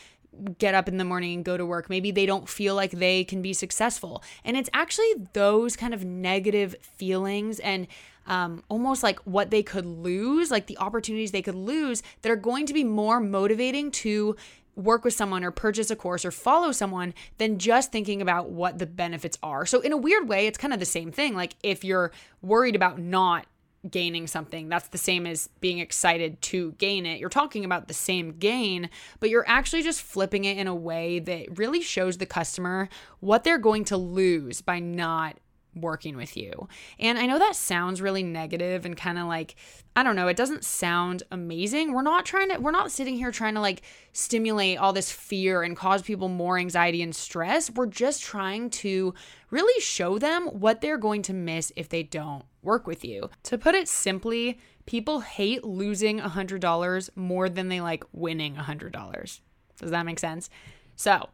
get 0.58 0.74
up 0.74 0.88
in 0.88 0.96
the 0.96 1.04
morning 1.04 1.34
and 1.34 1.44
go 1.44 1.56
to 1.56 1.66
work. 1.66 1.90
Maybe 1.90 2.10
they 2.10 2.26
don't 2.26 2.48
feel 2.48 2.74
like 2.74 2.92
they 2.92 3.24
can 3.24 3.42
be 3.42 3.52
successful. 3.52 4.22
And 4.44 4.56
it's 4.56 4.70
actually 4.72 5.12
those 5.32 5.76
kind 5.76 5.92
of 5.92 6.04
negative 6.04 6.76
feelings 6.82 7.58
and 7.60 7.86
um, 8.26 8.62
almost 8.68 9.02
like 9.02 9.18
what 9.20 9.50
they 9.50 9.62
could 9.62 9.86
lose, 9.86 10.50
like 10.50 10.66
the 10.66 10.78
opportunities 10.78 11.32
they 11.32 11.42
could 11.42 11.56
lose, 11.56 12.02
that 12.22 12.30
are 12.30 12.36
going 12.36 12.66
to 12.66 12.72
be 12.72 12.84
more 12.84 13.18
motivating 13.18 13.90
to 13.90 14.36
work 14.80 15.04
with 15.04 15.14
someone 15.14 15.44
or 15.44 15.50
purchase 15.50 15.90
a 15.90 15.96
course 15.96 16.24
or 16.24 16.30
follow 16.30 16.72
someone 16.72 17.14
than 17.38 17.58
just 17.58 17.92
thinking 17.92 18.20
about 18.20 18.50
what 18.50 18.78
the 18.78 18.86
benefits 18.86 19.38
are. 19.42 19.66
So, 19.66 19.80
in 19.80 19.92
a 19.92 19.96
weird 19.96 20.28
way, 20.28 20.46
it's 20.46 20.58
kind 20.58 20.72
of 20.72 20.80
the 20.80 20.86
same 20.86 21.12
thing. 21.12 21.34
Like, 21.34 21.54
if 21.62 21.84
you're 21.84 22.12
worried 22.42 22.76
about 22.76 22.98
not 22.98 23.46
gaining 23.88 24.26
something, 24.26 24.68
that's 24.68 24.88
the 24.88 24.98
same 24.98 25.26
as 25.26 25.48
being 25.60 25.78
excited 25.78 26.40
to 26.42 26.72
gain 26.72 27.06
it. 27.06 27.18
You're 27.18 27.28
talking 27.30 27.64
about 27.64 27.88
the 27.88 27.94
same 27.94 28.32
gain, 28.38 28.90
but 29.20 29.30
you're 29.30 29.48
actually 29.48 29.82
just 29.82 30.02
flipping 30.02 30.44
it 30.44 30.58
in 30.58 30.66
a 30.66 30.74
way 30.74 31.18
that 31.20 31.58
really 31.58 31.80
shows 31.80 32.18
the 32.18 32.26
customer 32.26 32.88
what 33.20 33.44
they're 33.44 33.58
going 33.58 33.84
to 33.86 33.96
lose 33.96 34.60
by 34.60 34.80
not 34.80 35.38
working 35.74 36.16
with 36.16 36.36
you. 36.36 36.68
And 36.98 37.18
I 37.18 37.26
know 37.26 37.38
that 37.38 37.56
sounds 37.56 38.02
really 38.02 38.22
negative 38.22 38.84
and 38.84 38.96
kind 38.96 39.18
of 39.18 39.26
like 39.26 39.54
I 39.96 40.02
don't 40.02 40.16
know, 40.16 40.28
it 40.28 40.36
doesn't 40.36 40.64
sound 40.64 41.24
amazing. 41.30 41.92
We're 41.92 42.02
not 42.02 42.24
trying 42.24 42.50
to 42.50 42.58
we're 42.58 42.70
not 42.70 42.92
sitting 42.92 43.16
here 43.16 43.30
trying 43.30 43.54
to 43.54 43.60
like 43.60 43.82
stimulate 44.12 44.78
all 44.78 44.92
this 44.92 45.10
fear 45.10 45.62
and 45.62 45.76
cause 45.76 46.02
people 46.02 46.28
more 46.28 46.58
anxiety 46.58 47.02
and 47.02 47.14
stress. 47.14 47.70
We're 47.70 47.86
just 47.86 48.22
trying 48.22 48.70
to 48.70 49.14
really 49.50 49.80
show 49.80 50.18
them 50.18 50.46
what 50.46 50.80
they're 50.80 50.98
going 50.98 51.22
to 51.22 51.32
miss 51.32 51.72
if 51.76 51.88
they 51.88 52.02
don't 52.02 52.44
work 52.62 52.86
with 52.86 53.04
you. 53.04 53.30
To 53.44 53.58
put 53.58 53.74
it 53.74 53.88
simply, 53.88 54.58
people 54.86 55.20
hate 55.20 55.64
losing 55.64 56.20
$100 56.20 57.10
more 57.16 57.48
than 57.48 57.68
they 57.68 57.80
like 57.80 58.04
winning 58.12 58.54
$100. 58.54 59.40
Does 59.78 59.90
that 59.90 60.06
make 60.06 60.18
sense? 60.18 60.50
So, 60.96 61.30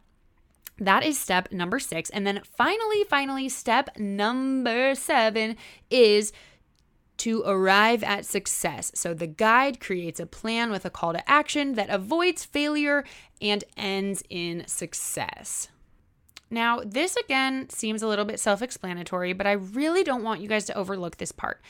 that 0.79 1.03
is 1.03 1.19
step 1.19 1.51
number 1.51 1.79
six. 1.79 2.09
And 2.09 2.25
then 2.25 2.41
finally, 2.43 3.03
finally, 3.09 3.49
step 3.49 3.97
number 3.97 4.95
seven 4.95 5.55
is 5.89 6.31
to 7.17 7.43
arrive 7.45 8.03
at 8.03 8.25
success. 8.25 8.91
So 8.93 9.13
the 9.13 9.27
guide 9.27 9.79
creates 9.79 10.19
a 10.19 10.25
plan 10.25 10.69
with 10.69 10.85
a 10.85 10.89
call 10.89 11.13
to 11.13 11.29
action 11.29 11.73
that 11.73 11.89
avoids 11.89 12.45
failure 12.45 13.03
and 13.41 13.63
ends 13.75 14.23
in 14.29 14.63
success. 14.67 15.69
Now, 16.49 16.81
this 16.85 17.15
again 17.17 17.69
seems 17.69 18.01
a 18.01 18.07
little 18.07 18.23
bit 18.23 18.39
self 18.39 18.61
explanatory, 18.61 19.33
but 19.33 19.47
I 19.47 19.53
really 19.53 20.03
don't 20.03 20.23
want 20.23 20.41
you 20.41 20.47
guys 20.47 20.65
to 20.65 20.77
overlook 20.77 21.17
this 21.17 21.31
part. 21.31 21.61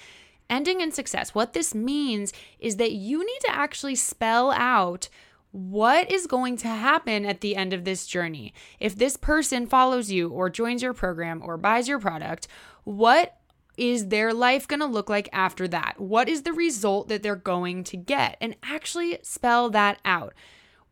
Ending 0.50 0.82
in 0.82 0.92
success. 0.92 1.34
What 1.34 1.54
this 1.54 1.74
means 1.74 2.32
is 2.60 2.78
that 2.78 2.92
you 2.92 3.20
need 3.20 3.40
to 3.42 3.52
actually 3.52 3.96
spell 3.96 4.52
out 4.52 5.10
what 5.52 6.12
is 6.12 6.28
going 6.28 6.58
to 6.58 6.68
happen 6.68 7.26
at 7.26 7.42
the 7.42 7.56
end 7.56 7.74
of 7.74 7.84
this 7.84 8.06
journey? 8.06 8.54
If 8.80 8.96
this 8.96 9.18
person 9.18 9.68
follows 9.68 10.12
you 10.12 10.30
or 10.30 10.50
joins 10.50 10.82
your 10.82 10.94
program 10.94 11.42
or 11.44 11.58
buys 11.58 11.88
your 11.88 12.00
product, 12.00 12.48
what 12.84 13.38
is 13.78 14.08
their 14.08 14.34
life 14.34 14.68
going 14.68 14.80
to 14.80 14.86
look 14.86 15.10
like 15.10 15.30
after 15.32 15.68
that? 15.68 15.96
What 15.98 16.28
is 16.28 16.44
the 16.44 16.54
result 16.54 17.10
that 17.10 17.24
they're 17.24 17.36
going 17.36 17.84
to 17.86 17.98
get? 17.98 18.38
And 18.42 18.56
actually 18.64 19.20
spell 19.22 19.70
that 19.70 20.00
out. 20.04 20.34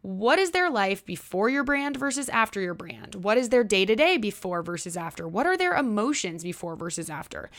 What 0.02 0.38
is 0.38 0.52
their 0.52 0.70
life 0.70 1.04
before 1.04 1.50
your 1.50 1.64
brand 1.64 1.98
versus 1.98 2.30
after 2.30 2.62
your 2.62 2.76
brand? 2.76 3.16
What 3.16 3.40
is 3.40 3.50
their 3.50 3.64
day 3.64 3.88
to 3.88 3.96
day 3.96 4.18
before 4.18 4.62
versus 4.62 4.96
after? 4.96 5.28
What 5.28 5.48
are 5.48 5.58
their 5.58 5.74
emotions 5.74 6.44
before 6.44 6.76
versus 6.76 7.10
after? 7.10 7.50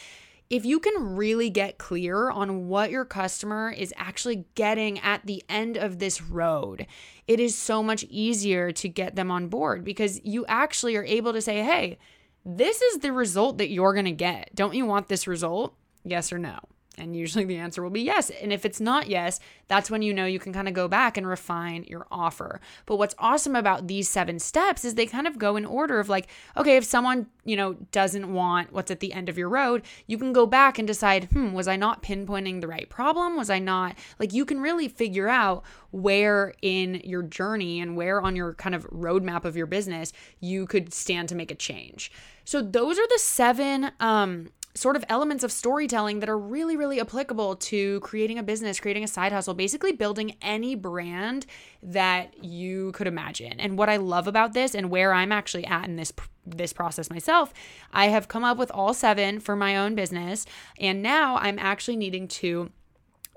If 0.49 0.65
you 0.65 0.79
can 0.79 1.17
really 1.17 1.51
get 1.51 1.79
clear 1.79 2.31
on 2.31 2.69
what 2.69 2.91
your 2.91 3.05
customer 3.05 3.71
is 3.71 3.93
actually 3.97 4.45
getting 4.55 4.99
at 5.01 5.27
the 5.27 5.43
end 5.49 5.77
of 5.77 5.99
this 5.99 6.23
road, 6.23 6.87
it 7.27 7.41
is 7.41 7.57
so 7.57 7.83
much 7.83 8.05
easier 8.05 8.71
to 8.73 8.89
get 8.89 9.17
them 9.17 9.31
on 9.31 9.49
board 9.49 9.85
because 9.85 10.21
you 10.25 10.47
actually 10.47 10.97
are 10.97 11.05
able 11.05 11.33
to 11.33 11.41
say, 11.41 11.63
hey, 11.63 11.99
this 12.45 12.81
is 12.81 12.99
the 12.99 13.13
result 13.13 13.59
that 13.59 13.71
you're 13.71 13.93
going 13.93 14.05
to 14.05 14.13
get. 14.13 14.55
Don't 14.55 14.75
you 14.75 14.87
want 14.87 15.09
this 15.09 15.27
result? 15.27 15.75
Yes 16.05 16.33
or 16.33 16.39
no? 16.39 16.59
And 16.99 17.15
usually 17.15 17.45
the 17.45 17.57
answer 17.57 17.83
will 17.83 17.91
be 17.91 18.03
yes. 18.03 18.31
And 18.31 18.53
if 18.53 18.65
it's 18.65 18.81
not 18.81 19.09
yes, 19.09 19.39
that's 19.69 19.91
when 19.91 20.03
you 20.03 20.15
know 20.15 20.25
you 20.25 20.39
can 20.39 20.53
kind 20.53 20.69
of 20.69 20.75
go 20.75 20.89
back 20.89 21.17
and 21.17 21.27
refine 21.27 21.85
your 21.85 22.07
offer. 22.11 22.61
But 22.87 22.97
what's 22.97 23.15
awesome 23.19 23.55
about 23.55 23.87
these 23.87 24.09
seven 24.09 24.39
steps 24.39 24.85
is 24.85 24.95
they 24.95 25.07
kind 25.07 25.27
of 25.27 25.39
go 25.39 25.57
in 25.57 25.67
order 25.67 26.01
of 26.01 26.09
like, 26.09 26.29
okay, 26.57 26.77
if 26.77 26.85
someone, 26.85 27.27
you 27.45 27.57
know, 27.57 27.75
doesn't 27.93 28.33
want 28.33 28.73
what's 28.73 28.91
at 28.91 29.01
the 29.01 29.13
end 29.13 29.29
of 29.29 29.37
your 29.37 29.49
road, 29.49 29.83
you 30.07 30.17
can 30.17 30.33
go 30.33 30.47
back 30.47 30.79
and 30.79 30.89
decide, 30.89 31.25
hmm, 31.25 31.53
was 31.53 31.69
I 31.69 31.77
not 31.77 32.03
pinpointing 32.03 32.61
the 32.61 32.69
right 32.69 32.89
problem? 32.89 33.37
Was 33.37 33.51
I 33.51 33.59
not 33.59 33.97
like 34.19 34.33
you 34.33 34.45
can 34.45 34.61
really 34.61 34.89
figure 34.89 35.29
out 35.29 35.65
where 35.91 36.55
in 36.63 37.01
your 37.05 37.23
journey 37.23 37.81
and 37.81 37.97
where 37.97 38.21
on 38.23 38.37
your 38.37 38.55
kind 38.55 38.75
of 38.75 38.89
roadmap 38.91 39.45
of 39.45 39.57
your 39.57 39.67
business 39.67 40.13
you 40.41 40.67
could 40.67 40.93
stand 40.93 41.29
to 41.29 41.35
make 41.35 41.51
a 41.51 41.55
change. 41.55 42.11
So 42.45 42.63
those 42.63 42.99
are 42.99 43.09
the 43.09 43.19
seven 43.19 43.91
um 44.01 44.49
sort 44.77 44.95
of 44.95 45.05
elements 45.09 45.43
of 45.43 45.51
storytelling 45.51 46.21
that 46.21 46.29
are 46.29 46.39
really, 46.39 46.77
really 46.77 47.01
applicable 47.01 47.57
to 47.57 47.99
creating 48.01 48.39
a 48.39 48.43
business, 48.43 48.79
creating 48.79 49.03
a 49.03 49.09
side 49.09 49.33
hustle, 49.33 49.55
basically 49.55 49.93
building 49.93 50.37
any 50.43 50.75
brand 50.75 51.47
that 51.83 52.45
you 52.45 52.93
could 52.93 53.07
imagine. 53.07 53.59
And 53.59 53.79
what 53.79 53.89
I 53.89 53.97
love 53.97 54.29
about 54.29 54.53
this 54.53 54.75
and 54.75 54.91
where 54.91 55.13
I'm 55.13 55.33
actually 55.33 55.67
at 55.67 55.87
in 55.87 55.97
this 55.97 56.13
this 56.49 56.73
process 56.73 57.11
myself, 57.11 57.53
I 57.93 58.07
have 58.07 58.29
come 58.29 58.45
up 58.45 58.57
with 58.57 58.71
all 58.71 58.95
seven 58.95 59.41
for 59.41 59.57
my 59.57 59.77
own 59.77 59.97
business, 59.97 60.47
and 60.79 61.03
now 61.03 61.39
I'm 61.39 61.59
actually 61.59 61.97
needing 61.97 62.29
to 62.29 62.71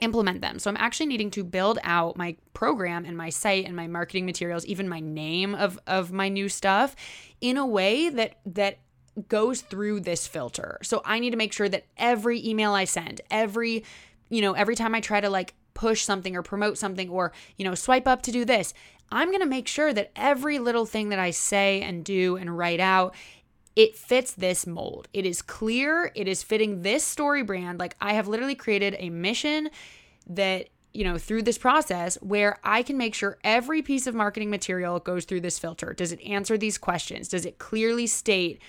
implement 0.02 0.42
them. 0.42 0.60
So 0.60 0.70
I'm 0.70 0.78
actually 0.78 1.08
needing 1.08 1.32
to 1.32 1.44
build 1.44 1.80
out 1.84 2.18
my 2.18 2.36
program 2.54 3.06
and 3.06 3.18
my 3.18 3.30
site 3.30 3.66
and 3.66 3.76
my 3.76 3.88
marketing 3.88 4.26
materials, 4.26 4.66
even 4.66 4.88
my 4.88 5.00
name 5.00 5.56
of 5.56 5.80
of 5.88 6.12
my 6.12 6.30
new 6.30 6.50
stuff 6.50 6.96
in 7.42 7.58
a 7.58 7.66
way 7.66 8.10
that 8.10 8.38
that 8.46 8.80
goes 9.28 9.62
through 9.62 10.02
this 10.02 10.28
filter. 10.28 10.78
So 10.84 11.02
I 11.06 11.20
need 11.20 11.32
to 11.32 11.38
make 11.38 11.54
sure 11.54 11.70
that 11.70 11.86
every 11.98 12.46
email 12.46 12.74
I 12.74 12.86
send, 12.86 13.22
every 13.30 13.84
you 14.30 14.42
know, 14.42 14.54
every 14.54 14.76
time 14.76 14.94
I 14.94 15.02
try 15.02 15.20
to 15.20 15.30
like 15.30 15.56
push 15.74 16.04
something 16.04 16.36
or 16.36 16.44
promote 16.44 16.78
something 16.78 17.10
or, 17.10 17.32
you 17.58 17.66
know, 17.66 17.74
swipe 17.74 18.08
up 18.08 18.22
to 18.24 18.32
do 18.32 18.46
this, 18.46 18.74
I'm 19.12 19.30
going 19.30 19.42
to 19.42 19.48
make 19.48 19.68
sure 19.68 19.92
that 19.92 20.12
every 20.16 20.60
little 20.60 20.86
thing 20.86 21.10
that 21.10 21.18
I 21.18 21.32
say 21.32 21.82
and 21.82 22.06
do 22.06 22.36
and 22.36 22.56
write 22.56 22.80
out 22.80 23.16
it 23.76 23.96
fits 23.96 24.34
this 24.34 24.68
mold. 24.68 25.08
It 25.14 25.26
is 25.26 25.42
clear, 25.42 26.12
it 26.14 26.28
is 26.28 26.44
fitting 26.44 26.82
this 26.82 27.04
story 27.04 27.44
brand. 27.44 27.80
Like 27.80 27.96
I 28.02 28.14
have 28.14 28.28
literally 28.28 28.56
created 28.56 28.96
a 29.00 29.10
mission 29.10 29.70
that 30.28 30.68
you 30.92 31.04
know, 31.04 31.18
through 31.18 31.44
this 31.44 31.58
process 31.58 32.16
where 32.16 32.58
I 32.64 32.82
can 32.82 32.98
make 32.98 33.14
sure 33.14 33.38
every 33.44 33.82
piece 33.82 34.08
of 34.08 34.16
marketing 34.16 34.50
material 34.50 35.00
goes 35.00 35.24
through 35.26 35.42
this 35.42 35.60
filter. 35.60 35.94
Does 35.94 36.12
it 36.12 36.22
answer 36.22 36.58
these 36.58 36.78
questions? 36.80 37.28
Does 37.28 37.46
it 37.46 37.60
clearly 37.60 38.08
state, 38.08 38.60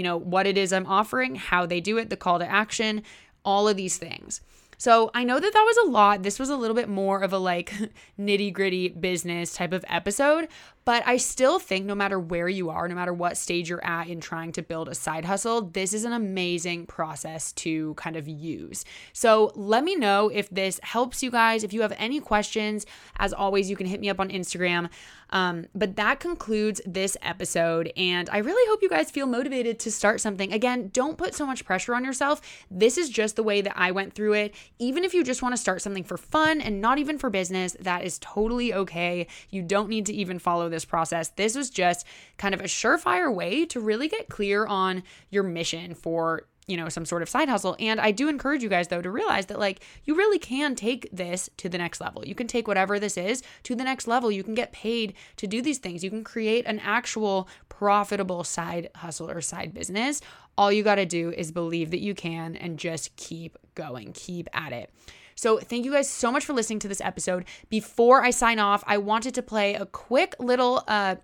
you 0.00 0.04
know, 0.04 0.16
what 0.16 0.46
it 0.46 0.56
is 0.56 0.72
I'm 0.72 0.86
offering, 0.86 1.34
how 1.34 1.66
they 1.66 1.78
do 1.78 1.98
it, 1.98 2.08
the 2.08 2.16
call 2.16 2.38
to 2.38 2.50
action, 2.50 3.02
all 3.44 3.68
of 3.68 3.76
these 3.76 3.98
things. 3.98 4.40
So 4.78 5.10
I 5.12 5.24
know 5.24 5.38
that 5.38 5.52
that 5.52 5.62
was 5.62 5.76
a 5.86 5.90
lot. 5.90 6.22
This 6.22 6.38
was 6.38 6.48
a 6.48 6.56
little 6.56 6.74
bit 6.74 6.88
more 6.88 7.20
of 7.20 7.34
a 7.34 7.38
like 7.38 7.70
nitty 8.18 8.50
gritty 8.54 8.88
business 8.88 9.52
type 9.52 9.74
of 9.74 9.84
episode, 9.88 10.48
but 10.84 11.02
I 11.06 11.16
still 11.18 11.58
think 11.58 11.86
no 11.86 11.94
matter 11.94 12.18
where 12.18 12.48
you 12.48 12.70
are, 12.70 12.88
no 12.88 12.94
matter 12.94 13.12
what 13.12 13.36
stage 13.36 13.68
you're 13.68 13.84
at 13.84 14.08
in 14.08 14.20
trying 14.20 14.52
to 14.52 14.62
build 14.62 14.88
a 14.88 14.94
side 14.94 15.24
hustle, 15.24 15.62
this 15.62 15.92
is 15.92 16.04
an 16.04 16.12
amazing 16.12 16.86
process 16.86 17.52
to 17.52 17.94
kind 17.94 18.16
of 18.16 18.26
use. 18.26 18.84
So 19.12 19.52
let 19.54 19.84
me 19.84 19.96
know 19.96 20.28
if 20.28 20.48
this 20.50 20.80
helps 20.82 21.22
you 21.22 21.30
guys. 21.30 21.64
If 21.64 21.72
you 21.72 21.82
have 21.82 21.94
any 21.98 22.20
questions, 22.20 22.86
as 23.18 23.32
always, 23.32 23.68
you 23.68 23.76
can 23.76 23.86
hit 23.86 24.00
me 24.00 24.08
up 24.10 24.20
on 24.20 24.30
Instagram. 24.30 24.88
Um, 25.30 25.66
but 25.74 25.96
that 25.96 26.20
concludes 26.20 26.80
this 26.84 27.16
episode. 27.22 27.92
And 27.96 28.28
I 28.30 28.38
really 28.38 28.68
hope 28.68 28.82
you 28.82 28.88
guys 28.88 29.10
feel 29.10 29.26
motivated 29.26 29.78
to 29.80 29.90
start 29.90 30.20
something. 30.20 30.52
Again, 30.52 30.90
don't 30.92 31.16
put 31.16 31.34
so 31.34 31.46
much 31.46 31.64
pressure 31.64 31.94
on 31.94 32.04
yourself. 32.04 32.40
This 32.70 32.98
is 32.98 33.08
just 33.08 33.36
the 33.36 33.42
way 33.42 33.60
that 33.60 33.74
I 33.76 33.92
went 33.92 34.14
through 34.14 34.34
it. 34.34 34.54
Even 34.78 35.04
if 35.04 35.14
you 35.14 35.22
just 35.22 35.42
want 35.42 35.52
to 35.52 35.60
start 35.60 35.82
something 35.82 36.04
for 36.04 36.16
fun 36.16 36.60
and 36.60 36.80
not 36.80 36.98
even 36.98 37.18
for 37.18 37.30
business, 37.30 37.76
that 37.80 38.04
is 38.04 38.18
totally 38.18 38.74
okay. 38.74 39.26
You 39.50 39.62
don't 39.62 39.88
need 39.88 40.06
to 40.06 40.12
even 40.12 40.38
follow 40.38 40.68
this 40.70 40.84
process. 40.84 41.28
This 41.28 41.54
was 41.54 41.70
just 41.70 42.06
kind 42.38 42.54
of 42.54 42.60
a 42.60 42.64
surefire 42.64 43.32
way 43.32 43.64
to 43.66 43.80
really 43.80 44.08
get 44.08 44.28
clear 44.28 44.66
on 44.66 45.02
your 45.30 45.42
mission 45.42 45.94
for 45.94 46.46
you 46.70 46.76
know, 46.76 46.88
some 46.88 47.04
sort 47.04 47.20
of 47.20 47.28
side 47.28 47.48
hustle. 47.48 47.74
And 47.80 48.00
I 48.00 48.12
do 48.12 48.28
encourage 48.28 48.62
you 48.62 48.68
guys, 48.68 48.88
though, 48.88 49.02
to 49.02 49.10
realize 49.10 49.46
that, 49.46 49.58
like, 49.58 49.82
you 50.04 50.14
really 50.14 50.38
can 50.38 50.76
take 50.76 51.08
this 51.12 51.50
to 51.56 51.68
the 51.68 51.78
next 51.78 52.00
level. 52.00 52.24
You 52.24 52.36
can 52.36 52.46
take 52.46 52.68
whatever 52.68 53.00
this 53.00 53.16
is 53.16 53.42
to 53.64 53.74
the 53.74 53.82
next 53.82 54.06
level. 54.06 54.30
You 54.30 54.44
can 54.44 54.54
get 54.54 54.72
paid 54.72 55.14
to 55.36 55.48
do 55.48 55.60
these 55.60 55.78
things. 55.78 56.04
You 56.04 56.10
can 56.10 56.22
create 56.22 56.64
an 56.66 56.78
actual 56.78 57.48
profitable 57.68 58.44
side 58.44 58.88
hustle 58.94 59.28
or 59.28 59.40
side 59.40 59.74
business. 59.74 60.20
All 60.56 60.70
you 60.70 60.84
got 60.84 60.94
to 60.94 61.06
do 61.06 61.32
is 61.32 61.50
believe 61.50 61.90
that 61.90 62.00
you 62.00 62.14
can 62.14 62.54
and 62.54 62.78
just 62.78 63.16
keep 63.16 63.58
going, 63.74 64.12
keep 64.12 64.48
at 64.52 64.72
it. 64.72 64.92
So, 65.40 65.56
thank 65.56 65.86
you 65.86 65.92
guys 65.92 66.06
so 66.06 66.30
much 66.30 66.44
for 66.44 66.52
listening 66.52 66.80
to 66.80 66.88
this 66.88 67.00
episode. 67.00 67.46
Before 67.70 68.22
I 68.22 68.28
sign 68.28 68.58
off, 68.58 68.84
I 68.86 68.98
wanted 68.98 69.34
to 69.36 69.42
play 69.42 69.72
a 69.74 69.86
quick 69.86 70.34
little 70.38 70.84
uh, 70.86 71.16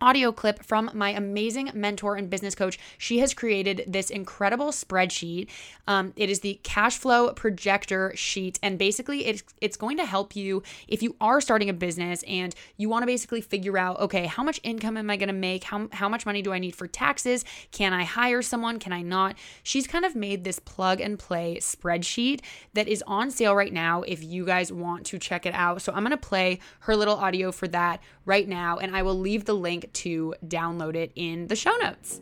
audio 0.00 0.32
clip 0.32 0.62
from 0.62 0.90
my 0.94 1.10
amazing 1.10 1.70
mentor 1.74 2.16
and 2.16 2.30
business 2.30 2.54
coach. 2.54 2.78
She 2.98 3.18
has 3.18 3.34
created 3.34 3.84
this 3.86 4.10
incredible 4.10 4.68
spreadsheet. 4.68 5.48
Um, 5.86 6.12
it 6.16 6.30
is 6.30 6.40
the 6.40 6.60
cash 6.62 6.98
flow 6.98 7.32
projector 7.32 8.12
sheet, 8.14 8.58
and 8.62 8.78
basically, 8.78 9.26
it's 9.26 9.42
it's 9.60 9.76
going 9.76 9.96
to 9.96 10.04
help 10.04 10.36
you 10.36 10.62
if 10.86 11.02
you 11.02 11.16
are 11.20 11.40
starting 11.40 11.68
a 11.68 11.72
business 11.72 12.22
and 12.24 12.54
you 12.76 12.88
want 12.88 13.02
to 13.02 13.06
basically 13.06 13.40
figure 13.40 13.78
out, 13.78 13.98
okay, 14.00 14.26
how 14.26 14.42
much 14.42 14.60
income 14.62 14.96
am 14.96 15.10
I 15.10 15.16
going 15.16 15.28
to 15.28 15.32
make? 15.32 15.64
How 15.64 15.88
how 15.92 16.08
much 16.08 16.26
money 16.26 16.42
do 16.42 16.52
I 16.52 16.58
need 16.58 16.74
for 16.76 16.86
taxes? 16.86 17.44
Can 17.72 17.92
I 17.92 18.04
hire 18.04 18.42
someone? 18.42 18.78
Can 18.78 18.92
I 18.92 19.02
not? 19.02 19.36
She's 19.62 19.86
kind 19.86 20.04
of 20.04 20.14
made 20.14 20.44
this 20.44 20.58
plug 20.58 21.00
and 21.00 21.18
play 21.18 21.56
spreadsheet 21.60 22.40
that 22.74 22.88
is 22.88 23.02
on 23.06 23.30
sale 23.30 23.54
right 23.54 23.72
now. 23.72 24.02
If 24.02 24.22
you 24.22 24.44
guys 24.44 24.72
want 24.72 25.06
to 25.06 25.18
check 25.18 25.46
it 25.46 25.54
out, 25.54 25.82
so 25.82 25.92
I'm 25.92 26.02
going 26.04 26.10
to 26.10 26.16
play 26.16 26.60
her 26.80 26.96
little 26.96 27.16
audio 27.16 27.52
for 27.52 27.68
that 27.68 28.00
right 28.28 28.46
now, 28.46 28.76
and 28.76 28.94
I 28.94 29.02
will 29.02 29.18
leave 29.18 29.46
the 29.46 29.54
link 29.54 29.90
to 29.94 30.34
download 30.46 30.94
it 30.94 31.10
in 31.16 31.48
the 31.48 31.56
show 31.56 31.74
notes. 31.76 32.20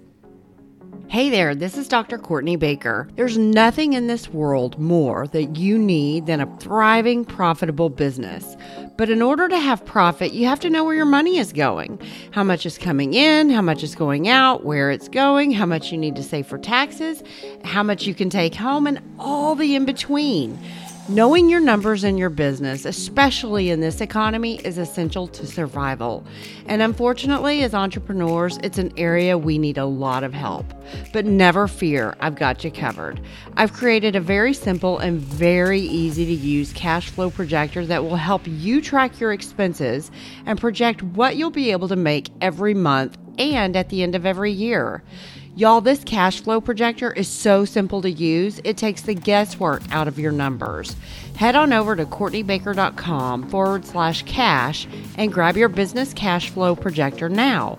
Hey 1.09 1.31
there, 1.31 1.55
this 1.55 1.77
is 1.77 1.89
Dr. 1.89 2.19
Cortney 2.19 2.59
Baker. 2.59 3.09
There's 3.17 3.39
nothing 3.39 3.93
in 3.93 4.07
this 4.07 4.29
world 4.29 4.79
more 4.79 5.27
that 5.29 5.57
you 5.57 5.79
need 5.79 6.27
than 6.27 6.41
a 6.41 6.57
thriving, 6.59 7.25
profitable 7.25 7.91
business. 7.91 8.57
But 8.97 9.11
in 9.11 9.23
order 9.23 9.49
to 9.49 9.59
have 9.59 9.85
profit, 9.85 10.33
you 10.33 10.47
have 10.47 10.61
to 10.61 10.71
know 10.71 10.85
where 10.85 10.95
your 10.95 11.05
money 11.05 11.39
is 11.39 11.53
going. 11.53 12.01
How 12.33 12.43
much 12.43 12.67
is 12.67 12.79
coming 12.79 13.15
in, 13.15 13.51
how 13.51 13.63
much 13.63 13.83
is 13.83 13.95
going 13.95 14.29
out, 14.29 14.65
where 14.65 14.91
it's 14.91 15.09
going, 15.09 15.53
how 15.53 15.67
much 15.67 15.93
you 15.93 15.99
need 15.99 16.17
to 16.17 16.23
save 16.23 16.47
for 16.47 16.59
taxes, 16.59 17.23
how 17.65 17.83
much 17.83 18.07
you 18.07 18.15
can 18.15 18.31
take 18.31 18.55
home, 18.55 18.87
and 18.87 19.01
all 19.19 19.55
the 19.55 19.75
in 19.75 19.85
between. 19.85 20.59
Knowing 21.09 21.49
your 21.49 21.61
numbers 21.61 22.03
in 22.03 22.19
your 22.19 22.29
business, 22.29 22.85
especially 22.85 23.71
in 23.71 23.79
this 23.79 24.01
economy, 24.01 24.57
is 24.65 24.77
essential 24.77 25.29
to 25.29 25.47
survival. 25.47 26.25
And 26.67 26.83
unfortunately, 26.83 27.63
as 27.63 27.75
entrepreneurs, 27.75 28.59
it's 28.65 28.79
an 28.79 28.93
area 28.97 29.39
we 29.39 29.57
need 29.57 29.79
a 29.79 29.85
lot 29.85 30.25
of 30.25 30.35
help. 30.35 30.67
But 31.13 31.25
never 31.25 31.69
fear, 31.69 32.17
I've 32.19 32.35
got 32.35 32.65
you 32.65 32.73
covered. 32.73 33.21
I've 33.57 33.73
created 33.73 34.17
a 34.17 34.21
very 34.21 34.53
simple 34.53 34.99
and 34.99 35.21
very 35.21 35.81
easy 35.81 36.27
to 36.27 36.33
use 36.33 36.73
cash 36.73 37.09
flow 37.09 37.31
projector 37.31 37.87
that 37.87 38.03
will 38.03 38.17
help 38.17 38.43
you 38.45 38.83
track 38.83 39.21
your 39.21 39.33
expenses 39.33 40.11
and 40.45 40.61
project 40.61 41.05
what 41.05 41.37
you'll 41.37 41.51
be 41.51 41.71
able 41.71 41.87
to 41.87 41.97
make 41.97 42.31
every 42.41 42.75
month 42.75 43.17
and 43.39 43.77
at 43.77 43.91
the 43.91 44.03
end 44.03 44.17
of 44.17 44.27
every 44.27 44.51
year. 44.51 45.05
Y'all, 45.59 45.81
this 45.81 46.05
cash 46.05 46.43
flow 46.43 46.61
projector 46.61 47.11
is 47.15 47.27
so 47.27 47.65
simple 47.65 48.03
to 48.03 48.11
use, 48.11 48.61
it 48.63 48.77
takes 48.77 49.01
the 49.01 49.15
guesswork 49.15 49.81
out 49.91 50.07
of 50.07 50.19
your 50.19 50.31
numbers. 50.31 50.95
Head 51.35 51.57
on 51.57 51.73
over 51.73 51.97
to 51.97 52.05
CortneyBaker.com 52.05 53.49
forward 53.49 53.87
slash 53.87 54.23
cash 54.25 54.87
and 55.17 55.33
grab 55.33 55.57
your 55.57 55.71
business 55.71 56.13
cash 56.13 56.51
flow 56.51 56.77
projector 56.77 57.31
now. 57.31 57.79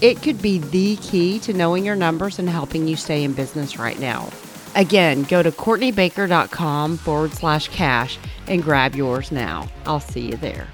It 0.00 0.20
could 0.20 0.42
be 0.42 0.58
the 0.58 0.96
key 0.96 1.38
to 1.40 1.52
knowing 1.52 1.84
your 1.84 1.94
numbers 1.94 2.40
and 2.40 2.48
helping 2.48 2.88
you 2.88 2.96
stay 2.96 3.22
in 3.22 3.34
business 3.34 3.78
right 3.78 4.00
now. 4.00 4.28
Again, 4.74 5.22
go 5.22 5.44
to 5.44 5.52
CortneyBaker.com 5.52 6.96
forward 6.96 7.34
slash 7.34 7.68
cash 7.68 8.18
and 8.48 8.64
grab 8.64 8.96
yours 8.96 9.30
now. 9.30 9.68
I'll 9.86 10.00
see 10.00 10.30
you 10.30 10.36
there. 10.38 10.66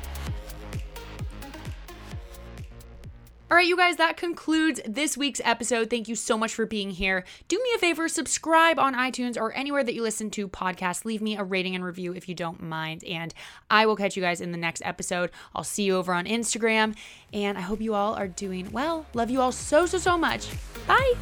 All 3.50 3.56
right, 3.56 3.66
you 3.66 3.78
guys, 3.78 3.96
that 3.96 4.18
concludes 4.18 4.78
this 4.84 5.16
week's 5.16 5.40
episode. 5.42 5.88
Thank 5.88 6.06
you 6.06 6.14
so 6.14 6.36
much 6.36 6.52
for 6.52 6.66
being 6.66 6.90
here. 6.90 7.24
Do 7.48 7.56
me 7.56 7.70
a 7.74 7.78
favor, 7.78 8.06
subscribe 8.06 8.78
on 8.78 8.94
iTunes 8.94 9.40
or 9.40 9.54
anywhere 9.54 9.82
that 9.82 9.94
you 9.94 10.02
listen 10.02 10.28
to 10.32 10.48
podcasts. 10.48 11.06
Leave 11.06 11.22
me 11.22 11.34
a 11.34 11.42
rating 11.42 11.74
and 11.74 11.82
review 11.82 12.12
if 12.12 12.28
you 12.28 12.34
don't 12.34 12.62
mind. 12.62 13.04
And 13.04 13.32
I 13.70 13.86
will 13.86 13.96
catch 13.96 14.16
you 14.16 14.22
guys 14.22 14.42
in 14.42 14.52
the 14.52 14.58
next 14.58 14.82
episode. 14.84 15.30
I'll 15.54 15.64
see 15.64 15.84
you 15.84 15.96
over 15.96 16.12
on 16.12 16.26
Instagram. 16.26 16.94
And 17.32 17.56
I 17.56 17.62
hope 17.62 17.80
you 17.80 17.94
all 17.94 18.12
are 18.16 18.28
doing 18.28 18.70
well. 18.70 19.06
Love 19.14 19.30
you 19.30 19.40
all 19.40 19.52
so, 19.52 19.86
so, 19.86 19.96
so 19.96 20.18
much. 20.18 20.50
Bye. 20.86 21.14